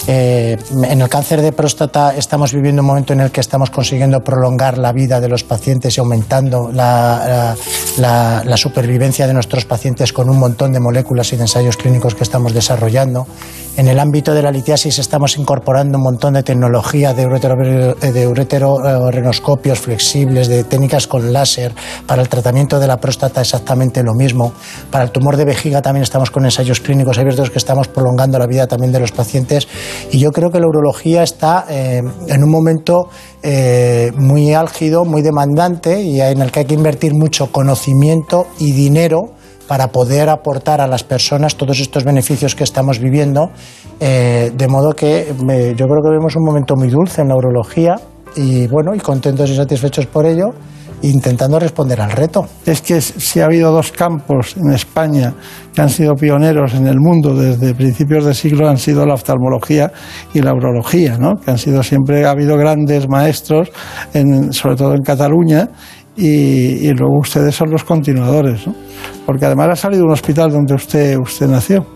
[0.06, 4.24] Eh, en el cáncer de próstata estamos viviendo un momento en el que estamos consiguiendo
[4.24, 7.54] prolongar la vida de los pacientes y aumentando la,
[7.98, 12.14] la, la, supervivencia de nuestros pacientes con un montón de moléculas y de ensayos clínicos
[12.14, 13.26] que estamos desarrollando.
[13.76, 18.26] En el ámbito de la litiasis estamos incorporando un montón de tecnología de, uretero, de
[18.26, 21.72] ureterorenoscopios flexibles, de técnicas con láser.
[22.06, 24.52] Para el tratamiento de la próstata exactamente lo mismo.
[24.90, 28.46] Para el tumor de vejiga también estamos con ensayos clínicos abiertos que estamos prolongando la
[28.46, 29.68] vida también de los pacientes.
[30.10, 33.08] Y yo creo que la urología está eh, en un momento
[33.42, 38.72] eh, muy álgido, muy demandante y en el que hay que invertir mucho conocimiento y
[38.72, 39.39] dinero
[39.70, 43.52] para poder aportar a las personas todos estos beneficios que estamos viviendo,
[44.00, 47.94] eh, de modo que yo creo que vemos un momento muy dulce en la urología
[48.34, 50.48] y bueno, y contentos y satisfechos por ello
[51.02, 52.46] intentando responder al reto.
[52.66, 55.34] Es que si ha habido dos campos en España
[55.72, 59.92] que han sido pioneros en el mundo desde principios del siglo, han sido la oftalmología
[60.34, 61.36] y la urología, ¿no?
[61.36, 63.70] que han sido siempre, ha habido grandes maestros,
[64.12, 65.68] en, sobre todo en Cataluña,
[66.20, 68.74] y, y, luego ustedes son los continuadores, ¿no?
[69.26, 71.86] porque además ha salido un hospital donde usted, usted nació.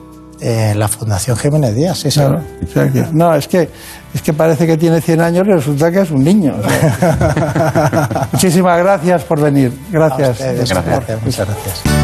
[0.41, 2.43] Eh, la Fundación Jiménez Díaz, sí, claro.
[2.63, 3.69] O sea que, no, es que,
[4.13, 6.55] es que parece que tiene 100 años y resulta que es un niño.
[6.59, 8.29] O sea.
[8.33, 9.73] Muchísimas gracias por venir.
[9.91, 10.31] Gracias.
[10.31, 11.23] Ustedes, gracias.
[11.23, 12.04] Muchas gracias.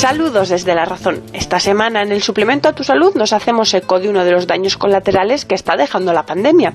[0.00, 1.20] Saludos desde la razón.
[1.34, 4.46] Esta semana en el suplemento a tu salud nos hacemos eco de uno de los
[4.46, 6.72] daños colaterales que está dejando la pandemia.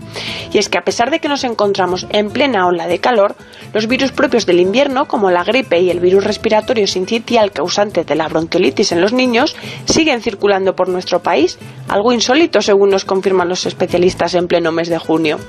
[0.53, 3.35] Y es que a pesar de que nos encontramos en plena ola de calor,
[3.73, 8.13] los virus propios del invierno, como la gripe y el virus respiratorio sincitial causante de
[8.13, 11.57] la bronquiolitis en los niños, siguen circulando por nuestro país,
[11.87, 15.39] algo insólito según nos confirman los especialistas en pleno mes de junio.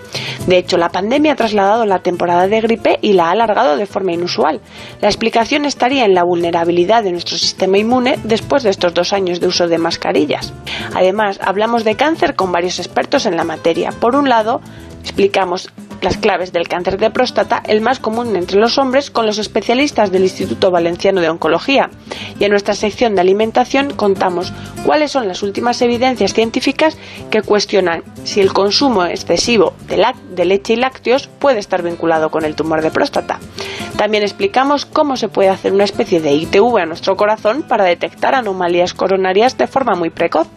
[0.47, 3.85] De hecho, la pandemia ha trasladado la temporada de gripe y la ha alargado de
[3.85, 4.63] forma inusual.
[5.03, 9.41] La explicación estaría en la vulnerabilidad de nuestro sistema inmune después de estos dos años
[9.41, 10.53] de uso de mascarillas.
[10.95, 13.91] Además, hablamos de cáncer con varios expertos en la materia.
[13.91, 14.61] Por un lado,
[15.03, 15.71] explicamos
[16.03, 20.13] las claves del cáncer de próstata, el más común entre los hombres, con los especialistas
[20.13, 21.91] del Instituto Valenciano de Oncología.
[22.39, 24.53] Y en nuestra sección de alimentación contamos
[24.85, 26.97] cuáles son las últimas evidencias científicas
[27.31, 32.45] que cuestionan si el consumo excesivo de, de leche y lácteos puede estar vinculado con
[32.45, 33.41] el tumor de próstata.
[33.97, 38.35] También explicamos cómo se puede hacer una especie de ITV a nuestro corazón para detectar
[38.35, 40.49] anomalías coronarias de forma muy precoz.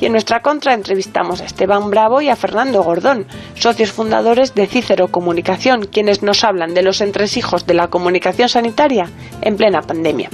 [0.00, 4.68] Y en nuestra contra entrevistamos a Esteban Bravo y a Fernando Gordón, socios fundadores de
[4.68, 9.10] Cícero Comunicación, quienes nos hablan de los entresijos de la comunicación sanitaria
[9.40, 10.30] en plena pandemia.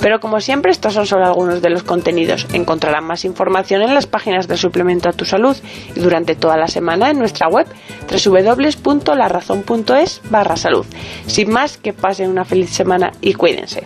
[0.00, 2.46] Pero como siempre, estos son solo algunos de los contenidos.
[2.52, 5.56] Encontrarán más información en las páginas del suplemento a tu salud
[5.94, 7.66] y durante toda la semana en nuestra web
[8.10, 10.84] www.larazón.es barra salud.
[11.26, 13.84] Sin más, que pasen una feliz semana y cuídense.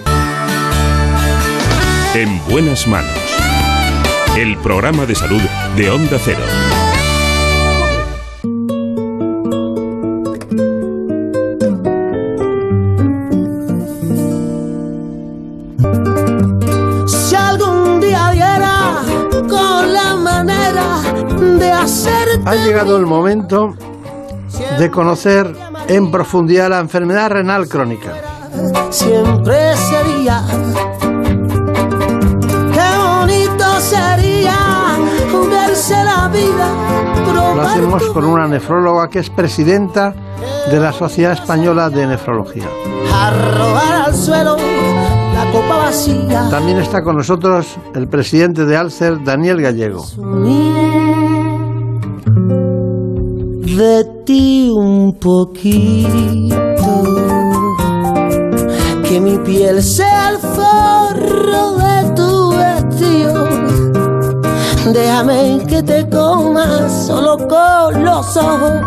[2.15, 3.11] En buenas manos.
[4.37, 5.41] El programa de salud
[5.77, 6.41] de Onda Cero.
[17.07, 19.03] Si algún día viera
[19.49, 21.03] con la manera
[21.59, 23.77] de hacerte Ha llegado el momento
[24.79, 25.55] de conocer
[25.89, 28.13] en profundidad la enfermedad renal crónica.
[28.91, 30.43] siempre sería.
[32.73, 34.57] Qué bonito sería
[35.51, 36.99] verse la vida.
[37.55, 40.15] Lo hacemos con una nefróloga que es presidenta
[40.71, 42.69] de la Sociedad Española de Nefrología.
[43.13, 46.49] Arrojar al suelo la copa vacía.
[46.51, 50.05] También está con nosotros el presidente de Alcer, Daniel Gallego.
[53.77, 56.57] De ti un poquito.
[59.07, 63.49] Que mi piel sea el forro de tu vestido.
[64.93, 68.81] Déjame que te comas solo con los ojos.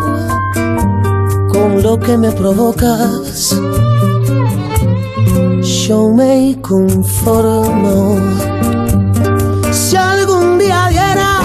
[1.52, 3.56] Con lo que me provocas.
[5.62, 8.18] Yo me conformo.
[9.72, 11.40] Si algún día viera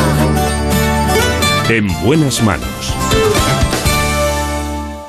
[1.69, 2.76] En buenas manos.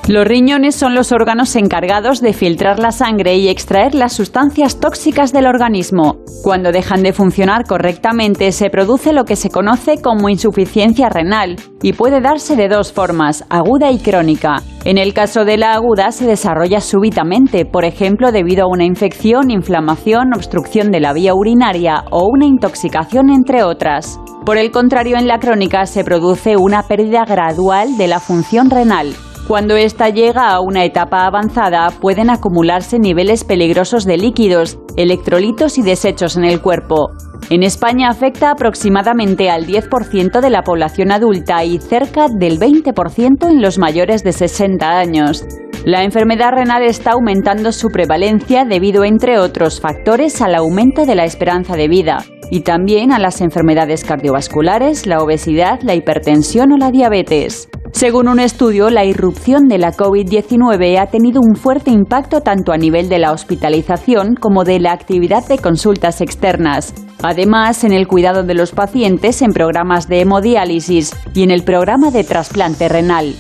[0.08, 5.34] Los riñones son los órganos encargados de filtrar la sangre y extraer las sustancias tóxicas
[5.34, 6.20] del organismo.
[6.44, 11.92] Cuando dejan de funcionar correctamente se produce lo que se conoce como insuficiencia renal y
[11.92, 14.62] puede darse de dos formas, aguda y crónica.
[14.86, 19.52] En el caso de la aguda se desarrolla súbitamente, por ejemplo debido a una infección,
[19.52, 24.18] inflamación, obstrucción de la vía urinaria o una intoxicación entre otras.
[24.46, 29.14] Por el contrario, en la crónica se produce una pérdida gradual de la función renal.
[29.48, 35.84] Cuando ésta llega a una etapa avanzada, pueden acumularse niveles peligrosos de líquidos, electrolitos y
[35.84, 37.12] desechos en el cuerpo.
[37.50, 43.62] En España afecta aproximadamente al 10% de la población adulta y cerca del 20% en
[43.62, 45.46] los mayores de 60 años.
[45.86, 51.24] La enfermedad renal está aumentando su prevalencia debido, entre otros factores, al aumento de la
[51.24, 52.18] esperanza de vida
[52.52, 57.70] y también a las enfermedades cardiovasculares, la obesidad, la hipertensión o la diabetes.
[57.94, 62.78] Según un estudio, la irrupción de la COVID-19 ha tenido un fuerte impacto tanto a
[62.78, 66.94] nivel de la hospitalización como de la actividad de consultas externas.
[67.24, 72.12] Además, en el cuidado de los pacientes en programas de hemodiálisis y en el programa
[72.12, 73.34] de trasplante renal.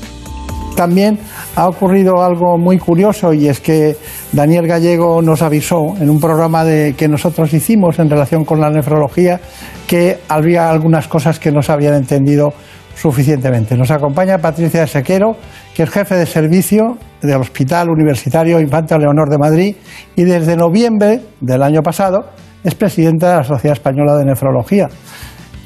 [0.75, 1.19] También
[1.55, 3.97] ha ocurrido algo muy curioso y es que
[4.31, 8.69] Daniel Gallego nos avisó en un programa de, que nosotros hicimos en relación con la
[8.69, 9.39] nefrología
[9.87, 12.53] que había algunas cosas que no se habían entendido
[12.99, 13.77] suficientemente.
[13.77, 15.35] Nos acompaña Patricia Sequero,
[15.75, 19.75] que es jefe de servicio del Hospital Universitario Infanta Leonor de Madrid
[20.15, 22.25] y desde noviembre del año pasado
[22.63, 24.87] es presidenta de la Sociedad Española de Nefrología.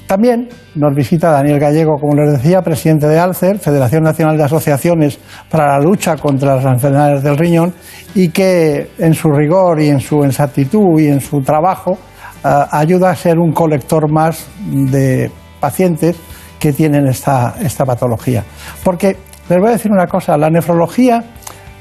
[0.07, 5.17] También nos visita Daniel Gallego, como les decía, presidente de ALCER, Federación Nacional de Asociaciones
[5.49, 7.73] para la Lucha contra las Enfermedades del Riñón,
[8.13, 11.97] y que en su rigor y en su exactitud y en su trabajo
[12.43, 15.31] eh, ayuda a ser un colector más de
[15.61, 16.17] pacientes
[16.61, 18.43] que tienen esta, esta patología.
[18.83, 19.17] Porque
[19.49, 21.23] les voy a decir una cosa, la nefrología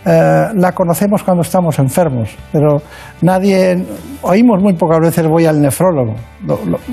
[0.07, 2.78] eh, la conocemos cuando estamos enfermos, pero
[3.20, 3.85] nadie,
[4.23, 6.15] oímos muy pocas veces voy al nefrólogo.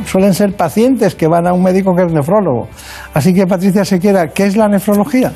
[0.05, 2.67] suelen ser pacientes que van a un médico que es nefrólogo.
[3.13, 5.31] Así que Patricia Sequera, ¿qué es la nefrología?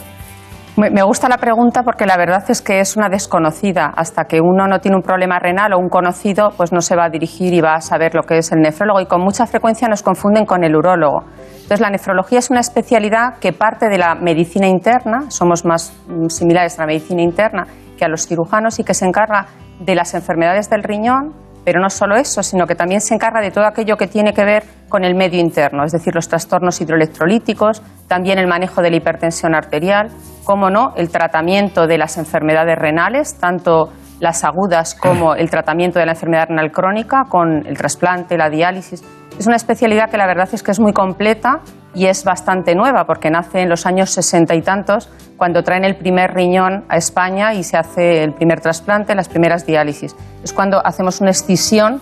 [0.77, 3.91] Me gusta la pregunta porque la verdad es que es una desconocida.
[3.95, 7.05] Hasta que uno no tiene un problema renal o un conocido, pues no se va
[7.05, 9.01] a dirigir y va a saber lo que es el nefrólogo.
[9.01, 11.23] Y con mucha frecuencia nos confunden con el urólogo.
[11.53, 16.27] Entonces, la nefrología es una especialidad que parte de la medicina interna, somos más mm,
[16.29, 17.67] similares a la medicina interna
[17.97, 19.47] que a los cirujanos y que se encarga
[19.79, 23.51] de las enfermedades del riñón, pero no solo eso, sino que también se encarga de
[23.51, 27.81] todo aquello que tiene que ver con el medio interno, es decir, los trastornos hidroelectrolíticos,
[28.07, 30.09] también el manejo de la hipertensión arterial,
[30.43, 33.89] como no, el tratamiento de las enfermedades renales, tanto
[34.21, 39.03] las agudas como el tratamiento de la enfermedad renal crónica con el trasplante, la diálisis.
[39.37, 41.61] Es una especialidad que la verdad es que es muy completa
[41.95, 45.95] y es bastante nueva porque nace en los años sesenta y tantos cuando traen el
[45.97, 50.15] primer riñón a España y se hace el primer trasplante, las primeras diálisis.
[50.43, 51.99] Es cuando hacemos una escisión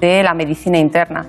[0.00, 1.24] de la medicina interna.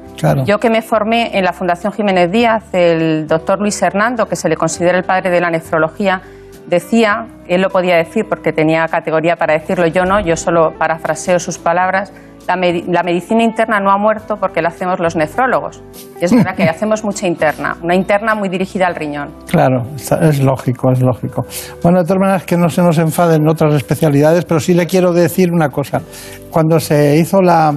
[0.46, 4.50] Yo que me formé en la Fundación Jiménez Díaz, el doctor Luis Hernando, que se
[4.50, 6.22] le considera el padre de la nefrología,
[6.68, 11.40] decía, él lo podía decir porque tenía categoría para decirlo, yo no, yo solo parafraseo
[11.40, 12.12] sus palabras,
[12.48, 15.82] la, medicina interna no ha muerto porque la hacemos los nefrólogos.
[16.22, 19.30] Y es verdad que hacemos mucha interna, una interna muy dirigida al riñón.
[19.48, 21.46] Claro, es lógico, es lógico.
[21.82, 25.12] Bueno, de todas maneras que no se nos enfaden otras especialidades, pero sí le quiero
[25.12, 26.02] decir una cosa.
[26.52, 27.74] Cuando se hizo la,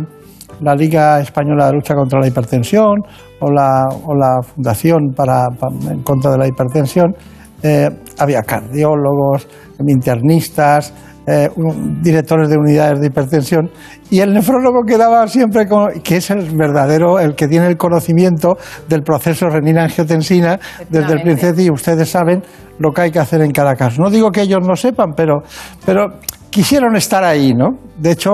[0.76, 2.96] Liga Española de Lucha contra la Hipertensión
[3.40, 5.46] o la, o la Fundación para,
[5.88, 7.14] en contra de la Hipertensión,
[7.62, 9.48] eh, había cardiólogos,
[9.86, 10.92] internistas,
[11.30, 11.50] eh,
[12.00, 13.70] directores de unidades de hipertensión
[14.10, 18.56] y el nefrólogo quedaba siempre con, que es el verdadero, el que tiene el conocimiento
[18.88, 20.58] del proceso renina-angiotensina
[20.88, 22.42] desde el principio y ustedes saben
[22.78, 24.00] lo que hay que hacer en cada caso.
[24.00, 25.42] No digo que ellos no sepan, pero,
[25.84, 26.06] pero
[26.48, 27.76] quisieron estar ahí, ¿no?
[27.98, 28.30] De hecho,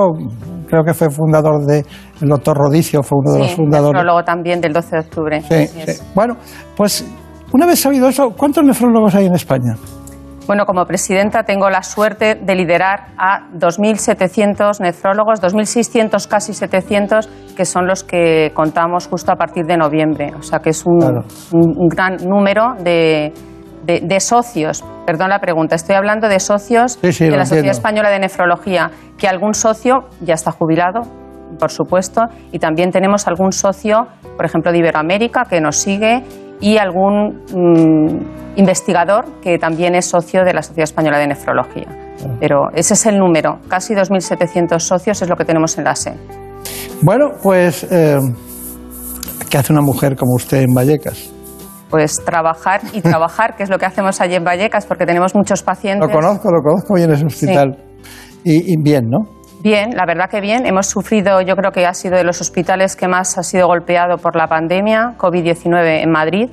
[0.69, 1.85] creo que fue fundador de
[2.21, 3.93] el doctor Rodicio, fue uno de los fundadores.
[3.93, 5.43] nefrólogo también del 12 de octubre.
[5.43, 6.37] Sí, Bueno,
[6.77, 7.05] pues
[7.55, 9.77] una vez sabido eso, ¿cuántos nefrólogos hay en España?
[10.49, 17.65] Bueno, como presidenta tengo la suerte de liderar a 2.700 nefrólogos, 2.600 casi 700, que
[17.65, 20.33] son los que contamos justo a partir de noviembre.
[20.37, 20.99] O sea que es un,
[21.89, 23.33] gran número de,
[24.19, 24.85] socios.
[25.07, 29.55] Perdón la pregunta, estoy hablando de socios de la Sociedad Española de Nefrología, que algún
[29.55, 31.03] socio ya está jubilado,
[31.61, 36.25] por supuesto, y también tenemos algún socio, por ejemplo, de Iberoamérica, que nos sigue
[36.65, 41.85] y algún mm, investigador que también es socio de la Sociedad Española de Nefrología.
[42.41, 46.15] Pero ese es el número, casi 2.700 socios es lo que tenemos en la SE.
[47.03, 48.17] Bueno, pues, eh,
[49.51, 51.31] ¿qué hace una mujer como usted en Vallecas?
[51.91, 55.63] Pues trabajar y trabajar, que es lo que hacemos allí en Vallecas, porque tenemos muchos
[55.63, 56.09] pacientes.
[56.09, 57.77] Lo conozco, lo conozco bien ese hospital.
[58.43, 59.44] y bien, ¿no?
[59.65, 60.67] Bien, la verdad que bien.
[60.67, 64.19] Hemos sufrido, yo creo que ha sido de los hospitales que más ha sido golpeado
[64.19, 66.51] por la pandemia, COVID-19 en Madrid.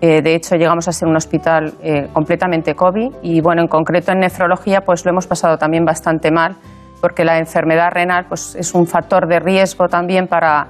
[0.00, 4.10] Eh, de hecho, llegamos a ser un hospital eh, completamente COVID y, bueno, en concreto
[4.10, 6.56] en nefrología, pues lo hemos pasado también bastante mal,
[7.00, 10.66] porque la enfermedad renal pues, es un factor de riesgo también para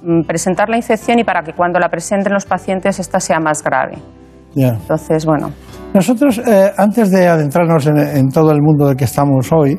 [0.00, 3.64] mm, presentar la infección y para que cuando la presenten los pacientes esta sea más
[3.64, 3.98] grave.
[4.54, 5.50] Entonces, bueno.
[5.92, 9.78] Nosotros, eh, antes de adentrarnos en, en todo el mundo del que estamos hoy,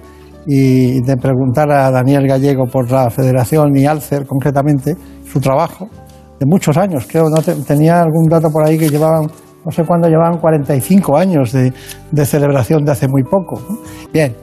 [0.52, 4.96] y de preguntar a Daniel Gallego por la Federación y Alcer concretamente
[5.32, 5.88] su trabajo
[6.40, 7.06] de muchos años.
[7.08, 9.28] Creo no tenía algún dato por ahí que llevaban
[9.64, 11.72] No sé cuándo llevaban 45 años de,
[12.12, 13.62] de celebración de hace muy poco.
[14.12, 14.36] Bien,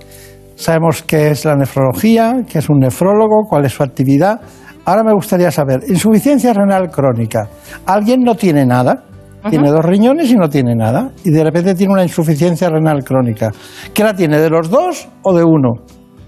[0.54, 4.40] sabemos qué es la nefrología, qué es un nefrólogo, cuál es su actividad.
[4.84, 7.48] Ahora me gustaría saber, insuficiencia renal crónica.
[7.84, 9.02] ¿Alguien no tiene nada?
[9.50, 11.10] Tiene dos riñones y no tiene nada.
[11.24, 13.50] Y de repente tiene una insuficiencia renal crónica.
[13.94, 14.38] ¿Qué la tiene?
[14.38, 15.74] ¿De los dos o de uno?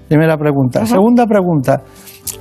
[0.09, 0.87] Primera pregunta.
[0.87, 1.83] Segunda pregunta.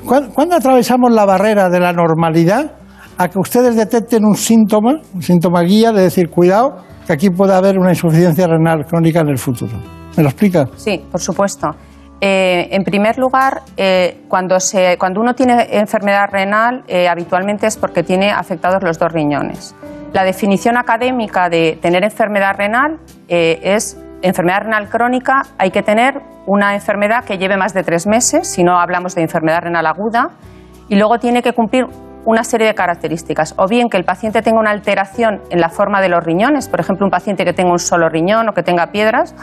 [0.06, 2.72] ¿Cuándo, atravesamos la barrera de la normalidad
[3.18, 7.54] a que ustedes detecten un síntoma, un síntoma guía de decir, cuidado, que aquí puede
[7.54, 9.74] haber una insuficiencia renal crónica en el futuro?
[10.16, 10.68] ¿Me lo explica?
[10.76, 11.68] Sí, por supuesto.
[12.22, 17.78] Eh, en primer lugar, eh, cuando, se, cuando uno tiene enfermedad renal, eh, habitualmente es
[17.78, 19.76] porque tiene afectados los dos riñones.
[20.14, 26.74] La definición académica de tener enfermedad renal es enfermedad renal crónica, hay que tener una
[26.74, 30.30] enfermedad que lleve más de tres meses, si no hablamos de enfermedad renal aguda,
[30.88, 31.86] y luego tiene que cumplir
[32.26, 36.02] una serie de características, o bien que el paciente tenga una alteración en la forma
[36.02, 38.88] de los riñones, por ejemplo, un paciente que tenga un solo riñón o que tenga
[38.88, 39.34] piedras,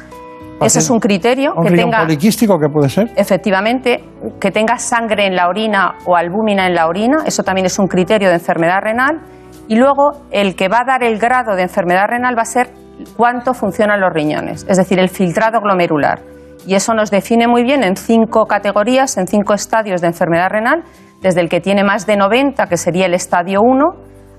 [0.61, 1.53] ese es un criterio.
[1.55, 3.11] ¿Un que riñón tenga, poliquístico que puede ser?
[3.17, 4.05] Efectivamente,
[4.41, 7.87] que tenga sangre en la orina o albúmina en la orina, eso también es un
[7.87, 9.21] criterio de enfermedad renal.
[9.67, 12.69] Y luego, el que va a dar el grado de enfermedad renal va a ser
[13.17, 16.21] cuánto funcionan los riñones, es decir, el filtrado glomerular.
[16.67, 20.83] Y eso nos define muy bien en cinco categorías, en cinco estadios de enfermedad renal,
[21.21, 23.85] desde el que tiene más de 90, que sería el estadio 1,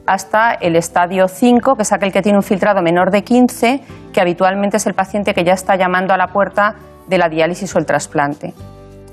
[0.08, 3.82] hasta el estadio 5, que es aquel que tiene un filtrado menor de 15,
[4.14, 6.76] que habitualmente es el paciente que ya está llamando a la puerta
[7.08, 8.54] de la diálisis o el trasplante.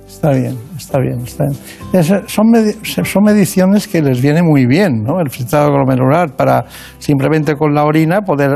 [0.06, 1.58] Está bien, está bien, está bien.
[1.92, 5.18] Es- son, medi- son mediciones que les viene muy bien, ¿no?
[5.20, 6.64] El filtrado glomerular para
[6.98, 8.50] simplemente con la orina poder,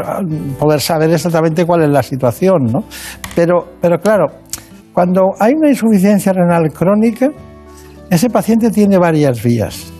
[0.59, 2.81] poder saber exactamente cuál es la situación, ¿no?
[3.35, 4.27] Pero, pero claro,
[4.93, 7.31] cuando hay una insuficiencia renal crónica,
[8.11, 9.93] ese paciente tiene varias vías.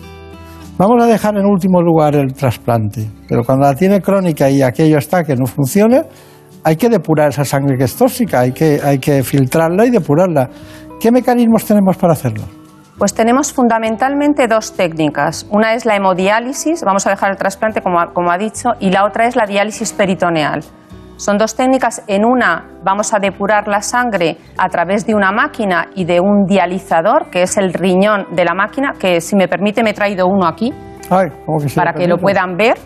[0.77, 4.99] Vamos a dejar en último lugar el trasplante, pero cuando la tiene crónica y aquello
[4.99, 6.03] está que no funciona,
[6.63, 10.49] hay que depurar esa sangre que es tóxica, hay que, hay que filtrarla y depurarla.
[10.99, 12.43] ¿Qué mecanismos tenemos para hacerlo?
[12.97, 15.45] Pues tenemos fundamentalmente dos técnicas.
[15.51, 18.89] Una es la hemodiálisis, vamos a dejar el trasplante como ha, como ha dicho, y
[18.89, 20.61] la otra es la diálisis peritoneal.
[21.17, 22.03] Son dos técnicas.
[22.07, 26.45] En una vamos a depurar la sangre a través de una máquina y de un
[26.45, 30.25] dializador, que es el riñón de la máquina, que si me permite me he traído
[30.27, 30.73] uno aquí
[31.09, 32.77] Ay, ¿cómo que para que lo puedan ver.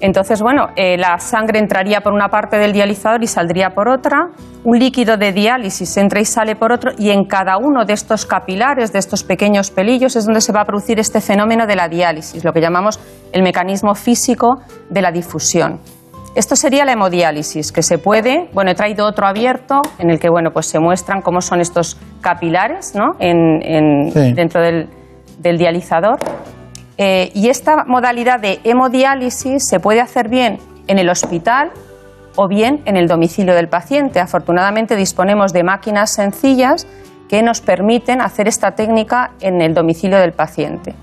[0.00, 4.28] Entonces, bueno, eh, la sangre entraría por una parte del dializador y saldría por otra.
[4.64, 6.92] Un líquido de diálisis entra y sale por otro.
[6.98, 10.62] Y en cada uno de estos capilares, de estos pequeños pelillos, es donde se va
[10.62, 12.98] a producir este fenómeno de la diálisis, lo que llamamos
[13.32, 15.80] el mecanismo físico de la difusión.
[16.36, 20.30] Esto sería la hemodiálisis, que se puede, bueno, he traído otro abierto en el que,
[20.30, 23.14] bueno, pues se muestran cómo son estos capilares, ¿no?
[23.18, 24.32] En- en- Sí.
[24.32, 24.88] Dentro del,
[25.40, 26.18] del dializador.
[27.02, 31.70] Eh, y esta modalidad de hemodiálisis se puede hacer bien en el hospital
[32.36, 34.20] o bien en el domicilio del paciente.
[34.20, 36.86] Afortunadamente disponemos de máquinas sencillas
[37.26, 40.94] que nos permiten hacer esta técnica en el domicilio del paciente.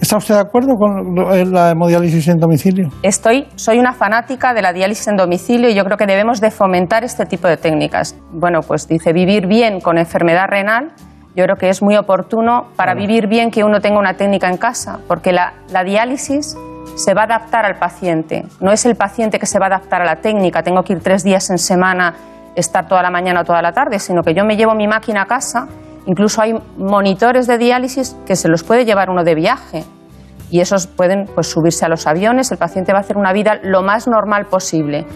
[0.00, 2.88] ¿Está usted de acuerdo con eh, la hemodiálisis en domicilio?
[3.02, 6.50] Estoy, soy una fanática de la diálisis en domicilio y yo creo que debemos de
[6.50, 8.16] fomentar este tipo de técnicas.
[8.32, 10.94] Bueno, pues dice vivir bien con enfermedad renal.
[11.34, 14.58] Yo creo que es muy oportuno para vivir bien que uno tenga una técnica en
[14.58, 16.56] casa, porque la, la diálisis
[16.94, 18.44] se va a adaptar al paciente.
[18.60, 20.62] No es el paciente que se va a adaptar a la técnica.
[20.62, 22.14] Tengo que ir tres días en semana,
[22.54, 25.22] estar toda la mañana o toda la tarde, sino que yo me llevo mi máquina
[25.22, 25.68] a casa.
[26.06, 29.84] Incluso hay monitores de diálisis que se los puede llevar uno de viaje
[30.50, 32.52] y esos pueden pues, subirse a los aviones.
[32.52, 35.06] El paciente va a hacer una vida lo más normal posible.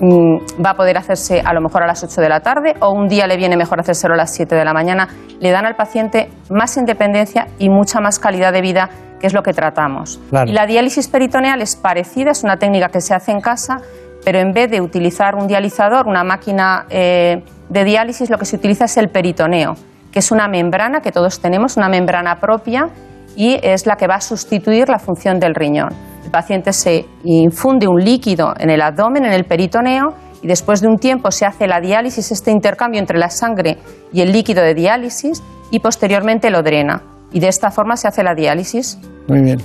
[0.00, 2.90] Mm, va a poder hacerse a lo mejor a las 8 de la tarde o
[2.90, 5.08] un día le viene mejor hacérselo a las 7 de la mañana.
[5.38, 8.90] Le dan al paciente más independencia y mucha más calidad de vida,
[9.20, 10.20] que es lo que tratamos.
[10.30, 10.50] Claro.
[10.50, 13.78] Y la diálisis peritoneal es parecida, es una técnica que se hace en casa,
[14.24, 18.56] pero en vez de utilizar un dializador, una máquina eh, de diálisis, lo que se
[18.56, 19.74] utiliza es el peritoneo,
[20.10, 22.88] que es una membrana que todos tenemos, una membrana propia
[23.36, 25.90] y es la que va a sustituir la función del riñón.
[26.24, 30.88] El paciente se infunde un líquido en el abdomen, en el peritoneo, y después de
[30.88, 33.78] un tiempo se hace la diálisis, este intercambio entre la sangre
[34.12, 37.02] y el líquido de diálisis, y posteriormente lo drena.
[37.32, 38.98] Y de esta forma se hace la diálisis.
[39.26, 39.58] Muy bien.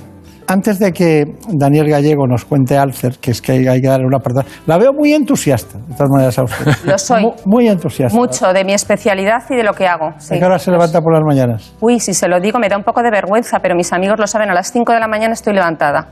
[0.52, 4.04] Antes de que Daniel Gallego nos cuente Alcer, que es que hay, hay que darle
[4.06, 6.66] una apartado, la veo muy entusiasta, de todas maneras, a usted.
[6.84, 7.22] Lo soy.
[7.22, 8.16] Mu- Muy, entusiasta.
[8.18, 10.10] Mucho de mi especialidad y de lo que hago.
[10.18, 10.34] sí.
[10.34, 11.72] ¿A qué hora se levanta por las mañanas?
[11.80, 14.26] Uy, si se lo digo me da un poco de vergüenza, pero mis amigos lo
[14.26, 16.08] saben, a las 5 de la mañana estoy levantada.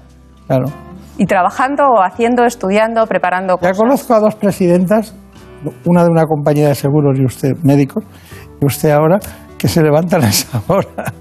[0.47, 0.67] Claro.
[1.17, 5.17] Y trabajando o haciendo, estudiando, preparando Ya conozco a dos presidentas,
[5.85, 8.01] una de una compañía de seguros y usted médico,
[8.61, 9.19] y usted ahora,
[9.59, 11.13] que se levantan a esa hora.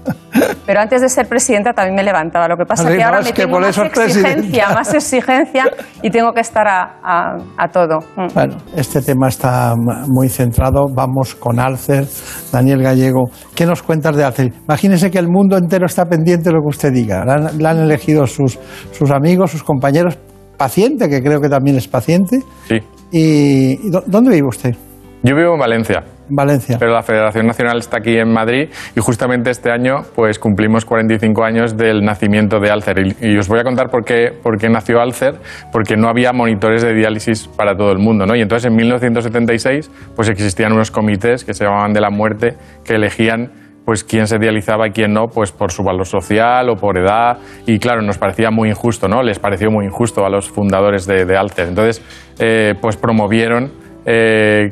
[0.64, 2.46] Pero antes de ser presidenta también me levantaba.
[2.46, 5.64] Lo que pasa es que ahora me tengo más exigencia, más exigencia
[6.02, 7.98] y tengo que estar a, a, todo.
[8.16, 8.34] Mm.
[8.34, 10.86] Bueno, este tema está muy centrado.
[10.94, 12.06] Vamos con Alcer.
[12.52, 13.24] Daniel Gallego,
[13.54, 14.52] ¿qué nos cuentas de Alcer?
[14.64, 17.24] Imagínese que el mundo entero está pendiente de lo que usted diga.
[17.24, 18.58] La han, elegido sus,
[18.92, 20.18] sus amigos, sus compañeros,
[20.56, 22.40] paciente, que creo que también es paciente.
[22.68, 22.76] Sí.
[23.10, 24.76] ¿Y dónde vive usted?
[25.22, 26.17] Yo vivo en Valencia.
[26.28, 26.76] Valencia.
[26.78, 31.44] Pero la Federación Nacional está aquí en Madrid y justamente este año pues cumplimos 45
[31.44, 32.98] años del nacimiento de Alcer.
[33.20, 35.34] Y, os voy a contar por qué, por qué nació Alcer,
[35.72, 38.26] porque no había monitores de diálisis para todo el mundo.
[38.26, 38.34] ¿no?
[38.36, 42.94] Y entonces en 1976 pues existían unos comités que se llamaban de la muerte que
[42.94, 43.50] elegían
[43.88, 47.38] pues quién se dializaba y quién no, pues por su valor social o por edad.
[47.64, 49.22] Y claro, nos parecía muy injusto, ¿no?
[49.22, 51.68] Les pareció muy injusto a los fundadores de, de Alcer.
[51.68, 52.02] Entonces,
[52.38, 53.72] eh, pues promovieron
[54.04, 54.68] eh,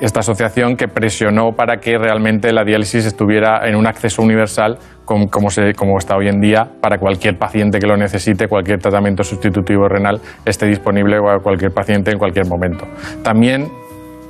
[0.00, 5.28] esta asociación que presionó para que realmente la diálisis estuviera en un acceso universal como,
[5.28, 9.88] como, como, está hoy en día para cualquier paciente que lo necesite, cualquier tratamiento sustitutivo
[9.88, 12.86] renal esté disponible a cualquier paciente en cualquier momento.
[13.22, 13.68] También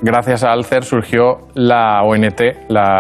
[0.03, 2.41] gracias a Alcer surgió la ONT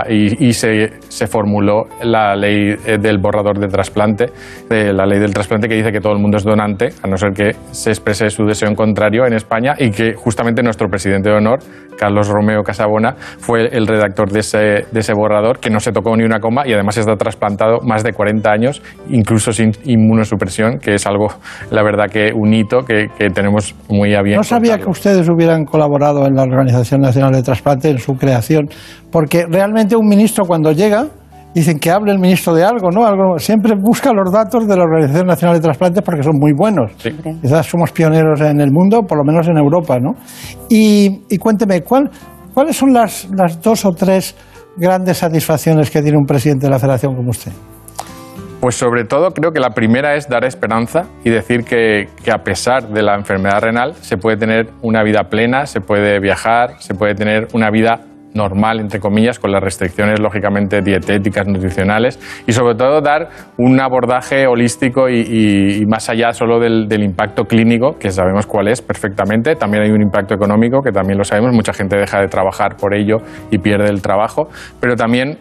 [0.09, 4.27] y, se, formuló la ley eh, del borrador de trasplante,
[4.69, 7.33] la ley del trasplante que dice que todo el mundo es donante, a no ser
[7.33, 11.37] que se exprese su deseo en contrario en España y que justamente nuestro presidente de
[11.37, 11.59] honor,
[11.99, 16.41] Carlos Romeo Casabona, fue el redactor de ese, borrador, que no se tocó ni una
[16.41, 21.29] coma y además está trasplantado más de 40 años, incluso sin inmunosupresión, que es algo,
[21.71, 24.37] la verdad, que un hito que, tenemos muy a bien.
[24.37, 28.69] No sabía que ustedes hubieran colaborado en la organización Nacional de Trasplante en su creación,
[29.11, 31.09] porque realmente un ministro cuando llega
[31.55, 33.07] dicen que hable el ministro de algo, ¿no?
[33.07, 36.93] Algo, siempre busca los datos de la Organización Nacional de Trasplantes porque son muy buenos.
[37.41, 40.13] Quizás somos pioneros en el mundo, por lo menos en Europa, ¿no?
[40.69, 42.11] Y, cuénteme, ¿cuál,
[42.53, 44.37] ¿cuáles son las, las dos o tres
[44.77, 47.53] grandes satisfacciones que tiene un presidente de la Federación como usted?
[48.61, 52.89] Pues sobre todo creo que la primera es dar esperanza y decir que, a pesar
[52.89, 57.15] de la enfermedad renal se puede tener una vida plena, se puede viajar, se puede
[57.15, 58.01] tener una vida
[58.35, 64.47] normal, entre comillas, con las restricciones lógicamente dietéticas, nutricionales y sobre todo dar un abordaje
[64.47, 69.91] holístico y, más allá solo del, impacto clínico, que sabemos cuál es perfectamente, también hay
[69.91, 73.19] un impacto económico, que también lo sabemos, mucha gente deja de trabajar por ello
[73.51, 74.49] y pierde el trabajo,
[74.81, 75.39] pero también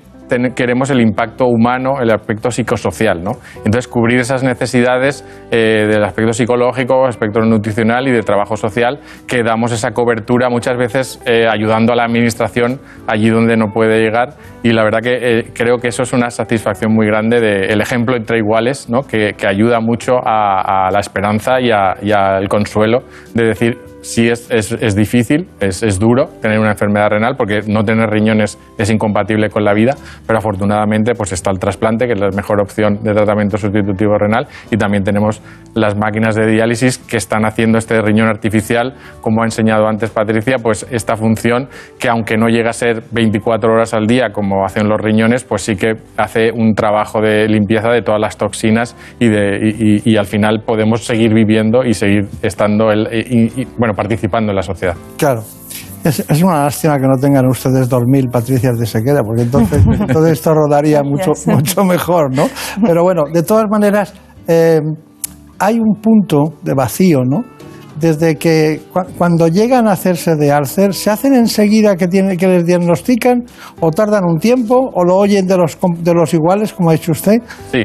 [0.56, 3.24] queremos el impacto humano, el aspecto psicosocial.
[3.24, 3.32] ¿no?
[3.58, 9.44] Entonces, cubrir esas necesidades eh, del aspecto psicológico, aspecto nutricional y de trabajo social, que
[9.44, 14.30] damos esa cobertura muchas veces eh, ayudando a la administración allí donde no puede llegar.
[14.64, 18.16] Y la verdad que eh, creo que eso es una satisfacción muy grande del ejemplo
[18.16, 19.02] entre iguales, ¿no?
[19.02, 23.04] que, ayuda mucho a, la esperanza y al consuelo
[23.34, 27.84] de decir sí es, es, difícil, es, es, duro tener una enfermedad renal porque no
[27.84, 29.96] tener riñones es incompatible con la vida,
[30.28, 34.48] pero afortunadamente pues está el trasplante, que es la mejor opción de tratamiento sustitutivo renal,
[34.70, 35.42] y también tenemos
[35.74, 40.58] las máquinas de diálisis que están haciendo este riñón artificial, como ha enseñado antes Patricia,
[40.62, 41.68] pues esta función
[42.00, 45.64] que aunque no llega a ser 24 horas al día como hacen los riñones, pues
[45.64, 50.26] sí que hace un trabajo de limpieza de todas las toxinas y, de, y, al
[50.28, 53.08] final podemos seguir viviendo y seguir estando, el,
[53.78, 54.96] bueno, participando en la sociedad.
[55.18, 55.44] Claro.
[56.04, 60.54] Es, una lástima que no tengan ustedes 2.000 Patricias de Sequera, porque entonces todo esto
[60.54, 62.48] rodaría mucho, mucho mejor, ¿no?
[62.86, 64.14] Pero bueno, de todas maneras,
[64.48, 64.80] eh,
[65.58, 67.44] hay un punto de vacío, ¿no?
[68.00, 68.82] Desde que
[69.18, 73.46] cuando llegan a hacerse de Alcer, ¿se hacen enseguida que, tiene, que les diagnostican
[73.80, 77.14] o tardan un tiempo o lo oyen de los, de los iguales, como ha dicho
[77.14, 77.42] usted?
[77.72, 77.84] Sí.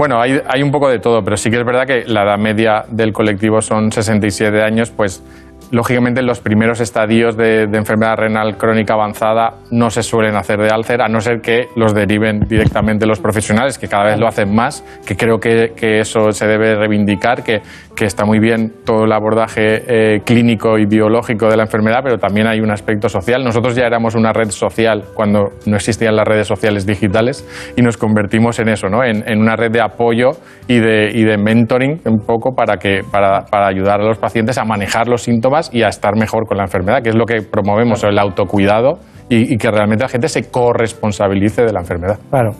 [0.00, 2.38] Bueno, hay, hay, un poco de todo, pero sí que es verdad que la edad
[2.38, 5.22] media del colectivo son 67 años, pues
[5.70, 10.68] Lógicamente, en los primeros estadios de, enfermedad renal crónica avanzada no se suelen hacer de
[10.68, 14.52] Alcer, a no ser que los deriven directamente los profesionales, que cada vez lo hacen
[14.52, 15.70] más, que creo que,
[16.00, 17.60] eso se debe reivindicar, que,
[18.00, 22.46] está muy bien todo el abordaje eh, clínico y biológico de la enfermedad, pero también
[22.46, 23.44] hay un aspecto social.
[23.44, 27.98] Nosotros ya éramos una red social cuando no existían las redes sociales digitales y nos
[27.98, 29.04] convertimos en eso, ¿no?
[29.04, 30.30] en, una red de apoyo
[30.66, 35.20] y de, mentoring un poco para, que, para ayudar a los pacientes a manejar los
[35.20, 38.98] síntomas y a estar mejor con la enfermedad, que es lo que promovemos, el autocuidado
[39.28, 42.18] y, que realmente la gente se corresponsabilice de la enfermedad.
[42.30, 42.50] Claro.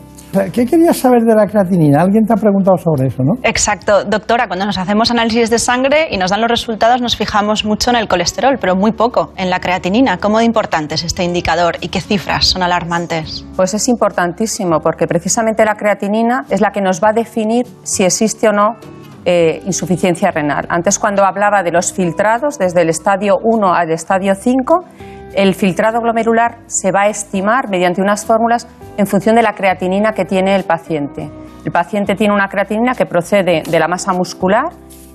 [0.53, 2.03] ¿Qué querías saber de la creatinina?
[2.03, 3.33] Alguien te ha preguntado sobre eso, ¿no?
[3.43, 4.05] Exacto.
[4.05, 7.91] Doctora, cuando nos hacemos análisis de sangre y nos dan los resultados, nos fijamos mucho
[7.91, 10.19] en el colesterol, pero muy poco en la creatinina.
[10.19, 13.45] ¿Cómo de importante es este indicador y qué cifras son alarmantes?
[13.57, 18.05] Pues es importantísimo, porque precisamente la creatinina es la que nos va a definir si
[18.05, 18.77] existe o no
[19.25, 20.67] eh, insuficiencia renal.
[20.69, 24.85] Antes cuando hablaba de los filtrados, desde el estadio 1 al estadio 5,
[25.35, 28.67] el filtrado glomerular se va a estimar mediante unas fórmulas
[28.97, 31.31] en función de la creatinina que tiene el paciente.
[31.65, 34.71] El paciente tiene una creatinina que procede de la masa muscular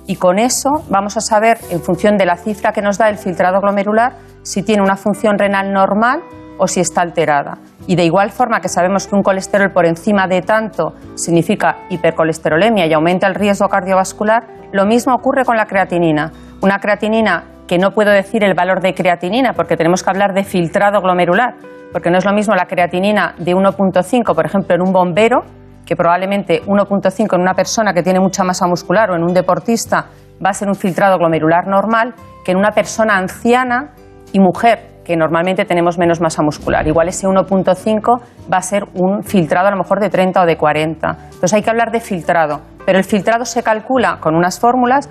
[0.06, 3.18] y con eso vamos a saber, en función de la cifra que nos da el
[3.18, 4.12] filtrado glomerular,
[4.42, 6.22] si tiene una función renal normal
[6.58, 7.58] o si está alterada.
[7.86, 12.86] Y de igual forma que sabemos que un colesterol por encima de tanto significa hipercolesterolemia
[12.86, 16.32] y aumenta el riesgo cardiovascular, lo mismo ocurre con la creatinina.
[16.62, 20.44] Una creatinina que no puedo decir el valor de creatinina porque tenemos que hablar de
[20.44, 21.54] filtrado glomerular,
[21.92, 25.42] porque no es lo mismo la creatinina de 1.5, por ejemplo, en un bombero,
[25.84, 30.06] que probablemente 1.5 en una persona que tiene mucha masa muscular o en un deportista
[30.44, 32.14] va a ser un filtrado glomerular normal,
[32.44, 33.92] que en una persona anciana
[34.32, 36.84] y mujer que normalmente tenemos menos masa muscular.
[36.84, 38.20] Igual ese 1.5
[38.52, 41.16] va a ser un filtrado a lo mejor de 30 o de 40.
[41.26, 45.08] Entonces hay que hablar de filtrado, pero el filtrado se calcula con unas fórmulas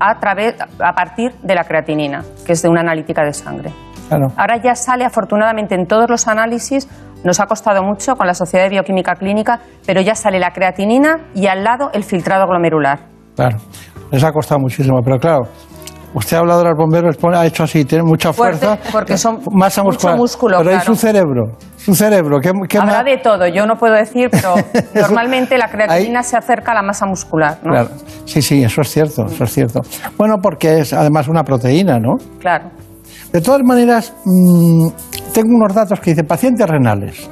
[0.00, 3.70] a, través, a partir de la creatinina, que es de una analítica de sangre.
[4.10, 6.88] Ahora ya sale afortunadamente en todos los análisis,
[7.24, 11.28] nos ha costado mucho con la Sociedad de Bioquímica Clínica, pero ya sale la creatinina
[11.34, 12.98] y al lado el filtrado glomerular.
[13.34, 13.58] Claro,
[14.10, 15.42] les ha costado muchísimo, pero claro,
[16.14, 18.78] Usted ha hablado de los bomberos, ha hecho así, tiene mucha fuerza.
[18.90, 20.14] porque son masa muscular.
[20.14, 20.84] Mucho músculo, pero claro.
[20.84, 21.44] su cerebro.
[21.76, 22.38] Su cerebro.
[22.40, 24.54] ¿qué, qué Habrá de todo, yo no puedo decir, pero
[24.94, 27.58] normalmente la creatinina se acerca a la masa muscular.
[27.62, 27.70] ¿no?
[27.70, 27.88] Claro.
[28.24, 29.80] Sí, sí, eso es cierto, eso es cierto.
[30.16, 32.14] Bueno, porque es además una proteína, ¿no?
[32.40, 32.70] Claro.
[33.32, 34.88] De todas maneras, mmm,
[35.34, 37.28] tengo unos datos que dicen pacientes renales.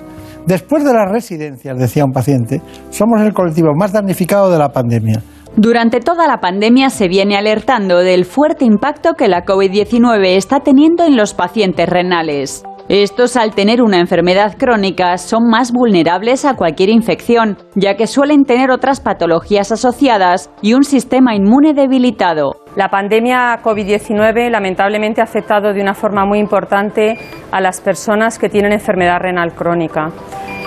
[0.47, 2.61] Después de las residencias, decía un paciente,
[2.91, 5.23] somos el colectivo más damnificado de la pandemia.
[5.57, 11.05] Durante toda la pandemia se viene alertando del fuerte impacto que la COVID-19 está teniendo
[11.05, 12.65] en los pacientes renales.
[12.89, 18.45] Estos, al tener una enfermedad crónica, son más vulnerables a cualquier infección, ya que suelen
[18.45, 22.57] tener otras patologías asociadas y un sistema inmune debilitado.
[22.75, 27.17] La pandemia COVID-19 lamentablemente ha afectado de una forma muy importante
[27.53, 30.11] a las personas que tienen enfermedad renal crónica,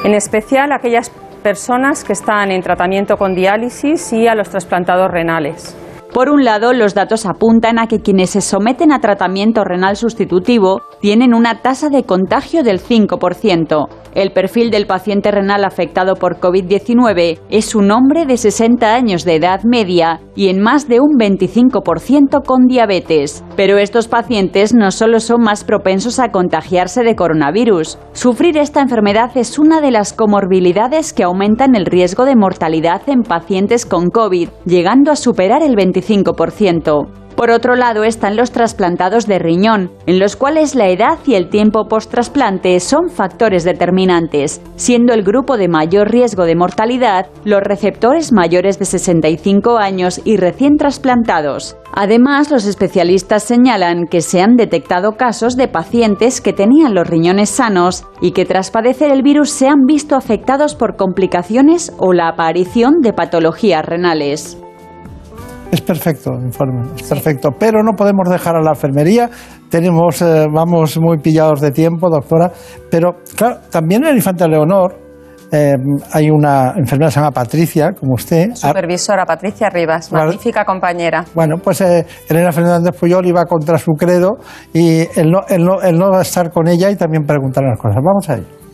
[0.06, 1.12] en especial aquellas
[1.48, 5.78] personas que están en tratamiento con diálisis y a los trasplantados renales.
[6.14, 10.82] Por un lado, los datos apuntan a que quienes se someten a tratamiento renal sustitutivo
[11.00, 13.88] tienen una tasa de contagio del 5%.
[14.14, 19.36] El perfil del paciente renal afectado por COVID-19 es un hombre de 60 años de
[19.36, 23.46] edad media y en más de un 25% con diabetes.
[23.58, 27.98] Pero estos pacientes no solo son más propensos a contagiarse de coronavirus.
[28.14, 33.24] Sufrir esta enfermedad es una de las comorbilidades que aumentan el riesgo de mortalidad en
[33.24, 37.27] pacientes con COVID, llegando a superar el 25%.
[37.38, 41.50] Por otro lado están los trasplantados de riñón, en los cuales la edad y el
[41.50, 48.34] tiempo post-trasplante son factores determinantes, siendo el grupo de mayor riesgo de mortalidad los receptores
[48.34, 51.78] mayores de 65 años y recién trasplantados.
[51.94, 57.52] Además, los especialistas señalan que se han detectado casos de pacientes que tenían los riñones
[57.52, 62.30] sanos y que tras padecer el virus se han visto afectados por complicaciones o la
[62.30, 64.58] aparición de patologías renales.
[65.72, 67.50] Es perfecto, informe, es perfecto.
[67.60, 69.30] Pero no podemos dejar a la enfermería.
[69.70, 72.52] Tenemos, eh, vamos muy pillados de tiempo, doctora.
[72.90, 74.96] Pero, claro, también en el Infante Leonor
[75.52, 75.76] eh,
[76.14, 78.54] hay una enfermera que se llama Patricia, como usted.
[78.54, 81.26] Supervisora Patricia Rivas, magnífica compañera.
[81.36, 84.38] Bueno, pues eh, Elena Fernández Puyol iba contra su credo
[84.74, 87.64] y el no, el, no, el no va a estar con ella y también preguntar
[87.64, 87.98] las cosas.
[88.04, 88.67] Vamos a ello.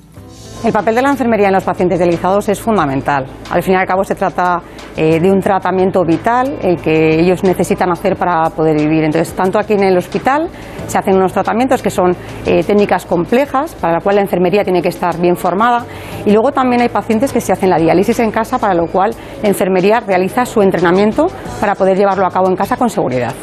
[0.63, 3.25] El papel de la enfermería en los pacientes dializados es fundamental.
[3.51, 4.61] Al fin y al cabo se trata
[4.95, 9.03] eh, de un tratamiento vital el que ellos necesitan hacer para poder vivir.
[9.03, 10.47] Entonces, tanto aquí en el hospital
[10.87, 12.15] se hacen unos tratamientos que son
[12.45, 15.85] eh, técnicas complejas, para la cual la enfermería tiene que estar bien formada.
[16.25, 19.11] Y luego también hay pacientes que se hacen la diálisis en casa, para lo cual
[19.41, 21.27] la enfermería realiza su entrenamiento
[21.59, 23.33] para poder llevarlo a cabo en casa con seguridad.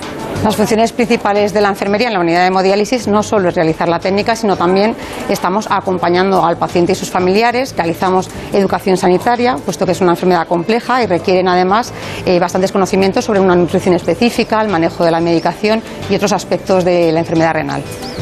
[0.45, 3.91] Las funciones principales de la enfermería en la unidad de hemodiálisis no solo es realizar
[3.91, 4.97] la técnica, sino también
[5.29, 10.47] estamos acompañando al paciente y sus familiares, realizamos educación sanitaria, puesto que es una enfermedad
[10.49, 11.93] compleja y requieren además
[12.25, 16.87] eh, bastantes conocimientos sobre una nutrición específica, el manejo de la medicación y otros aspectos
[16.87, 17.30] de la enfermedad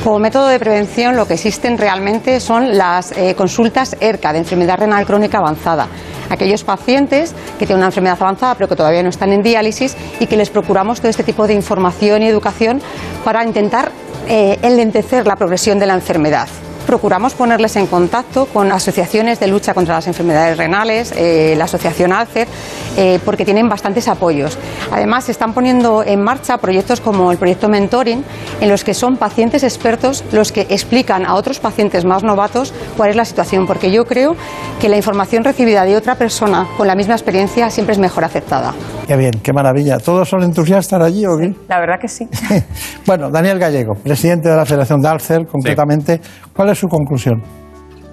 [0.05, 4.79] Como método de prevención lo que existen realmente son las eh, consultas ERCA de enfermedad
[4.79, 5.89] renal crónica avanzada.
[6.31, 10.27] Aquellos pacientes que tienen una enfermedad avanzada pero que todavía no están en diálisis y
[10.27, 12.81] que les procuramos todo este tipo de información y educación
[13.25, 13.91] para intentar
[14.29, 16.49] eh, enlentecer la progresión de la enfermedad
[16.89, 22.15] procuramos ponerles en contacto con asociaciones de lucha contra las enfermedades renales, eh, la asociación
[22.15, 22.49] Alcer,
[22.97, 24.57] eh, porque tienen bastantes apoyos.
[24.91, 28.25] Además, se están poniendo en marcha proyectos como el proyecto Mentoring,
[28.63, 33.11] en los que son pacientes expertos los que explican a otros pacientes más novatos cuál
[33.11, 34.35] es la situación, porque yo creo
[34.81, 38.73] que la información recibida de otra persona con la misma experiencia siempre es mejor aceptada.
[39.07, 39.99] Qué bien, qué maravilla.
[39.99, 41.55] ¿Todos son entusiastas allí o qué?
[41.69, 42.27] La verdad que sí.
[43.07, 46.21] bueno, Daniel Gallego, presidente de la Federación de Alcer, concretamente,
[46.55, 47.43] ¿cuál es su conclusión?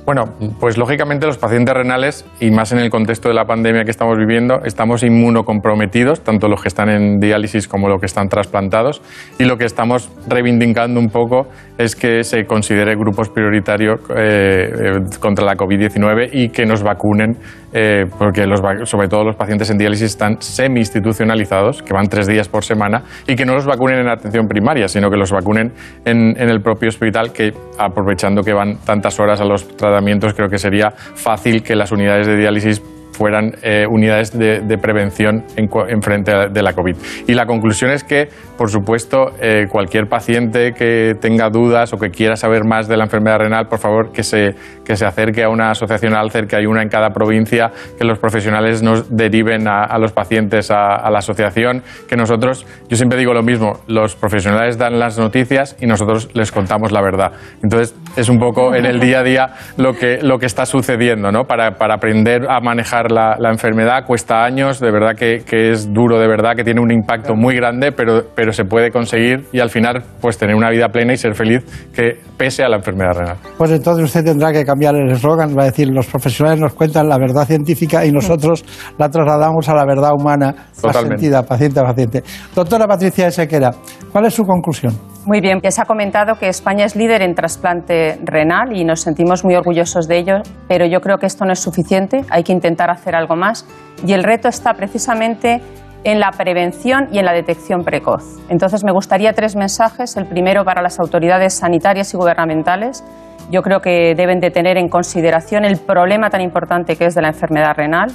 [0.06, 0.26] Bueno,
[0.60, 4.16] pues lógicamente los pacientes renales, y más en el contexto de la pandemia que estamos
[4.20, 9.02] viviendo, estamos inmunocomprometidos, tanto los que están en diálisis como los que están trasplantados,
[9.40, 11.48] y lo que estamos reivindicando un poco
[11.80, 17.38] es que se considere grupos prioritarios eh, eh, contra la COVID-19 y que nos vacunen,
[17.78, 18.48] eh, porque
[18.86, 23.36] sobre todo los pacientes en diálisis están semi-institucionalizados, que van tres días por semana, y
[23.36, 25.74] que no los vacunen en atención primaria, sino que los vacunen
[26.06, 30.48] en, en el propio hospital, que aprovechando que van tantas horas a los tratamientos, creo
[30.48, 32.82] que sería fácil que las unidades de diálisis
[33.16, 36.96] fueran eh, unidades de, de prevención en, en frente de la COVID.
[37.28, 38.28] Y la conclusión es que,
[38.58, 43.06] por supuesto, eh, cualquier paciente que tenga dudas o que quiera saber más de la
[43.06, 44.56] enfermedad renal, por favor, que se,
[44.86, 48.20] que se acerque a una asociación Alcer, que hay una en cada provincia, que los
[48.20, 53.18] profesionales nos deriven a, a los pacientes a, a la asociación, que nosotros, yo siempre
[53.18, 57.32] digo lo mismo, los profesionales dan las noticias y nosotros les contamos la verdad.
[57.64, 61.32] Entonces, es un poco en el día a día lo que, lo que está sucediendo,
[61.32, 61.46] ¿no?
[61.46, 65.92] Para, para aprender a manejar la, la enfermedad cuesta años, de verdad que, que es
[65.94, 69.60] duro, de verdad que tiene un impacto muy grande, pero, pero se puede conseguir y
[69.60, 71.64] al final, pues tener una vida plena y ser feliz
[71.94, 73.38] que pese a la enfermedad renal.
[73.58, 77.08] Pues entonces usted tendrá que cambiar el eslogan, va a decir, los profesionales nos cuentan
[77.08, 78.64] la verdad científica y nosotros
[78.98, 81.18] la trasladamos a la verdad humana más Totalmente.
[81.18, 82.24] sentida, paciente a paciente.
[82.56, 83.72] Doctora Patricia Sequera,
[84.12, 84.94] ¿cuál es su conclusión?
[85.26, 89.02] Muy bien, que se ha comentado que España es líder en trasplante renal y nos
[89.02, 90.36] sentimos muy orgullosos de ello,
[90.68, 93.66] pero yo creo que esto no es suficiente, hay que intentar hacer algo más
[94.06, 95.62] y el reto está precisamente
[96.04, 98.24] en la prevención y en la detección precoz.
[98.50, 100.16] Entonces me gustaría tres mensajes.
[100.16, 103.04] El primero para las autoridades sanitarias y gubernamentales.
[103.50, 107.24] Yo creo que deben de tener en consideración el problema tan importante que es de
[107.24, 108.12] la enfermedad renal.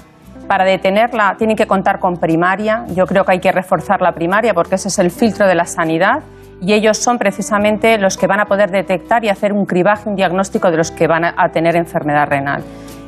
[0.47, 2.85] Para detenerla tienen que contar con primaria.
[2.95, 5.65] Yo creo que hay que reforzar la primaria porque ese es el filtro de la
[5.65, 6.23] sanidad
[6.61, 10.17] y ellos son precisamente los que van a poder detectar y hacer un cribaje, un
[10.17, 12.63] diagnóstico de los que van a tener enfermedad renal.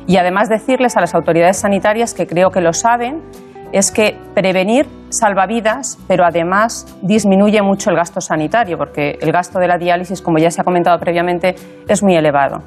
[0.07, 3.21] Y además decirles a las autoridades sanitarias, que creo que lo saben,
[3.73, 9.59] es que prevenir salva vidas, pero además disminuye mucho el gasto sanitario, porque el gasto
[9.59, 11.55] de la diálisis, como ya se ha comentado previamente,
[11.89, 12.63] es muy elevado.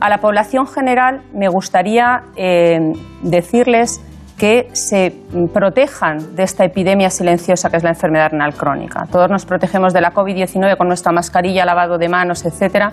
[0.00, 2.78] A la población general me gustaría eh,
[3.22, 4.00] decirles
[4.36, 5.14] que se
[5.52, 9.06] protejan de esta epidemia silenciosa que es la enfermedad renal crónica.
[9.10, 12.92] Todos nos protegemos de la COVID-19 con nuestra mascarilla, lavado de manos, etcétera,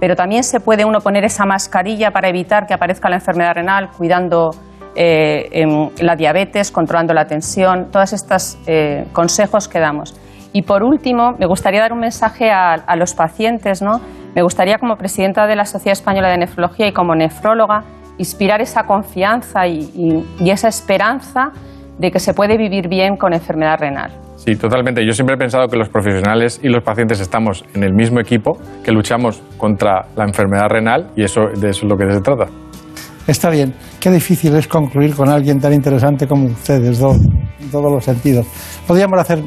[0.00, 3.90] pero también se puede uno poner esa mascarilla para evitar que aparezca la enfermedad renal,
[3.96, 4.50] cuidando
[4.94, 10.14] eh, em, la diabetes, controlando la tensión, todos estos eh, consejos que damos.
[10.52, 14.00] Y por último, me gustaría dar un mensaje a, a los pacientes, ¿no?
[14.34, 17.84] Me gustaría, como presidenta de la Sociedad Española de Nefrología y como nefróloga,
[18.22, 21.50] inspirar esa confianza y, y- y esa esperanza
[21.98, 24.10] de que se puede vivir bien con enfermedad renal.
[24.36, 25.04] Sí, totalmente.
[25.06, 28.58] Yo siempre he pensado que los profesionales y los pacientes estamos en el mismo equipo,
[28.84, 32.46] que luchamos contra la enfermedad renal y eso, de eso es lo que se trata.
[33.26, 33.72] Está bien.
[34.00, 37.18] Qué difícil es concluir con alguien tan interesante como ustedes dos,
[37.60, 38.46] en todos los sentidos.
[38.86, 39.38] Podríamos hacer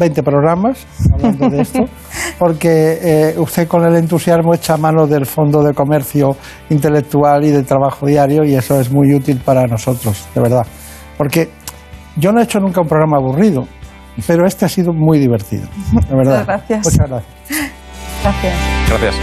[0.00, 1.84] 20 programas hablando de esto,
[2.38, 6.36] porque eh, usted con el entusiasmo echa mano del Fondo de Comercio
[6.70, 10.66] Intelectual y de Trabajo Diario y eso es muy útil para nosotros, de verdad.
[11.16, 11.50] Porque
[12.16, 13.68] yo no he hecho nunca un programa aburrido,
[14.26, 15.68] pero este ha sido muy divertido,
[16.08, 16.40] de verdad.
[16.40, 16.84] Muchas gracias.
[16.84, 17.72] Muchas gracias.
[18.22, 18.54] Gracias.
[18.88, 19.14] Gracias.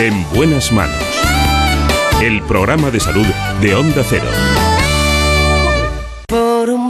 [0.00, 0.96] En buenas manos.
[2.22, 3.26] El programa de salud
[3.60, 4.49] de Onda Cero.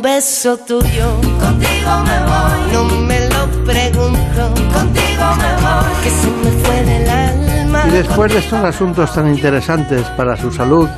[0.01, 2.73] Un beso tuyo, contigo me voy.
[2.73, 5.93] No me lo pregunto, contigo me voy.
[6.03, 7.85] Que se me fue del alma.
[7.87, 10.89] Y después de estos asuntos tan interesantes para su salud,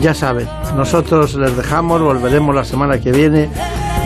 [0.00, 3.50] ya saben, nosotros les dejamos, volveremos la semana que viene.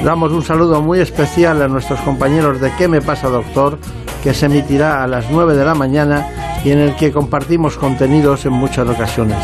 [0.03, 3.78] Damos un saludo muy especial a nuestros compañeros de ¿Qué me pasa, doctor?
[4.24, 6.27] que se emitirá a las 9 de la mañana
[6.65, 9.39] y en el que compartimos contenidos en muchas ocasiones.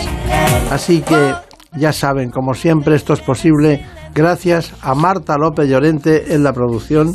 [0.72, 1.34] Así que
[1.76, 3.84] ya saben, como siempre, esto es posible
[4.16, 7.14] Gracias a Marta López Llorente en la producción.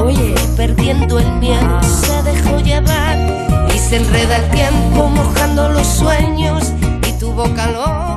[0.00, 1.82] Oye, perdiendo el miedo, ah.
[1.82, 3.18] se dejó llevar
[3.74, 6.72] y se enreda el tiempo mojando los sueños
[7.04, 8.07] y tu boca lo...